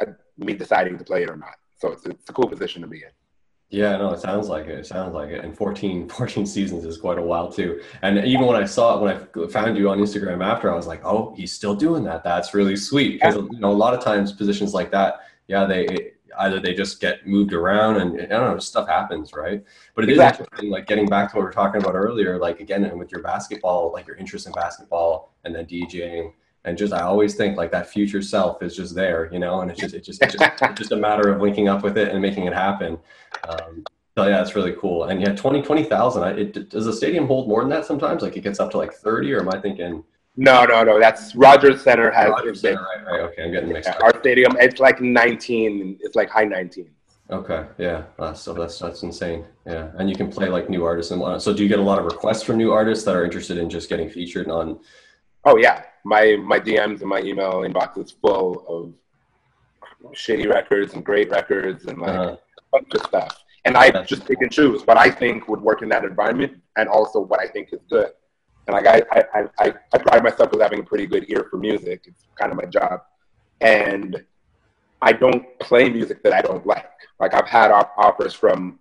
a, 0.00 0.06
me 0.38 0.54
deciding 0.54 0.98
to 0.98 1.04
play 1.04 1.24
it 1.24 1.30
or 1.30 1.36
not. 1.36 1.54
So 1.78 1.92
it's, 1.92 2.06
it's 2.06 2.30
a 2.30 2.32
cool 2.32 2.48
position 2.48 2.82
to 2.82 2.88
be 2.88 2.98
in. 2.98 3.10
Yeah, 3.70 3.96
no, 3.96 4.12
it 4.12 4.20
sounds 4.20 4.48
like 4.48 4.66
it. 4.66 4.78
It 4.78 4.86
sounds 4.86 5.14
like 5.14 5.30
it. 5.30 5.44
And 5.44 5.56
14, 5.56 6.08
14 6.08 6.46
seasons 6.46 6.84
is 6.84 6.96
quite 6.96 7.18
a 7.18 7.22
while 7.22 7.50
too. 7.50 7.82
And 8.02 8.24
even 8.24 8.46
when 8.46 8.56
I 8.56 8.66
saw 8.66 8.96
it, 8.96 9.02
when 9.02 9.46
I 9.46 9.48
found 9.48 9.76
you 9.76 9.90
on 9.90 9.98
Instagram 9.98 10.44
after, 10.44 10.70
I 10.70 10.76
was 10.76 10.86
like, 10.86 11.04
oh, 11.04 11.34
he's 11.36 11.52
still 11.52 11.74
doing 11.74 12.04
that. 12.04 12.22
That's 12.22 12.54
really 12.54 12.76
sweet. 12.76 13.20
Because 13.20 13.34
you 13.34 13.58
know, 13.58 13.70
a 13.70 13.72
lot 13.72 13.94
of 13.94 14.02
times 14.02 14.32
positions 14.32 14.72
like 14.72 14.92
that, 14.92 15.20
yeah, 15.48 15.64
they 15.66 16.12
either 16.38 16.60
they 16.60 16.74
just 16.74 17.00
get 17.00 17.26
moved 17.26 17.52
around 17.52 17.96
and 17.96 18.20
I 18.20 18.26
don't 18.26 18.54
know, 18.54 18.58
stuff 18.58 18.88
happens, 18.88 19.32
right? 19.32 19.62
But 19.94 20.04
it 20.04 20.10
exactly. 20.10 20.42
is 20.42 20.46
interesting, 20.46 20.70
like 20.70 20.86
getting 20.86 21.08
back 21.08 21.30
to 21.30 21.36
what 21.36 21.42
we 21.42 21.46
were 21.46 21.52
talking 21.52 21.80
about 21.80 21.94
earlier, 21.94 22.38
like 22.38 22.60
again, 22.60 22.84
and 22.84 22.98
with 22.98 23.12
your 23.12 23.22
basketball, 23.22 23.92
like 23.92 24.06
your 24.06 24.16
interest 24.16 24.46
in 24.46 24.52
basketball 24.52 25.34
and 25.44 25.54
then 25.54 25.66
DJing 25.66 26.32
and 26.64 26.78
just 26.78 26.92
I 26.92 27.02
always 27.02 27.34
think 27.34 27.56
like 27.56 27.70
that 27.72 27.88
future 27.88 28.22
self 28.22 28.62
is 28.62 28.74
just 28.74 28.94
there, 28.94 29.28
you 29.32 29.38
know, 29.38 29.60
and 29.60 29.70
it's 29.70 29.80
just 29.80 29.94
it's 29.94 30.06
just 30.06 30.22
it's 30.22 30.34
just, 30.34 30.62
it's 30.62 30.78
just 30.78 30.92
a 30.92 30.96
matter 30.96 31.30
of 31.30 31.40
linking 31.40 31.68
up 31.68 31.82
with 31.82 31.98
it 31.98 32.08
and 32.08 32.20
making 32.22 32.46
it 32.46 32.54
happen. 32.54 32.98
Um, 33.48 33.84
so 34.16 34.26
yeah, 34.26 34.40
it's 34.40 34.54
really 34.54 34.74
cool. 34.78 35.04
And 35.04 35.20
yeah, 35.20 35.34
20, 35.34 35.62
20,000, 35.62 36.38
it, 36.38 36.70
does 36.70 36.84
the 36.84 36.92
stadium 36.92 37.26
hold 37.26 37.48
more 37.48 37.60
than 37.60 37.70
that 37.70 37.84
sometimes? 37.84 38.22
Like 38.22 38.36
it 38.36 38.42
gets 38.42 38.60
up 38.60 38.70
to 38.70 38.78
like 38.78 38.92
30 38.92 39.32
or 39.32 39.40
am 39.40 39.48
I 39.50 39.60
thinking? 39.60 40.04
No, 40.36 40.64
no, 40.64 40.82
no. 40.82 40.98
That's 40.98 41.34
Rogers 41.34 41.82
Center 41.82 42.10
has. 42.10 42.30
Rogers 42.30 42.60
Center, 42.60 42.82
right, 42.82 43.06
right. 43.06 43.20
Okay, 43.20 43.44
I'm 43.44 43.52
getting 43.52 43.72
mixed 43.72 43.88
yeah, 43.88 43.96
up. 43.96 44.02
Our 44.02 44.20
stadium, 44.20 44.56
it's 44.58 44.80
like 44.80 45.00
19. 45.00 45.98
It's 46.00 46.16
like 46.16 46.28
high 46.28 46.44
19. 46.44 46.90
Okay, 47.30 47.66
yeah. 47.78 48.04
Uh, 48.18 48.34
so 48.34 48.52
that's 48.52 48.78
that's 48.78 49.02
insane. 49.02 49.46
Yeah, 49.64 49.90
and 49.96 50.10
you 50.10 50.16
can 50.16 50.30
play 50.30 50.48
like 50.48 50.68
new 50.68 50.84
artists 50.84 51.10
and 51.10 51.20
whatnot. 51.20 51.42
So 51.42 51.54
do 51.54 51.62
you 51.62 51.68
get 51.68 51.78
a 51.78 51.82
lot 51.82 51.98
of 51.98 52.04
requests 52.04 52.42
from 52.42 52.58
new 52.58 52.70
artists 52.70 53.04
that 53.06 53.16
are 53.16 53.24
interested 53.24 53.56
in 53.56 53.70
just 53.70 53.88
getting 53.88 54.10
featured 54.10 54.48
on? 54.50 54.78
Oh 55.44 55.56
yeah, 55.56 55.84
my 56.04 56.36
my 56.36 56.60
DMs 56.60 57.00
and 57.00 57.08
my 57.08 57.20
email 57.20 57.62
inbox 57.62 57.96
is 57.96 58.10
full 58.10 58.64
of 58.68 60.14
shitty 60.14 60.52
records 60.52 60.92
and 60.92 61.02
great 61.02 61.30
records 61.30 61.86
and 61.86 61.98
like 61.98 62.10
uh-huh. 62.10 62.36
a 62.36 62.62
bunch 62.72 62.94
of 62.94 63.02
stuff. 63.06 63.42
And 63.64 63.76
I 63.76 64.02
just 64.02 64.26
pick 64.26 64.42
and 64.42 64.52
choose 64.52 64.86
what 64.86 64.98
I 64.98 65.10
think 65.10 65.48
would 65.48 65.62
work 65.62 65.80
in 65.80 65.88
that 65.88 66.04
environment 66.04 66.60
and 66.76 66.88
also 66.90 67.20
what 67.20 67.40
I 67.40 67.46
think 67.46 67.72
is 67.72 67.80
good. 67.88 68.10
And 68.66 68.74
like 68.74 68.86
I, 68.86 69.02
I, 69.10 69.48
I, 69.58 69.74
I 69.92 69.98
pride 69.98 70.22
myself 70.22 70.52
as 70.54 70.60
having 70.60 70.80
a 70.80 70.84
pretty 70.84 71.06
good 71.06 71.26
ear 71.28 71.46
for 71.50 71.58
music. 71.58 72.04
It's 72.06 72.26
kind 72.38 72.50
of 72.50 72.56
my 72.56 72.64
job. 72.64 73.00
And 73.60 74.24
I 75.02 75.12
don't 75.12 75.58
play 75.58 75.90
music 75.90 76.22
that 76.22 76.32
I 76.32 76.40
don't 76.40 76.66
like. 76.66 76.90
Like 77.20 77.34
I've 77.34 77.48
had 77.48 77.70
offers 77.70 78.32
from 78.32 78.78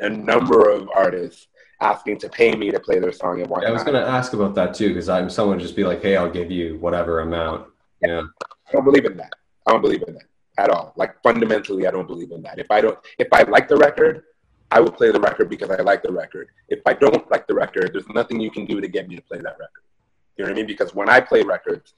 a 0.00 0.08
number 0.08 0.70
of 0.70 0.88
artists 0.94 1.48
asking 1.80 2.18
to 2.18 2.28
pay 2.28 2.54
me 2.54 2.70
to 2.70 2.78
play 2.78 2.98
their 2.98 3.12
song 3.12 3.40
and 3.40 3.48
whatnot. 3.48 3.70
I 3.70 3.72
was 3.72 3.82
going 3.82 3.94
to 4.00 4.08
ask 4.08 4.34
about 4.34 4.54
that 4.54 4.74
too, 4.74 4.88
because 4.88 5.08
I'm 5.08 5.30
someone 5.30 5.58
just 5.58 5.74
be 5.74 5.84
like, 5.84 6.02
hey, 6.02 6.16
I'll 6.16 6.30
give 6.30 6.50
you 6.50 6.78
whatever 6.78 7.20
amount. 7.20 7.68
Yeah. 8.00 8.22
I 8.68 8.72
don't 8.72 8.84
believe 8.84 9.04
in 9.04 9.16
that. 9.16 9.32
I 9.66 9.72
don't 9.72 9.80
believe 9.80 10.02
in 10.06 10.14
that 10.14 10.24
at 10.58 10.70
all. 10.70 10.92
Like 10.96 11.20
fundamentally, 11.22 11.86
I 11.86 11.90
don't 11.90 12.06
believe 12.06 12.32
in 12.32 12.42
that. 12.42 12.58
If 12.58 12.70
I 12.70 12.80
don't, 12.80 12.98
if 13.18 13.28
I 13.32 13.42
like 13.42 13.68
the 13.68 13.76
record, 13.76 14.24
I 14.72 14.80
will 14.80 14.90
play 14.90 15.10
the 15.12 15.20
record 15.20 15.50
because 15.50 15.68
I 15.68 15.82
like 15.82 16.02
the 16.02 16.10
record. 16.10 16.48
If 16.68 16.80
I 16.86 16.94
don't 16.94 17.30
like 17.30 17.46
the 17.46 17.54
record, 17.54 17.90
there's 17.92 18.08
nothing 18.08 18.40
you 18.40 18.50
can 18.50 18.64
do 18.64 18.80
to 18.80 18.88
get 18.88 19.06
me 19.06 19.16
to 19.16 19.22
play 19.22 19.36
that 19.36 19.58
record. 19.58 19.82
You 20.36 20.44
know 20.44 20.50
what 20.50 20.56
I 20.56 20.56
mean? 20.56 20.66
Because 20.66 20.94
when 20.94 21.10
I 21.10 21.20
play 21.20 21.42
records, 21.42 21.92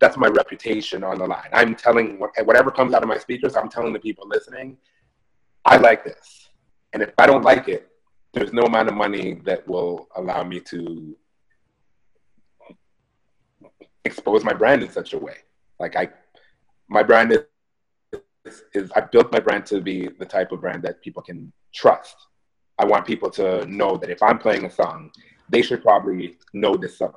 that's 0.00 0.16
my 0.16 0.28
reputation 0.28 1.04
on 1.04 1.18
the 1.18 1.26
line. 1.26 1.50
I'm 1.52 1.74
telling 1.74 2.18
whatever 2.18 2.70
comes 2.70 2.94
out 2.94 3.02
of 3.02 3.10
my 3.10 3.18
speakers, 3.18 3.56
I'm 3.56 3.68
telling 3.68 3.92
the 3.92 3.98
people 3.98 4.26
listening, 4.26 4.78
I 5.66 5.76
like 5.76 6.02
this. 6.02 6.48
And 6.94 7.02
if 7.02 7.10
I 7.18 7.26
don't 7.26 7.42
like 7.42 7.68
it, 7.68 7.90
there's 8.32 8.54
no 8.54 8.62
amount 8.62 8.88
of 8.88 8.94
money 8.94 9.34
that 9.44 9.68
will 9.68 10.08
allow 10.16 10.42
me 10.44 10.60
to 10.60 11.14
expose 14.06 14.44
my 14.44 14.54
brand 14.54 14.82
in 14.82 14.90
such 14.90 15.12
a 15.12 15.18
way. 15.18 15.36
Like 15.78 15.94
I, 15.94 16.08
my 16.88 17.02
brand 17.02 17.32
is, 17.32 17.40
is, 18.44 18.62
is 18.74 18.90
I 18.94 19.00
built 19.00 19.32
my 19.32 19.40
brand 19.40 19.66
to 19.66 19.80
be 19.80 20.08
the 20.18 20.26
type 20.26 20.52
of 20.52 20.60
brand 20.60 20.82
that 20.82 21.00
people 21.02 21.22
can 21.22 21.52
trust. 21.74 22.16
I 22.78 22.84
want 22.84 23.06
people 23.06 23.30
to 23.30 23.64
know 23.66 23.96
that 23.96 24.10
if 24.10 24.22
I'm 24.22 24.38
playing 24.38 24.64
a 24.64 24.70
song, 24.70 25.10
they 25.48 25.62
should 25.62 25.82
probably 25.82 26.36
know 26.52 26.76
this 26.76 26.98
song. 26.98 27.14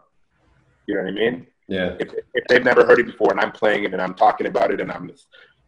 You 0.85 0.95
know 0.95 1.03
what 1.03 1.09
I 1.09 1.13
mean? 1.13 1.47
Yeah. 1.67 1.95
If, 1.99 2.13
if 2.33 2.47
they've 2.47 2.63
never 2.63 2.85
heard 2.85 2.99
it 2.99 3.07
before 3.07 3.31
and 3.31 3.39
I'm 3.39 3.51
playing 3.51 3.83
it 3.83 3.93
and 3.93 4.01
I'm 4.01 4.13
talking 4.13 4.47
about 4.47 4.71
it 4.71 4.79
and 4.79 4.91
I'm 4.91 5.11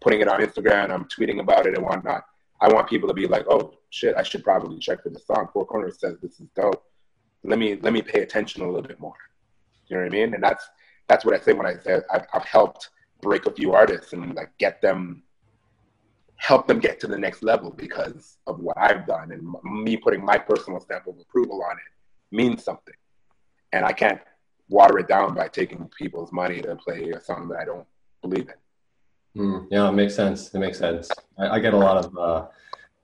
putting 0.01 0.21
it 0.21 0.27
on 0.27 0.39
Instagram, 0.39 0.91
I'm 0.91 1.05
tweeting 1.05 1.39
about 1.39 1.65
it 1.65 1.75
and 1.75 1.85
whatnot, 1.85 2.23
I 2.61 2.71
want 2.71 2.89
people 2.89 3.07
to 3.07 3.13
be 3.13 3.27
like, 3.27 3.45
oh 3.49 3.73
shit, 3.89 4.15
I 4.15 4.23
should 4.23 4.43
probably 4.43 4.79
check 4.79 5.03
for 5.03 5.09
the 5.09 5.19
song. 5.19 5.47
Four 5.51 5.65
Corners 5.65 5.99
says 5.99 6.17
this 6.21 6.39
is 6.39 6.47
dope. 6.55 6.83
Let 7.43 7.57
me 7.57 7.77
let 7.81 7.93
me 7.93 8.01
pay 8.01 8.21
attention 8.21 8.63
a 8.63 8.65
little 8.65 8.81
bit 8.81 8.99
more. 8.99 9.15
You 9.87 9.95
know 9.95 10.03
what 10.03 10.13
I 10.13 10.15
mean? 10.15 10.33
And 10.33 10.43
that's 10.43 10.69
that's 11.07 11.25
what 11.25 11.33
I 11.33 11.39
say 11.39 11.53
when 11.53 11.65
I 11.65 11.77
say 11.77 12.01
I've, 12.13 12.25
I've 12.33 12.45
helped 12.45 12.89
break 13.21 13.45
a 13.45 13.51
few 13.51 13.73
artists 13.73 14.13
and 14.13 14.35
like 14.35 14.51
get 14.57 14.81
them 14.81 15.23
help 16.39 16.67
them 16.67 16.79
get 16.79 16.99
to 17.01 17.07
the 17.07 17.17
next 17.17 17.43
level 17.43 17.69
because 17.69 18.37
of 18.47 18.59
what 18.59 18.77
I've 18.77 19.05
done 19.05 19.31
and 19.31 19.53
me 19.83 19.97
putting 19.97 20.23
my 20.23 20.37
personal 20.37 20.79
stamp 20.79 21.05
of 21.05 21.19
approval 21.19 21.61
on 21.63 21.73
it 21.73 22.35
means 22.35 22.63
something. 22.63 22.93
And 23.73 23.85
I 23.85 23.91
can't 23.91 24.21
water 24.69 24.97
it 24.99 25.07
down 25.07 25.35
by 25.35 25.49
taking 25.49 25.89
people's 25.97 26.31
money 26.31 26.61
to 26.61 26.75
play 26.77 27.11
a 27.11 27.21
song 27.21 27.49
that 27.49 27.59
I 27.59 27.65
don't 27.65 27.85
believe 28.21 28.49
in. 29.35 29.41
Mm, 29.41 29.67
yeah, 29.69 29.89
it 29.89 29.91
makes 29.91 30.15
sense. 30.15 30.53
It 30.53 30.59
makes 30.59 30.79
sense. 30.79 31.09
I, 31.37 31.49
I 31.49 31.59
get 31.59 31.73
a 31.73 31.77
lot 31.77 32.05
of 32.05 32.17
uh, 32.17 32.47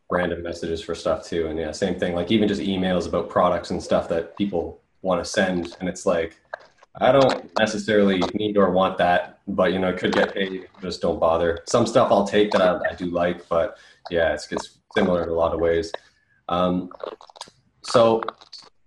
random 0.09 0.41
messages 0.41 0.81
for 0.81 0.95
stuff 0.95 1.25
too, 1.25 1.47
and 1.47 1.59
yeah, 1.59 1.71
same 1.71 1.99
thing. 1.99 2.15
Like 2.15 2.31
even 2.31 2.47
just 2.47 2.61
emails 2.61 3.07
about 3.07 3.29
products 3.29 3.69
and 3.69 3.83
stuff 3.83 4.07
that 4.09 4.38
people 4.38 4.81
want 5.01 5.23
to 5.23 5.29
send, 5.29 5.75
and 5.79 5.89
it's 5.89 6.05
like 6.05 6.39
I 7.00 7.12
don't 7.12 7.52
necessarily 7.60 8.20
need 8.34 8.58
or 8.58 8.72
want 8.72 8.98
that, 9.00 9.39
but 9.48 9.74
you 9.74 9.80
know, 9.80 9.89
it 9.89 9.98
could 9.98 10.14
get 10.14 10.34
paid. 10.34 10.68
Just 10.82 11.02
don't 11.02 11.20
bother. 11.20 11.60
Some 11.68 11.86
stuff 11.86 12.12
I'll 12.12 12.28
take 12.28 12.52
that 12.52 12.62
I, 12.62 12.91
I 12.91 12.96
do 12.96 13.08
like, 13.08 13.48
but 13.50 13.78
yeah, 14.10 14.34
it's, 14.34 14.52
it's 14.52 14.78
similar 14.96 15.24
in 15.24 15.30
a 15.30 15.34
lot 15.34 15.54
of 15.54 15.60
ways. 15.60 15.91
Um, 16.48 16.89
so 17.84 18.24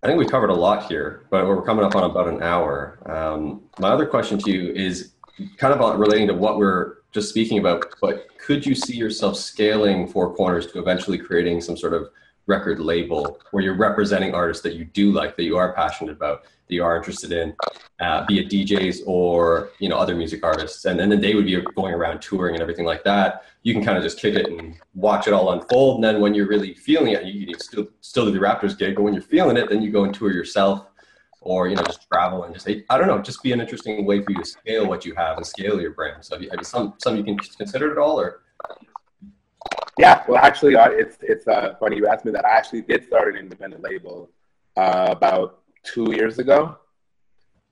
I 0.03 0.07
think 0.07 0.19
we 0.19 0.27
covered 0.27 0.51
a 0.51 0.55
lot 0.55 0.87
here, 0.89 1.27
but 1.31 1.47
we're 1.47 1.63
coming 1.63 1.85
up 1.85 1.95
on 1.97 2.05
about 2.05 2.29
an 2.29 2.43
hour. 2.43 2.99
Um, 3.07 3.63
my 3.79 3.89
other 3.89 4.07
question 4.07 4.39
to 4.39 4.51
you 4.51 4.73
is 4.73 5.13
kind 5.57 5.75
of 5.75 5.99
relating 5.99 6.29
to 6.29 6.35
what 6.35 6.59
we're 6.59 6.99
just 7.13 7.29
speaking 7.29 7.59
about, 7.59 7.85
but 8.01 8.27
could 8.39 8.65
you 8.65 8.75
see 8.75 8.97
yourself 8.97 9.37
scaling 9.37 10.07
Four 10.07 10.35
Corners 10.35 10.67
to 10.73 10.79
eventually 10.79 11.19
creating 11.19 11.61
some 11.61 11.77
sort 11.77 11.95
of 11.95 12.09
record 12.49 12.81
label 12.81 13.39
where 13.53 13.63
you're 13.63 13.77
representing 13.77 14.35
artists 14.35 14.63
that 14.63 14.75
you 14.75 14.85
do 14.87 15.13
like, 15.13 15.37
that 15.37 15.45
you 15.45 15.57
are 15.57 15.73
passionate 15.75 16.13
about, 16.13 16.43
that 16.43 16.75
you 16.75 16.83
are 16.83 16.97
interested 16.97 17.31
in, 17.31 17.55
uh, 18.01 18.25
be 18.27 18.41
it 18.41 18.49
DJs 18.49 19.03
or 19.07 19.71
you 19.79 19.89
know 19.89 19.97
other 19.97 20.17
music 20.17 20.45
artists, 20.45 20.85
and, 20.87 21.01
and 21.01 21.13
then 21.13 21.21
they 21.21 21.35
would 21.35 21.45
be 21.45 21.61
going 21.77 21.95
around 21.95 22.21
touring 22.21 22.55
and 22.55 22.63
everything 22.63 22.87
like 22.87 23.05
that. 23.05 23.45
You 23.63 23.75
can 23.75 23.85
kind 23.85 23.97
of 23.97 24.03
just 24.03 24.19
kick 24.19 24.35
it 24.35 24.49
and 24.49 24.77
watch 24.95 25.29
it 25.29 25.33
all 25.33 25.53
unfold, 25.53 25.97
and 25.97 26.05
then 26.05 26.21
when 26.21 26.35
you're 26.35 26.49
really 26.49 26.75
feeling 26.75 27.13
it, 27.13 27.25
you 27.25 27.47
can 27.47 27.61
still 27.61 27.89
still 28.01 28.25
do 28.25 28.33
the 28.33 28.39
Raptors 28.39 28.77
gig, 28.77 28.97
but 28.97 29.03
when 29.03 29.15
you're 29.15 29.23
feeling 29.23 29.57
it, 29.57 29.69
then 29.69 29.83
you 29.83 29.91
go 29.91 30.05
and 30.05 30.15
tour 30.15 30.33
yourself 30.33 30.87
or 31.41 31.69
you 31.69 31.77
know 31.77 31.83
just 31.83 32.09
travel 32.11 32.45
and 32.45 32.55
just 32.55 32.69
I 32.69 32.99
don't 32.99 33.07
know, 33.07 33.21
just 33.21 33.43
be 33.43 33.53
an 33.53 33.61
interesting 33.61 34.05
way 34.05 34.23
for 34.23 34.33
you 34.33 34.39
to 34.39 34.45
scale 34.45 34.87
what 34.87 35.05
you 35.05 35.15
have 35.15 35.37
and 35.37 35.47
scale 35.47 35.81
your 35.81 35.93
brand. 35.93 36.25
So 36.25 36.35
have 36.35 36.43
you, 36.43 36.51
have 36.51 36.61
you 36.61 36.65
some 36.65 36.95
some 36.99 37.17
you 37.17 37.25
can 37.25 37.39
consider 37.39 37.93
it 37.93 37.99
all 37.99 38.21
or? 38.21 38.41
Yeah, 39.99 40.23
well, 40.29 40.43
actually, 40.43 40.77
uh, 40.77 40.91
it's 40.91 41.17
it's 41.23 41.47
uh, 41.49 41.75
funny 41.81 41.97
you 41.97 42.07
asked 42.07 42.25
me 42.25 42.33
that. 42.33 42.45
I 42.45 42.57
actually 42.57 42.83
did 42.83 43.05
start 43.07 43.35
an 43.35 43.37
independent 43.37 43.83
label 43.83 44.31
uh, 44.77 45.09
about 45.11 45.61
two 45.83 46.13
years 46.15 46.39
ago, 46.39 46.79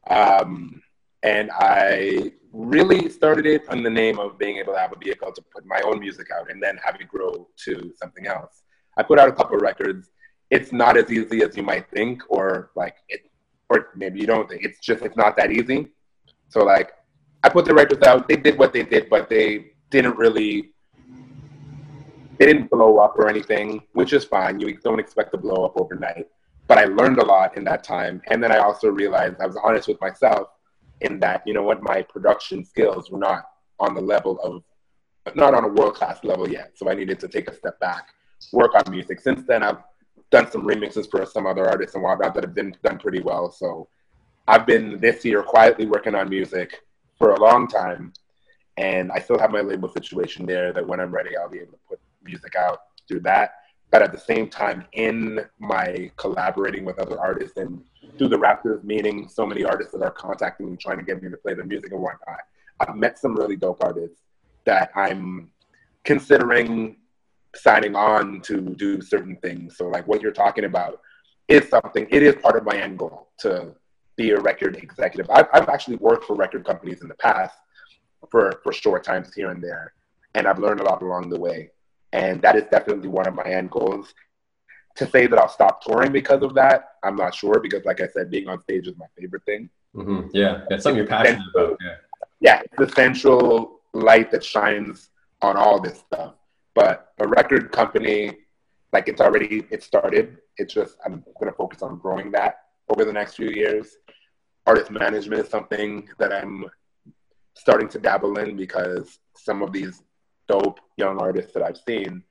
um, 0.09 0.83
and 1.23 1.51
I 1.53 2.33
really 2.53 3.09
started 3.11 3.47
it 3.47 3.69
on 3.69 3.83
the 3.83 3.91
name 3.91 4.19
of 4.19 4.39
being 4.39 4.57
able 4.57 4.73
to 4.73 4.79
have 4.79 4.93
a 4.93 4.99
vehicle 4.99 5.31
to 5.31 5.43
put 5.55 5.67
my 5.67 5.81
own 5.85 6.01
music 6.01 6.29
out 6.37 6.51
and 6.51 6.63
then 6.63 6.79
have 6.85 6.97
it 7.01 7.09
grow 7.09 7.49
to 7.65 7.93
something 8.01 8.27
else. 8.27 8.63
I 8.97 9.03
put 9.03 9.19
out 9.19 9.29
a 9.29 9.33
couple 9.33 9.59
records 9.59 10.11
it's 10.51 10.73
not 10.73 10.97
as 10.97 11.11
easy 11.11 11.43
as 11.43 11.57
you 11.57 11.63
might 11.63 11.91
think, 11.91 12.23
or 12.29 12.71
like 12.77 12.97
it, 13.09 13.31
or 13.69 13.89
maybe 13.97 14.21
you 14.21 14.27
don't 14.27 14.49
think. 14.49 14.63
It's 14.63 14.79
just 14.79 15.03
it's 15.03 15.17
not 15.17 15.37
that 15.37 15.51
easy. 15.51 15.89
So 16.49 16.61
like, 16.65 16.93
I 17.43 17.49
put 17.49 17.65
the 17.65 17.75
records 17.75 18.07
out. 18.07 18.29
They 18.29 18.37
did 18.37 18.59
what 18.59 18.73
they 18.73 18.83
did, 18.83 19.11
but 19.11 19.29
they 19.29 19.73
didn't 19.91 20.17
really. 20.17 20.73
They 22.39 22.47
didn't 22.47 22.71
blow 22.71 22.99
up 22.99 23.15
or 23.17 23.29
anything, 23.29 23.83
which 23.93 24.13
is 24.13 24.25
fine. 24.25 24.61
You 24.61 24.77
don't 24.79 25.01
expect 25.01 25.33
to 25.33 25.39
blow 25.39 25.65
up 25.65 25.73
overnight. 25.77 26.27
But 26.67 26.79
I 26.79 26.85
learned 26.85 27.19
a 27.19 27.25
lot 27.25 27.57
in 27.57 27.65
that 27.65 27.85
time, 27.85 28.21
and 28.27 28.43
then 28.43 28.51
I 28.51 28.59
also 28.59 28.89
realized 28.89 29.37
I 29.41 29.47
was 29.47 29.57
honest 29.63 29.87
with 29.87 30.01
myself 30.01 30.49
in 31.01 31.21
that 31.21 31.43
you 31.47 31.55
know 31.55 31.63
what 31.63 31.83
my 31.83 32.03
production 32.03 32.65
skills 32.65 33.11
were 33.11 33.19
not 33.19 33.45
on 33.79 33.95
the 33.95 34.01
level 34.01 34.41
of 34.41 34.63
not 35.35 35.55
on 35.55 35.65
a 35.65 35.69
world 35.69 35.95
class 35.95 36.23
level 36.25 36.49
yet. 36.49 36.73
So 36.75 36.91
I 36.91 36.95
needed 36.95 37.21
to 37.21 37.29
take 37.29 37.49
a 37.49 37.55
step 37.55 37.79
back, 37.81 38.09
work 38.53 38.73
on 38.75 38.91
music. 38.91 39.21
Since 39.21 39.43
then, 39.47 39.63
I've 39.63 39.79
done 40.31 40.51
some 40.51 40.63
remixes 40.63 41.11
for 41.11 41.25
some 41.27 41.47
other 41.47 41.69
artists 41.69 41.95
and 41.95 42.03
whatnot 42.03 42.35
that 42.35 42.45
have 42.45 42.55
been 42.55 42.77
done 42.83 42.99
pretty 42.99 43.21
well. 43.21 43.51
So 43.51 43.89
I've 44.49 44.67
been 44.67 44.99
this 45.01 45.25
year 45.25 45.43
quietly 45.43 45.87
working 45.87 46.15
on 46.15 46.29
music 46.29 46.81
for 47.19 47.31
a 47.33 47.41
long 47.41 47.67
time, 47.67 48.13
and 48.77 49.11
I 49.13 49.19
still 49.21 49.39
have 49.39 49.51
my 49.51 49.61
label 49.61 49.89
situation 49.89 50.47
there. 50.47 50.73
That 50.73 50.87
when 50.87 51.01
I'm 51.01 51.13
ready, 51.13 51.37
I'll 51.37 51.49
be 51.49 51.59
able 51.59 51.73
to 51.73 51.79
put 51.89 52.01
music 52.27 52.55
out 52.57 52.81
through 53.09 53.21
that. 53.21 53.55
But 53.91 54.03
at 54.03 54.13
the 54.13 54.19
same 54.19 54.49
time, 54.49 54.85
in 54.93 55.41
my 55.59 56.11
collaborating 56.17 56.85
with 56.85 56.99
other 56.99 57.19
artists 57.19 57.57
and 57.57 57.83
through 58.19 58.29
the 58.29 58.37
Raptors 58.37 58.83
meeting, 58.85 59.29
so 59.29 59.47
many 59.47 59.65
artists 59.65 59.93
that 59.93 60.03
are 60.03 60.11
contacting 60.11 60.71
me 60.71 60.77
trying 60.77 60.99
to 60.99 61.05
get 61.05 61.23
me 61.23 61.31
to 61.31 61.37
play 61.37 61.55
their 61.55 61.65
music 61.65 61.93
and 61.93 62.01
whatnot. 62.01 62.41
I've 62.81 62.97
met 62.97 63.19
some 63.19 63.35
really 63.35 63.57
dope 63.57 63.83
artists 63.83 64.21
that 64.65 64.91
I'm 64.95 65.51
considering 66.05 66.97
signing 67.55 67.97
on 67.97 68.41
to 68.43 68.61
do 68.61 69.01
certain 69.01 69.37
things. 69.37 69.77
So 69.77 69.89
like 69.89 70.07
what 70.07 70.21
you're 70.21 70.33
talking 70.33 70.65
about 70.65 71.01
is 71.49 71.69
something, 71.69 72.07
it 72.11 72.23
is 72.23 72.35
part 72.37 72.57
of 72.57 72.65
my 72.65 72.77
end 72.77 72.99
goal 72.99 73.29
to 73.39 73.75
be 74.17 74.31
a 74.31 74.41
record 74.41 74.77
executive. 74.77 75.31
I've, 75.31 75.47
I've 75.53 75.69
actually 75.69 75.97
worked 75.97 76.25
for 76.25 76.35
record 76.35 76.65
companies 76.65 77.03
in 77.03 77.09
the 77.09 77.15
past 77.15 77.57
for, 78.31 78.61
for 78.63 78.73
short 78.73 79.05
times 79.05 79.33
here 79.35 79.51
and 79.51 79.63
there. 79.63 79.95
And 80.35 80.47
I've 80.47 80.59
learned 80.59 80.81
a 80.81 80.85
lot 80.85 81.03
along 81.03 81.31
the 81.31 81.39
way. 81.39 81.71
And 82.17 82.41
that 82.43 82.57
is 82.57 82.65
definitely 82.71 83.09
one 83.09 83.29
of 83.29 83.35
my 83.35 83.45
end 83.45 83.71
goals. 83.71 84.15
To 84.97 85.09
say 85.11 85.27
that 85.27 85.39
I'll 85.39 85.51
stop 85.51 85.85
touring 85.85 86.11
because 86.11 86.43
of 86.43 86.55
that, 86.55 86.93
I'm 87.05 87.17
not 87.17 87.35
sure 87.35 87.61
because, 87.61 87.85
like 87.85 88.01
I 88.01 88.09
said, 88.09 88.31
being 88.31 88.49
on 88.49 88.63
stage 88.63 88.87
is 88.87 88.97
my 88.97 89.05
favorite 89.19 89.45
thing. 89.45 89.69
Mm-hmm. 89.95 90.29
Yeah, 90.33 90.65
that's 90.71 90.85
something 90.85 90.97
you're 90.97 91.07
passionate 91.07 91.47
about. 91.55 91.77
Yeah, 91.83 91.97
yeah, 92.41 92.63
it's 92.65 92.77
the 92.79 92.89
central 92.89 93.81
light 93.93 94.31
that 94.31 94.43
shines 94.43 95.11
on 95.43 95.59
all 95.59 95.79
this 95.81 95.99
stuff. 95.99 96.35
But 96.75 97.13
a 97.19 97.29
record 97.29 97.73
company, 97.73 98.39
like 98.95 99.09
it's 99.09 99.21
already 99.21 99.67
it 99.71 99.83
started. 99.83 100.39
It's 100.57 100.73
just 100.73 100.97
I'm 101.05 101.23
going 101.39 101.53
to 101.53 101.57
focus 101.57 101.83
on 101.83 101.99
growing 101.99 102.31
that 102.33 102.61
over 102.89 103.05
the 103.05 103.13
next 103.13 103.35
few 103.35 103.51
years. 103.51 103.99
Artist 104.67 104.91
management 104.91 105.43
is 105.43 105.51
something 105.51 106.09
that 106.19 106.33
I'm 106.33 106.65
starting 107.53 107.89
to 107.91 107.99
dabble 107.99 108.39
in 108.39 108.57
because 108.57 109.19
some 109.37 109.63
of 109.63 109.73
these 109.73 110.03
dope 110.49 110.81
young 110.97 111.19
artists 111.19 111.53
that 111.55 111.63
I've 111.63 111.79
seen, 111.79 112.23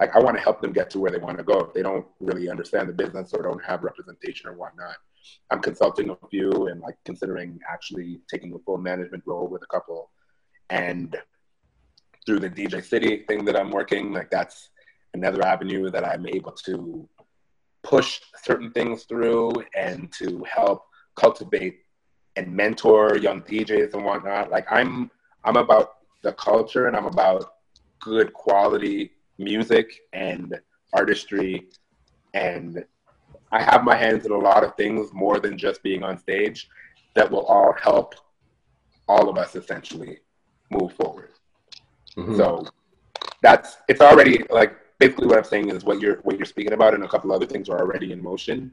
like 0.00 0.14
I 0.14 0.20
want 0.20 0.36
to 0.36 0.42
help 0.42 0.60
them 0.60 0.72
get 0.72 0.90
to 0.90 0.98
where 0.98 1.10
they 1.10 1.18
want 1.18 1.38
to 1.38 1.44
go. 1.44 1.60
If 1.60 1.74
they 1.74 1.82
don't 1.82 2.06
really 2.20 2.50
understand 2.50 2.88
the 2.88 2.92
business 2.92 3.32
or 3.32 3.42
don't 3.42 3.64
have 3.64 3.82
representation 3.82 4.48
or 4.48 4.54
whatnot, 4.54 4.96
I'm 5.50 5.60
consulting 5.60 6.10
a 6.10 6.16
few 6.28 6.68
and 6.68 6.80
like 6.80 6.96
considering 7.04 7.58
actually 7.68 8.20
taking 8.30 8.54
a 8.54 8.58
full 8.60 8.78
management 8.78 9.24
role 9.26 9.48
with 9.48 9.62
a 9.62 9.66
couple. 9.66 10.10
And 10.70 11.16
through 12.24 12.40
the 12.40 12.50
DJ 12.50 12.84
City 12.84 13.24
thing 13.28 13.44
that 13.44 13.56
I'm 13.56 13.70
working, 13.70 14.12
like 14.12 14.30
that's 14.30 14.70
another 15.14 15.44
avenue 15.44 15.90
that 15.90 16.06
I'm 16.06 16.26
able 16.26 16.52
to 16.52 17.08
push 17.82 18.20
certain 18.42 18.72
things 18.72 19.04
through 19.04 19.52
and 19.76 20.12
to 20.18 20.44
help 20.44 20.82
cultivate 21.14 21.78
and 22.34 22.54
mentor 22.54 23.16
young 23.16 23.40
DJs 23.42 23.94
and 23.94 24.04
whatnot. 24.04 24.50
Like 24.50 24.66
I'm 24.70 25.10
I'm 25.44 25.56
about 25.56 25.94
the 26.22 26.32
culture 26.32 26.86
and 26.86 26.96
I'm 26.96 27.06
about 27.06 27.52
good 28.06 28.32
quality 28.32 29.10
music 29.36 29.88
and 30.12 30.54
artistry 30.92 31.66
and 32.34 32.84
I 33.50 33.60
have 33.60 33.82
my 33.82 33.96
hands 33.96 34.24
in 34.26 34.30
a 34.30 34.38
lot 34.38 34.62
of 34.62 34.76
things 34.76 35.12
more 35.12 35.40
than 35.40 35.58
just 35.58 35.82
being 35.82 36.04
on 36.04 36.16
stage 36.16 36.68
that 37.14 37.28
will 37.28 37.44
all 37.46 37.72
help 37.72 38.14
all 39.08 39.28
of 39.28 39.36
us 39.36 39.56
essentially 39.56 40.18
move 40.70 40.92
forward. 40.92 41.30
Mm-hmm. 42.16 42.36
So 42.36 42.66
that's 43.42 43.78
it's 43.88 44.00
already 44.00 44.44
like 44.50 44.76
basically 45.00 45.26
what 45.26 45.38
I'm 45.38 45.44
saying 45.44 45.70
is 45.70 45.84
what 45.84 46.00
you're 46.00 46.18
what 46.18 46.36
you're 46.36 46.46
speaking 46.46 46.74
about 46.74 46.94
and 46.94 47.02
a 47.02 47.08
couple 47.08 47.32
other 47.32 47.46
things 47.46 47.68
are 47.68 47.80
already 47.80 48.12
in 48.12 48.22
motion. 48.22 48.70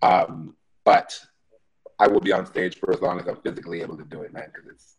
Um, 0.00 0.56
but 0.84 1.18
I 1.98 2.08
will 2.08 2.20
be 2.20 2.32
on 2.32 2.46
stage 2.46 2.78
for 2.78 2.90
as 2.90 3.02
long 3.02 3.20
as 3.20 3.26
I'm 3.28 3.36
physically 3.36 3.82
able 3.82 3.98
to 3.98 4.04
do 4.04 4.22
it, 4.22 4.32
man, 4.32 4.50
because 4.50 4.70
it's 4.70 4.96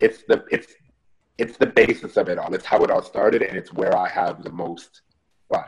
it's 0.00 0.24
the 0.24 0.44
it's 0.50 0.74
it's 1.38 1.56
the 1.56 1.66
basis 1.66 2.16
of 2.16 2.28
it 2.28 2.38
all. 2.38 2.54
It's 2.54 2.64
how 2.64 2.82
it 2.84 2.90
all 2.90 3.02
started, 3.02 3.42
and 3.42 3.56
it's 3.56 3.72
where 3.72 3.96
I 3.96 4.08
have 4.08 4.42
the 4.42 4.50
most 4.50 5.02
fun. 5.50 5.64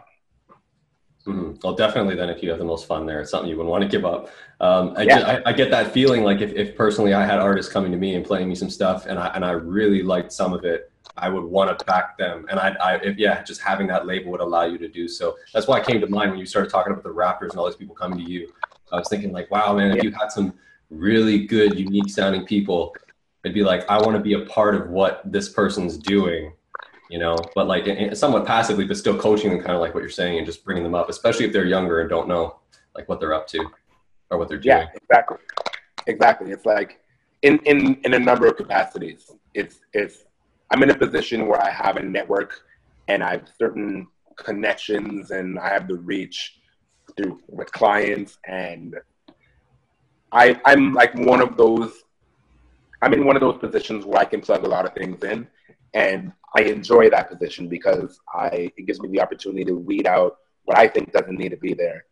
Mm-hmm. 1.26 1.52
Well, 1.62 1.74
definitely. 1.74 2.16
Then, 2.16 2.28
if 2.28 2.42
you 2.42 2.50
have 2.50 2.58
the 2.58 2.66
most 2.66 2.86
fun 2.86 3.06
there, 3.06 3.20
it's 3.20 3.30
something 3.30 3.48
you 3.48 3.56
wouldn't 3.56 3.70
want 3.70 3.82
to 3.82 3.88
give 3.88 4.04
up. 4.04 4.28
Um, 4.60 4.94
I, 4.96 5.02
yeah. 5.02 5.18
just, 5.18 5.26
I, 5.26 5.42
I, 5.46 5.52
get 5.52 5.70
that 5.70 5.90
feeling. 5.92 6.22
Like 6.22 6.42
if, 6.42 6.52
if 6.52 6.76
personally 6.76 7.14
I 7.14 7.24
had 7.24 7.38
artists 7.38 7.72
coming 7.72 7.90
to 7.92 7.98
me 7.98 8.14
and 8.14 8.24
playing 8.24 8.48
me 8.48 8.54
some 8.54 8.68
stuff, 8.68 9.06
and 9.06 9.18
I 9.18 9.28
and 9.28 9.44
I 9.44 9.52
really 9.52 10.02
liked 10.02 10.32
some 10.32 10.52
of 10.52 10.64
it, 10.64 10.92
I 11.16 11.30
would 11.30 11.44
want 11.44 11.76
to 11.76 11.84
back 11.86 12.18
them. 12.18 12.44
And 12.50 12.60
I, 12.60 12.76
I 12.80 12.94
if 12.96 13.16
yeah, 13.16 13.42
just 13.42 13.62
having 13.62 13.86
that 13.86 14.06
label 14.06 14.32
would 14.32 14.40
allow 14.40 14.64
you 14.64 14.76
to 14.78 14.88
do 14.88 15.08
so. 15.08 15.36
That's 15.54 15.66
why 15.66 15.80
it 15.80 15.86
came 15.86 16.00
to 16.02 16.06
mind 16.06 16.30
when 16.30 16.40
you 16.40 16.46
started 16.46 16.70
talking 16.70 16.92
about 16.92 17.04
the 17.04 17.14
Raptors 17.14 17.50
and 17.50 17.58
all 17.58 17.66
these 17.66 17.76
people 17.76 17.94
coming 17.94 18.22
to 18.22 18.30
you. 18.30 18.52
I 18.92 18.98
was 18.98 19.08
thinking 19.08 19.32
like, 19.32 19.50
wow, 19.50 19.74
man, 19.74 19.96
if 19.96 20.04
you 20.04 20.10
had 20.10 20.30
some 20.30 20.54
really 20.90 21.46
good, 21.46 21.78
unique 21.78 22.10
sounding 22.10 22.44
people, 22.44 22.94
it'd 23.44 23.54
be 23.54 23.62
like, 23.62 23.88
I 23.88 23.98
want 23.98 24.16
to 24.16 24.20
be 24.20 24.34
a 24.34 24.46
part 24.46 24.74
of 24.74 24.88
what 24.90 25.20
this 25.24 25.48
person's 25.48 25.98
doing 25.98 26.52
you 27.10 27.18
know, 27.18 27.36
but 27.54 27.66
like 27.66 27.86
somewhat 28.16 28.46
passively, 28.46 28.84
but 28.84 28.96
still 28.96 29.16
coaching 29.16 29.50
them, 29.50 29.60
kind 29.60 29.72
of 29.72 29.80
like 29.80 29.94
what 29.94 30.00
you're 30.00 30.10
saying, 30.10 30.38
and 30.38 30.46
just 30.46 30.64
bringing 30.64 30.82
them 30.82 30.94
up, 30.94 31.08
especially 31.08 31.44
if 31.44 31.52
they're 31.52 31.66
younger 31.66 32.00
and 32.00 32.08
don't 32.08 32.26
know 32.26 32.58
like 32.94 33.08
what 33.08 33.20
they're 33.20 33.34
up 33.34 33.46
to 33.48 33.64
or 34.30 34.38
what 34.38 34.48
they're 34.48 34.58
doing. 34.58 34.78
Yeah, 34.78 34.86
exactly, 34.94 35.36
exactly. 36.06 36.50
It's 36.50 36.64
like 36.64 37.00
in 37.42 37.58
in 37.64 38.00
in 38.04 38.14
a 38.14 38.18
number 38.18 38.46
of 38.46 38.56
capacities. 38.56 39.30
It's 39.52 39.80
it's 39.92 40.24
I'm 40.70 40.82
in 40.82 40.90
a 40.90 40.98
position 40.98 41.46
where 41.46 41.62
I 41.62 41.70
have 41.70 41.96
a 41.96 42.02
network 42.02 42.62
and 43.08 43.22
I 43.22 43.32
have 43.32 43.48
certain 43.58 44.06
connections 44.36 45.30
and 45.30 45.58
I 45.58 45.68
have 45.68 45.86
the 45.86 45.96
reach 45.96 46.58
through 47.16 47.40
with 47.48 47.70
clients 47.70 48.38
and 48.46 48.96
I 50.32 50.58
I'm 50.64 50.94
like 50.94 51.14
one 51.14 51.40
of 51.40 51.56
those 51.56 51.92
I'm 53.04 53.12
in 53.12 53.26
one 53.26 53.36
of 53.36 53.42
those 53.42 53.58
positions 53.58 54.06
where 54.06 54.18
I 54.18 54.24
can 54.24 54.40
plug 54.40 54.64
a 54.64 54.68
lot 54.68 54.86
of 54.86 54.94
things 54.94 55.22
in 55.24 55.46
and 55.92 56.32
I 56.56 56.62
enjoy 56.62 57.10
that 57.10 57.28
position 57.28 57.68
because 57.68 58.18
I 58.32 58.72
it 58.78 58.86
gives 58.86 58.98
me 58.98 59.08
the 59.10 59.20
opportunity 59.20 59.62
to 59.66 59.74
weed 59.76 60.06
out 60.06 60.38
what 60.64 60.78
I 60.78 60.88
think 60.88 61.12
doesn't 61.12 61.38
need 61.38 61.50
to 61.50 61.58
be 61.58 61.74
there 61.74 62.06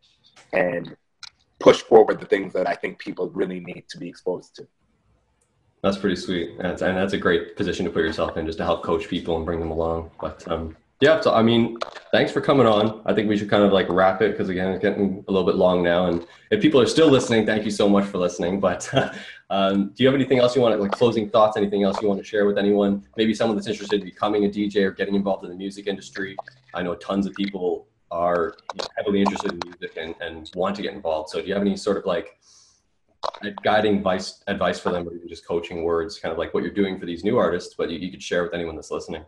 and 0.52 0.94
push 1.60 1.80
forward 1.80 2.20
the 2.20 2.26
things 2.26 2.52
that 2.52 2.68
I 2.68 2.74
think 2.74 2.98
people 2.98 3.30
really 3.30 3.60
need 3.60 3.84
to 3.88 3.96
be 3.96 4.06
exposed 4.06 4.54
to. 4.56 4.66
That's 5.82 5.96
pretty 5.96 6.16
sweet. 6.16 6.58
That's, 6.58 6.82
and 6.82 6.94
that's 6.94 7.14
a 7.14 7.18
great 7.18 7.56
position 7.56 7.86
to 7.86 7.90
put 7.90 8.04
yourself 8.04 8.36
in 8.36 8.44
just 8.44 8.58
to 8.58 8.64
help 8.64 8.82
coach 8.82 9.08
people 9.08 9.36
and 9.36 9.46
bring 9.46 9.60
them 9.60 9.70
along. 9.70 10.10
But 10.20 10.46
um, 10.46 10.76
yeah, 11.02 11.20
so 11.20 11.34
I 11.34 11.42
mean, 11.42 11.78
thanks 12.12 12.30
for 12.30 12.40
coming 12.40 12.64
on. 12.64 13.02
I 13.06 13.12
think 13.12 13.28
we 13.28 13.36
should 13.36 13.50
kind 13.50 13.64
of 13.64 13.72
like 13.72 13.88
wrap 13.88 14.22
it 14.22 14.30
because 14.30 14.48
again, 14.48 14.70
it's 14.70 14.80
getting 14.80 15.24
a 15.26 15.32
little 15.32 15.44
bit 15.44 15.56
long 15.56 15.82
now. 15.82 16.06
And 16.06 16.24
if 16.52 16.62
people 16.62 16.80
are 16.80 16.86
still 16.86 17.08
listening, 17.08 17.44
thank 17.44 17.64
you 17.64 17.72
so 17.72 17.88
much 17.88 18.04
for 18.04 18.18
listening. 18.18 18.60
But 18.60 18.88
um, 19.50 19.88
do 19.96 20.04
you 20.04 20.06
have 20.06 20.14
anything 20.14 20.38
else 20.38 20.54
you 20.54 20.62
want 20.62 20.80
like 20.80 20.92
closing 20.92 21.28
thoughts? 21.28 21.56
Anything 21.56 21.82
else 21.82 22.00
you 22.00 22.06
want 22.06 22.20
to 22.20 22.24
share 22.24 22.46
with 22.46 22.56
anyone? 22.56 23.04
Maybe 23.16 23.34
someone 23.34 23.56
that's 23.56 23.66
interested 23.66 23.98
in 23.98 24.06
becoming 24.06 24.44
a 24.44 24.48
DJ 24.48 24.84
or 24.84 24.92
getting 24.92 25.16
involved 25.16 25.42
in 25.42 25.50
the 25.50 25.56
music 25.56 25.88
industry. 25.88 26.36
I 26.72 26.84
know 26.84 26.94
tons 26.94 27.26
of 27.26 27.34
people 27.34 27.88
are 28.12 28.54
heavily 28.96 29.22
interested 29.22 29.54
in 29.54 29.60
music 29.66 29.96
and, 29.96 30.14
and 30.20 30.52
want 30.54 30.76
to 30.76 30.82
get 30.82 30.94
involved. 30.94 31.30
So 31.30 31.42
do 31.42 31.48
you 31.48 31.54
have 31.54 31.62
any 31.62 31.76
sort 31.76 31.96
of 31.96 32.06
like 32.06 32.38
guiding 33.64 33.96
advice 33.96 34.44
advice 34.46 34.78
for 34.78 34.92
them 34.92 35.08
or 35.08 35.14
even 35.16 35.26
just 35.26 35.44
coaching 35.48 35.82
words, 35.82 36.20
kind 36.20 36.30
of 36.30 36.38
like 36.38 36.54
what 36.54 36.62
you're 36.62 36.72
doing 36.72 36.96
for 37.00 37.06
these 37.06 37.24
new 37.24 37.38
artists, 37.38 37.74
but 37.76 37.90
you, 37.90 37.98
you 37.98 38.12
could 38.12 38.22
share 38.22 38.44
with 38.44 38.54
anyone 38.54 38.76
that's 38.76 38.92
listening? 38.92 39.24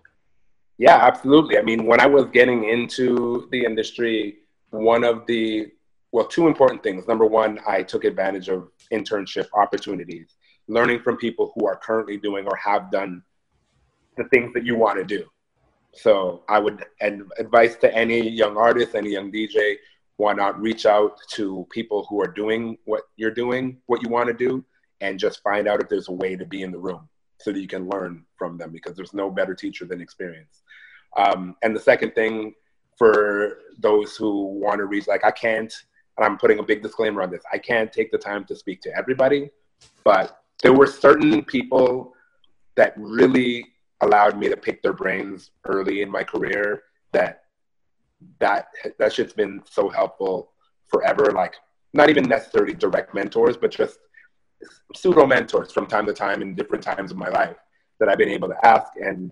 Yeah, 0.79 0.97
absolutely. 0.97 1.57
I 1.59 1.63
mean, 1.63 1.87
when 1.87 2.01
I 2.01 2.07
was 2.07 2.27
getting 2.27 2.65
into 2.69 3.49
the 3.53 3.65
industry, 3.65 4.39
one 4.71 5.05
of 5.05 5.27
the 5.27 5.69
well, 6.15 6.27
two 6.27 6.47
important 6.47 6.81
things. 6.85 7.09
Number 7.09 7.27
one, 7.27 7.59
I 7.67 7.83
took 7.83 8.05
advantage 8.05 8.49
of 8.49 8.69
internship 8.93 9.49
opportunities, 9.53 10.37
learning 10.69 11.01
from 11.01 11.17
people 11.17 11.51
who 11.55 11.67
are 11.67 11.75
currently 11.75 12.17
doing 12.17 12.47
or 12.47 12.55
have 12.55 12.89
done 12.93 13.21
the 14.17 14.23
things 14.27 14.53
that 14.55 14.65
you 14.65 14.77
want 14.77 14.97
to 14.97 15.05
do. 15.05 15.25
So 15.93 16.45
I 16.49 16.61
would 16.61 16.85
advise 17.01 17.77
to 17.79 17.93
any 17.93 18.29
young 18.29 18.57
artist, 18.57 18.95
any 18.95 19.11
young 19.11 19.33
DJ, 19.33 19.75
why 20.17 20.35
not 20.35 20.61
reach 20.61 20.87
out 20.87 21.19
to 21.33 21.67
people 21.71 22.07
who 22.09 22.21
are 22.23 22.29
doing 22.29 22.79
what 22.85 23.03
you're 23.17 23.33
doing, 23.33 23.79
what 23.87 24.01
you 24.01 24.09
want 24.09 24.29
to 24.29 24.35
do, 24.35 24.65
and 25.01 25.19
just 25.19 25.43
find 25.43 25.67
out 25.67 25.81
if 25.83 25.89
there's 25.89 26.09
a 26.09 26.13
way 26.13 26.37
to 26.37 26.47
be 26.47 26.63
in 26.63 26.71
the 26.71 26.79
room 26.79 27.09
so 27.41 27.51
that 27.51 27.61
you 27.61 27.67
can 27.67 27.89
learn 27.89 28.25
from 28.39 28.57
them 28.57 28.71
because 28.71 28.95
there's 28.95 29.15
no 29.15 29.31
better 29.31 29.55
teacher 29.55 29.85
than 29.85 30.01
experience. 30.01 30.63
Um, 31.17 31.57
and 31.63 31.75
the 31.75 31.81
second 31.81 32.15
thing 32.15 32.55
for 32.97 33.59
those 33.79 34.17
who 34.17 34.59
want 34.61 34.79
to 34.79 34.87
reach, 34.87 35.07
like 35.07 35.25
I 35.25 35.31
can't, 35.31 35.73
and 36.17 36.25
I'm 36.25 36.39
putting 36.39 36.59
a 36.59 36.63
big 36.63 36.83
disclaimer 36.83 37.23
on 37.23 37.31
this. 37.31 37.43
I 37.53 37.59
can't 37.59 37.93
take 37.93 38.11
the 38.11 38.19
time 38.19 38.45
to 38.47 38.57
speak 38.57 38.81
to 38.83 38.97
everybody, 38.97 39.51
but 40.05 40.41
there 40.63 40.73
were 40.73 40.87
certain 40.87 41.45
people 41.45 42.15
that 42.77 42.95
really 42.97 43.67
allowed 44.01 44.39
me 44.39 44.49
to 44.49 44.57
pick 44.57 44.83
their 44.83 44.93
brains 44.93 45.51
early 45.67 46.03
in 46.03 46.11
my 46.11 46.23
career 46.23 46.83
that 47.13 47.43
that 48.41 48.69
that 48.99 49.13
shit's 49.13 49.33
been 49.33 49.63
so 49.71 49.89
helpful 49.89 50.53
forever 50.87 51.31
like 51.33 51.55
not 51.93 52.11
even 52.11 52.25
necessarily 52.25 52.75
direct 52.75 53.15
mentors 53.15 53.57
but 53.57 53.71
just 53.71 53.99
pseudo 54.95 55.27
mentors 55.27 55.73
from 55.73 55.87
time 55.87 56.07
to 56.07 56.13
time 56.13 56.43
in 56.43 56.55
different 56.55 56.83
times 56.83 57.11
of 57.11 57.17
my 57.17 57.29
life 57.29 57.57
that 58.01 58.09
I've 58.09 58.19
been 58.19 58.29
able 58.29 58.49
to 58.49 58.67
ask 58.67 58.93
and 58.97 59.31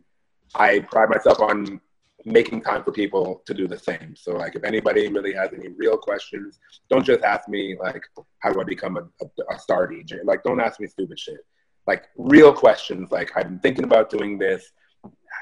I 0.54 0.80
pride 0.80 1.10
myself 1.10 1.40
on 1.40 1.80
making 2.24 2.62
time 2.62 2.84
for 2.84 2.92
people 2.92 3.42
to 3.46 3.54
do 3.54 3.66
the 3.66 3.78
same. 3.78 4.14
So 4.16 4.32
like 4.32 4.54
if 4.54 4.64
anybody 4.64 5.08
really 5.08 5.32
has 5.32 5.50
any 5.52 5.68
real 5.68 5.96
questions, 5.96 6.58
don't 6.88 7.04
just 7.04 7.22
ask 7.22 7.48
me 7.48 7.76
like 7.80 8.02
how 8.40 8.52
do 8.52 8.60
I 8.60 8.64
become 8.64 8.96
a, 8.96 9.02
a, 9.24 9.54
a 9.54 9.58
star 9.58 9.88
DJ? 9.88 10.24
Like 10.24 10.42
don't 10.42 10.60
ask 10.60 10.80
me 10.80 10.86
stupid 10.86 11.18
shit. 11.18 11.44
Like 11.86 12.04
real 12.16 12.52
questions 12.52 13.10
like 13.10 13.32
I've 13.36 13.48
been 13.48 13.58
thinking 13.58 13.84
about 13.84 14.10
doing 14.10 14.38
this. 14.38 14.70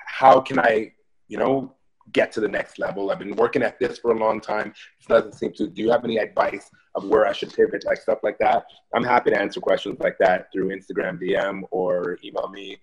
How 0.06 0.40
can 0.40 0.58
I, 0.58 0.92
you 1.28 1.38
know, 1.38 1.74
get 2.12 2.32
to 2.32 2.40
the 2.40 2.48
next 2.48 2.78
level? 2.78 3.10
I've 3.10 3.18
been 3.18 3.36
working 3.36 3.62
at 3.62 3.78
this 3.78 3.98
for 3.98 4.12
a 4.12 4.18
long 4.18 4.40
time. 4.40 4.72
This 4.98 5.06
doesn't 5.06 5.34
seem 5.34 5.52
to. 5.54 5.68
Do 5.68 5.82
you 5.82 5.90
have 5.90 6.04
any 6.04 6.16
advice 6.16 6.70
of 6.94 7.04
where 7.04 7.26
I 7.26 7.32
should 7.32 7.52
pivot, 7.52 7.84
like 7.84 7.98
stuff 7.98 8.18
like 8.22 8.38
that? 8.38 8.64
I'm 8.94 9.04
happy 9.04 9.30
to 9.30 9.40
answer 9.40 9.60
questions 9.60 9.98
like 10.00 10.16
that 10.18 10.50
through 10.52 10.70
Instagram 10.70 11.20
DM 11.20 11.62
or 11.70 12.18
email 12.24 12.48
me 12.48 12.78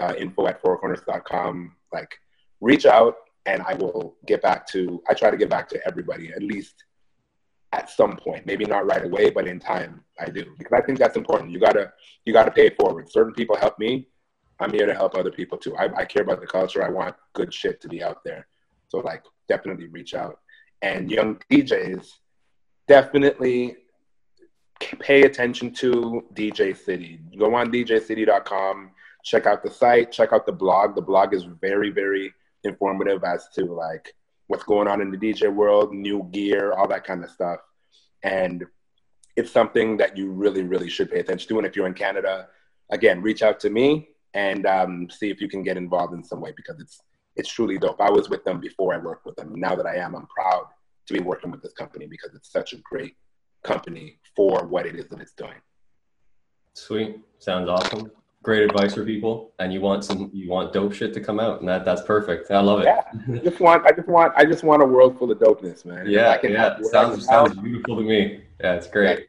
uh, 0.00 0.14
info 0.18 0.46
at 0.46 0.62
fourcorners.com. 0.62 1.74
Like 1.92 2.18
reach 2.60 2.86
out 2.86 3.16
and 3.46 3.62
I 3.62 3.74
will 3.74 4.16
get 4.26 4.42
back 4.42 4.66
to, 4.68 5.02
I 5.08 5.14
try 5.14 5.30
to 5.30 5.36
get 5.36 5.50
back 5.50 5.68
to 5.70 5.80
everybody 5.86 6.32
at 6.32 6.42
least 6.42 6.84
at 7.72 7.90
some 7.90 8.16
point, 8.16 8.46
maybe 8.46 8.64
not 8.64 8.86
right 8.86 9.04
away, 9.04 9.30
but 9.30 9.46
in 9.46 9.60
time 9.60 10.02
I 10.18 10.26
do, 10.30 10.44
because 10.58 10.72
I 10.72 10.84
think 10.84 10.98
that's 10.98 11.16
important. 11.16 11.50
You 11.50 11.60
gotta, 11.60 11.92
you 12.24 12.32
gotta 12.32 12.50
pay 12.50 12.66
it 12.66 12.76
forward. 12.80 13.10
Certain 13.10 13.34
people 13.34 13.56
help 13.56 13.78
me. 13.78 14.08
I'm 14.60 14.72
here 14.72 14.86
to 14.86 14.94
help 14.94 15.14
other 15.14 15.30
people 15.30 15.58
too. 15.58 15.76
I, 15.76 15.88
I 15.94 16.04
care 16.04 16.22
about 16.22 16.40
the 16.40 16.46
culture. 16.46 16.82
I 16.82 16.88
want 16.88 17.14
good 17.34 17.52
shit 17.52 17.80
to 17.82 17.88
be 17.88 18.02
out 18.02 18.24
there. 18.24 18.46
So 18.88 18.98
like 18.98 19.22
definitely 19.48 19.86
reach 19.88 20.14
out 20.14 20.40
and 20.82 21.10
young 21.10 21.40
DJs 21.50 22.06
definitely 22.86 23.76
pay 25.00 25.22
attention 25.22 25.72
to 25.74 26.24
DJ 26.34 26.76
City. 26.76 27.20
Go 27.36 27.54
on 27.54 27.72
djcity.com, 27.72 28.90
check 29.24 29.46
out 29.46 29.62
the 29.62 29.70
site, 29.70 30.12
check 30.12 30.32
out 30.32 30.46
the 30.46 30.52
blog. 30.52 30.94
The 30.94 31.02
blog 31.02 31.34
is 31.34 31.44
very, 31.44 31.90
very 31.90 32.32
informative 32.64 33.24
as 33.24 33.48
to 33.54 33.64
like 33.64 34.14
what's 34.46 34.64
going 34.64 34.88
on 34.88 35.00
in 35.00 35.10
the 35.10 35.18
DJ 35.18 35.52
world, 35.52 35.92
new 35.92 36.28
gear, 36.32 36.72
all 36.72 36.88
that 36.88 37.04
kind 37.04 37.22
of 37.22 37.30
stuff. 37.30 37.60
And 38.22 38.64
it's 39.36 39.52
something 39.52 39.96
that 39.98 40.16
you 40.16 40.30
really, 40.30 40.62
really 40.62 40.88
should 40.88 41.10
pay 41.10 41.20
attention 41.20 41.48
to. 41.48 41.58
And 41.58 41.66
if 41.66 41.76
you're 41.76 41.86
in 41.86 41.94
Canada, 41.94 42.48
again, 42.90 43.22
reach 43.22 43.42
out 43.42 43.60
to 43.60 43.70
me 43.70 44.08
and 44.34 44.66
um, 44.66 45.08
see 45.10 45.30
if 45.30 45.40
you 45.40 45.48
can 45.48 45.62
get 45.62 45.76
involved 45.76 46.14
in 46.14 46.24
some 46.24 46.40
way 46.40 46.52
because 46.56 46.80
it's 46.80 47.00
it's 47.36 47.48
truly 47.48 47.78
dope. 47.78 48.00
I 48.00 48.10
was 48.10 48.28
with 48.28 48.42
them 48.42 48.58
before 48.58 48.92
I 48.92 48.98
worked 48.98 49.24
with 49.24 49.36
them. 49.36 49.52
Now 49.54 49.76
that 49.76 49.86
I 49.86 49.94
am, 49.94 50.16
I'm 50.16 50.26
proud 50.26 50.64
to 51.06 51.14
be 51.14 51.20
working 51.20 51.52
with 51.52 51.62
this 51.62 51.72
company 51.72 52.06
because 52.06 52.34
it's 52.34 52.50
such 52.50 52.72
a 52.72 52.78
great 52.78 53.14
company 53.62 54.18
for 54.34 54.66
what 54.66 54.86
it 54.86 54.96
is 54.96 55.06
that 55.10 55.20
it's 55.20 55.34
doing. 55.34 55.54
Sweet. 56.74 57.20
Sounds 57.38 57.68
awesome 57.68 58.10
great 58.42 58.62
advice 58.62 58.94
for 58.94 59.04
people 59.04 59.52
and 59.58 59.72
you 59.72 59.80
want 59.80 60.04
some 60.04 60.30
you 60.32 60.48
want 60.48 60.72
dope 60.72 60.92
shit 60.92 61.12
to 61.12 61.20
come 61.20 61.40
out 61.40 61.60
and 61.60 61.68
that 61.68 61.84
that's 61.84 62.02
perfect. 62.02 62.50
I 62.50 62.60
love 62.60 62.80
it. 62.80 62.86
Yeah. 62.86 63.02
I 63.34 63.38
just 63.38 63.60
want 63.60 63.84
i 63.86 63.92
just 63.92 64.08
want 64.08 64.32
i 64.36 64.44
just 64.44 64.62
want 64.62 64.82
a 64.82 64.86
world 64.86 65.18
full 65.18 65.30
of 65.30 65.38
dopeness 65.38 65.84
man. 65.84 66.06
Yeah 66.08 66.38
yeah. 66.42 66.78
sounds 66.82 67.26
sounds 67.26 67.56
beautiful 67.56 67.96
to 67.96 68.02
me. 68.02 68.44
Yeah 68.60 68.74
it's 68.74 68.86
great. 68.86 69.18
Yeah. 69.18 69.24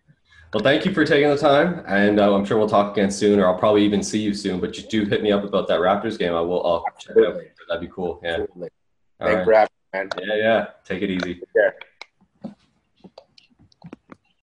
well 0.53 0.64
thank 0.64 0.86
you 0.86 0.93
for 0.93 1.05
taking 1.05 1.30
the 1.30 1.38
time 1.38 1.84
and 1.88 2.20
uh, 2.20 2.34
i'm 2.36 2.45
sure 2.45 2.57
we'll 2.57 2.70
talk 2.70 2.93
again 2.93 3.10
soon 3.10 3.39
or 3.39 3.47
i'll 3.47 3.57
probably 3.57 3.84
even 3.84 4.03
see 4.03 4.20
you 4.20 4.34
soon 4.34 4.60
but 4.60 4.78
you 4.78 4.84
do 4.84 5.05
hit 5.05 5.24
me 5.24 5.32
up 5.32 5.43
about 5.43 5.68
that 5.68 5.80
raptors 5.80 6.18
game. 6.18 6.34
I 6.34 6.41
will 6.41 6.66
i'll 6.66 6.86
check 6.99 7.18
it 7.18 7.26
out. 7.26 7.41
That'd 7.68 7.82
be 7.82 7.93
cool. 7.93 8.20
Yeah. 8.24 8.30
Absolutely. 8.41 8.70
thanks 9.20 9.36
right. 9.36 9.45
for 9.45 9.53
having 9.53 9.70
me 9.93 9.99
man. 9.99 10.10
Yeah 10.30 10.36
yeah. 10.36 10.68
Take 10.86 11.01
it 11.01 11.10
easy. 11.10 11.36
Take 11.36 11.88